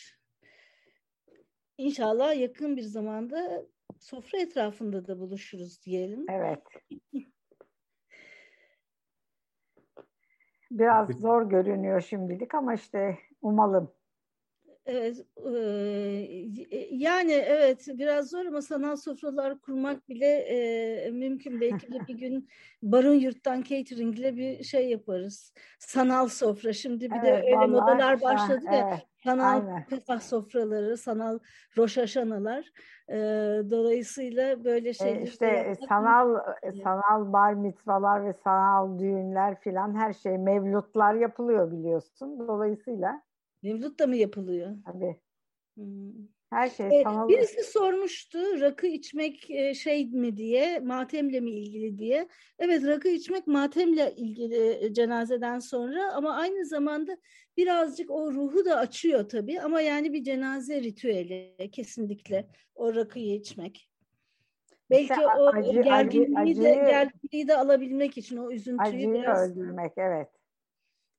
İnşallah 1.78 2.40
yakın 2.40 2.76
bir 2.76 2.82
zamanda 2.82 3.66
sofra 3.98 4.38
etrafında 4.38 5.06
da 5.06 5.18
buluşuruz 5.18 5.82
diyelim. 5.82 6.26
Evet. 6.30 6.62
Biraz 10.70 11.08
zor 11.08 11.50
görünüyor 11.50 12.00
şimdilik 12.00 12.54
ama 12.54 12.74
işte 12.74 13.18
umalım. 13.42 13.92
Evet, 14.86 15.16
e, 15.46 16.88
yani 16.90 17.32
evet 17.32 17.88
biraz 17.88 18.30
zor 18.30 18.46
ama 18.46 18.62
sanal 18.62 18.96
sofralar 18.96 19.58
kurmak 19.58 20.08
bile 20.08 20.26
e, 20.26 21.10
mümkün. 21.10 21.60
Belki 21.60 21.92
de 21.92 22.00
bir 22.08 22.18
gün 22.18 22.48
Barın 22.82 23.14
Yurt'tan 23.14 23.62
catering 23.62 24.18
ile 24.18 24.36
bir 24.36 24.64
şey 24.64 24.90
yaparız. 24.90 25.52
Sanal 25.78 26.28
sofra. 26.28 26.72
Şimdi 26.72 27.10
bir 27.10 27.16
evet, 27.16 27.42
de 27.42 27.46
öyle 27.46 27.66
modalar 27.66 28.20
başladı 28.22 28.64
ya. 28.64 28.88
Evet, 28.88 29.06
sanal 29.24 29.84
pesah 29.90 30.20
sofraları, 30.20 30.96
sanal 30.96 31.38
roşaşanalar. 31.78 32.72
E, 33.08 33.16
dolayısıyla 33.70 34.64
böyle 34.64 34.94
şeyler. 34.94 35.20
E 35.20 35.22
işte 35.22 35.74
sanal 35.88 36.36
sanal 36.82 37.32
bar 37.32 37.54
mitvalar 37.54 38.26
ve 38.26 38.32
sanal 38.44 38.98
düğünler 38.98 39.60
filan 39.60 39.94
her 39.94 40.12
şey 40.12 40.38
mevlutlar 40.38 41.14
yapılıyor 41.14 41.72
biliyorsun. 41.72 42.48
Dolayısıyla 42.48 43.22
Mevlüt 43.62 43.98
da 43.98 44.06
mı 44.06 44.16
yapılıyor? 44.16 44.76
Tabii. 44.86 45.16
Hmm. 45.76 46.12
Her 46.50 46.68
şey 46.70 47.00
E, 47.00 47.02
sanal. 47.02 47.28
birisi 47.28 47.62
sormuştu 47.62 48.60
rakı 48.60 48.86
içmek 48.86 49.50
e, 49.50 49.74
şey 49.74 50.06
mi 50.06 50.36
diye, 50.36 50.78
matemle 50.80 51.40
mi 51.40 51.50
ilgili 51.50 51.98
diye. 51.98 52.28
Evet 52.58 52.86
rakı 52.86 53.08
içmek 53.08 53.46
matemle 53.46 54.14
ilgili 54.16 54.84
e, 54.84 54.92
cenazeden 54.92 55.58
sonra 55.58 56.12
ama 56.12 56.34
aynı 56.36 56.66
zamanda 56.66 57.16
birazcık 57.56 58.10
o 58.10 58.32
ruhu 58.32 58.64
da 58.64 58.76
açıyor 58.76 59.28
tabii. 59.28 59.60
Ama 59.60 59.80
yani 59.80 60.12
bir 60.12 60.24
cenaze 60.24 60.82
ritüeli 60.82 61.56
kesinlikle 61.72 62.48
o 62.74 62.94
rakıyı 62.94 63.34
içmek. 63.34 63.88
Belki 64.90 65.02
İşte 65.02 65.26
o 65.26 65.46
acı- 65.46 65.68
acı- 65.70 65.82
gerginliği 65.82 66.56
de 66.56 66.60
acıyı- 66.60 66.86
gerginliği 66.86 67.48
de 67.48 67.56
alabilmek 67.56 68.18
için 68.18 68.36
o 68.36 68.50
üzüntüyü 68.52 68.88
Acıyı 68.88 69.12
biraz 69.12 69.50
öldürmek 69.50 69.92
evet. 69.96 70.28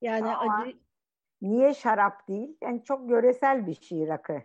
yani 0.02 0.36
acı 0.36 0.78
Niye 1.44 1.74
şarap 1.74 2.28
değil? 2.28 2.58
Yani 2.62 2.84
çok 2.84 3.10
yöresel 3.10 3.68
bir 3.68 3.74
şey 3.76 4.08
rakı. 4.08 4.42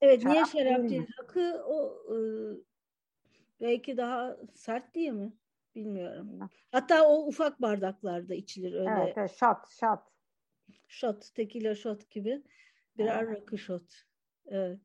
Evet, 0.00 0.24
niye 0.24 0.34
Şarap 0.34 0.48
şarap 0.48 0.78
değil 0.78 0.90
değil? 0.90 1.06
Rakı 1.22 1.62
o 1.66 1.96
e, 2.08 2.18
belki 3.60 3.96
daha 3.96 4.36
sert 4.54 4.94
diye 4.94 5.12
mi? 5.12 5.32
Bilmiyorum. 5.74 6.50
Hatta 6.72 7.08
o 7.08 7.26
ufak 7.26 7.62
bardaklarda 7.62 8.34
içilir 8.34 8.72
öyle. 8.72 8.90
Evet, 8.90 9.14
evet 9.16 9.30
shot, 9.30 9.68
shot. 9.68 10.00
Shot, 10.88 11.34
tekila 11.34 11.74
shot 11.74 12.10
gibi. 12.10 12.42
Birer 12.98 13.26
rakı 13.26 13.58
shot. 13.58 14.04
Evet. 14.46 14.78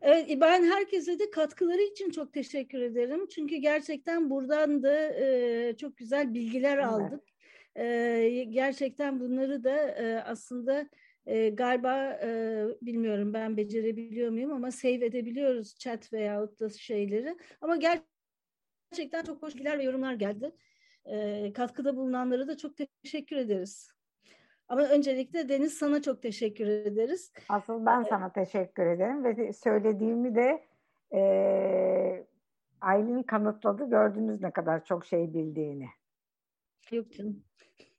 Evet, 0.00 0.40
ben 0.40 0.64
herkese 0.64 1.18
de 1.18 1.30
katkıları 1.30 1.82
için 1.82 2.10
çok 2.10 2.32
teşekkür 2.32 2.80
ederim. 2.80 3.26
Çünkü 3.26 3.56
gerçekten 3.56 4.30
buradan 4.30 4.82
da 4.82 5.14
e, 5.14 5.76
çok 5.76 5.96
güzel 5.96 6.34
bilgiler 6.34 6.78
Evet. 6.78 6.86
aldık. 6.86 7.35
E, 7.76 8.44
gerçekten 8.50 9.20
bunları 9.20 9.64
da 9.64 9.76
e, 9.76 10.22
aslında 10.24 10.88
e, 11.26 11.48
galiba 11.48 12.18
e, 12.22 12.64
bilmiyorum 12.82 13.34
ben 13.34 13.56
becerebiliyor 13.56 14.30
muyum 14.30 14.52
ama 14.52 14.70
save 14.70 15.04
edebiliyoruz 15.06 15.78
chat 15.78 16.12
veyahut 16.12 16.60
da 16.60 16.68
şeyleri. 16.68 17.36
Ama 17.60 17.76
gerçekten 17.76 19.24
çok 19.26 19.42
hoş 19.42 19.54
bilgiler 19.54 19.78
ve 19.78 19.82
yorumlar 19.82 20.14
geldi. 20.14 20.52
E, 21.04 21.52
katkıda 21.52 21.96
bulunanlara 21.96 22.48
da 22.48 22.56
çok 22.56 22.72
teşekkür 23.02 23.36
ederiz. 23.36 23.90
Ama 24.68 24.82
öncelikle 24.82 25.48
Deniz 25.48 25.74
sana 25.74 26.02
çok 26.02 26.22
teşekkür 26.22 26.66
ederiz. 26.66 27.32
Asıl 27.48 27.86
ben 27.86 28.02
sana 28.02 28.32
teşekkür 28.32 28.86
ederim 28.86 29.24
ve 29.24 29.52
söylediğimi 29.52 30.34
de 30.34 30.66
eee 31.12 32.26
Aylin 32.80 33.22
kanıtladı. 33.22 33.90
Gördünüz 33.90 34.40
ne 34.40 34.50
kadar 34.50 34.84
çok 34.84 35.06
şey 35.06 35.34
bildiğini. 35.34 35.86
Yok 36.92 37.12
canım. 37.12 37.44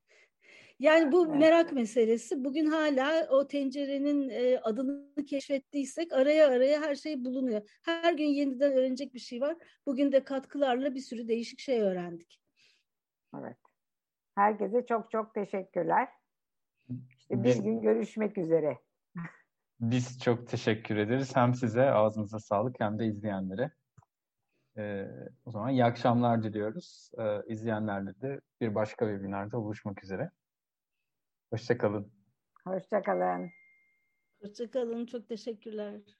Yani 0.78 1.12
bu 1.12 1.26
Evet. 1.26 1.40
merak 1.40 1.72
meselesi. 1.72 2.44
Bugün 2.44 2.66
hala 2.66 3.28
o 3.30 3.46
tencerenin 3.48 4.28
e, 4.28 4.58
adını 4.58 5.24
keşfettiysek 5.26 6.12
araya 6.12 6.48
araya 6.48 6.80
her 6.82 6.94
şey 6.94 7.24
bulunuyor. 7.24 7.62
Her 7.84 8.12
gün 8.12 8.24
yeniden 8.24 8.72
öğrenecek 8.72 9.14
bir 9.14 9.18
şey 9.18 9.40
var. 9.40 9.56
Bugün 9.86 10.12
de 10.12 10.24
katkılarla 10.24 10.94
bir 10.94 11.00
sürü 11.00 11.28
değişik 11.28 11.60
şey 11.60 11.80
öğrendik. 11.80 12.40
Evet. 13.40 13.56
Herkese 14.34 14.86
çok 14.86 15.10
çok 15.10 15.34
teşekkürler. 15.34 16.08
İşte 17.18 17.44
bir 17.44 17.44
Biz, 17.44 17.62
gün 17.62 17.80
görüşmek 17.80 18.38
üzere. 18.38 18.78
biz 19.80 20.18
çok 20.20 20.48
teşekkür 20.48 20.96
ederiz. 20.96 21.36
Hem 21.36 21.54
size 21.54 21.90
ağzınıza 21.90 22.38
sağlık 22.38 22.80
hem 22.80 22.98
de 22.98 23.06
izleyenlere. 23.06 23.70
Ee, 24.80 25.08
o 25.44 25.50
zaman 25.50 25.70
iyi 25.70 25.84
akşamlar 25.84 26.42
diliyoruz. 26.42 27.10
Ee, 27.18 27.42
izleyenlerle 27.46 28.20
de 28.20 28.40
bir 28.60 28.74
başka 28.74 29.06
webinarda 29.06 29.56
buluşmak 29.56 30.04
üzere. 30.04 30.30
Hoşçakalın. 31.50 32.12
Hoşçakalın. 32.64 33.50
Hoşçakalın. 34.42 35.06
Çok 35.06 35.28
teşekkürler. 35.28 36.19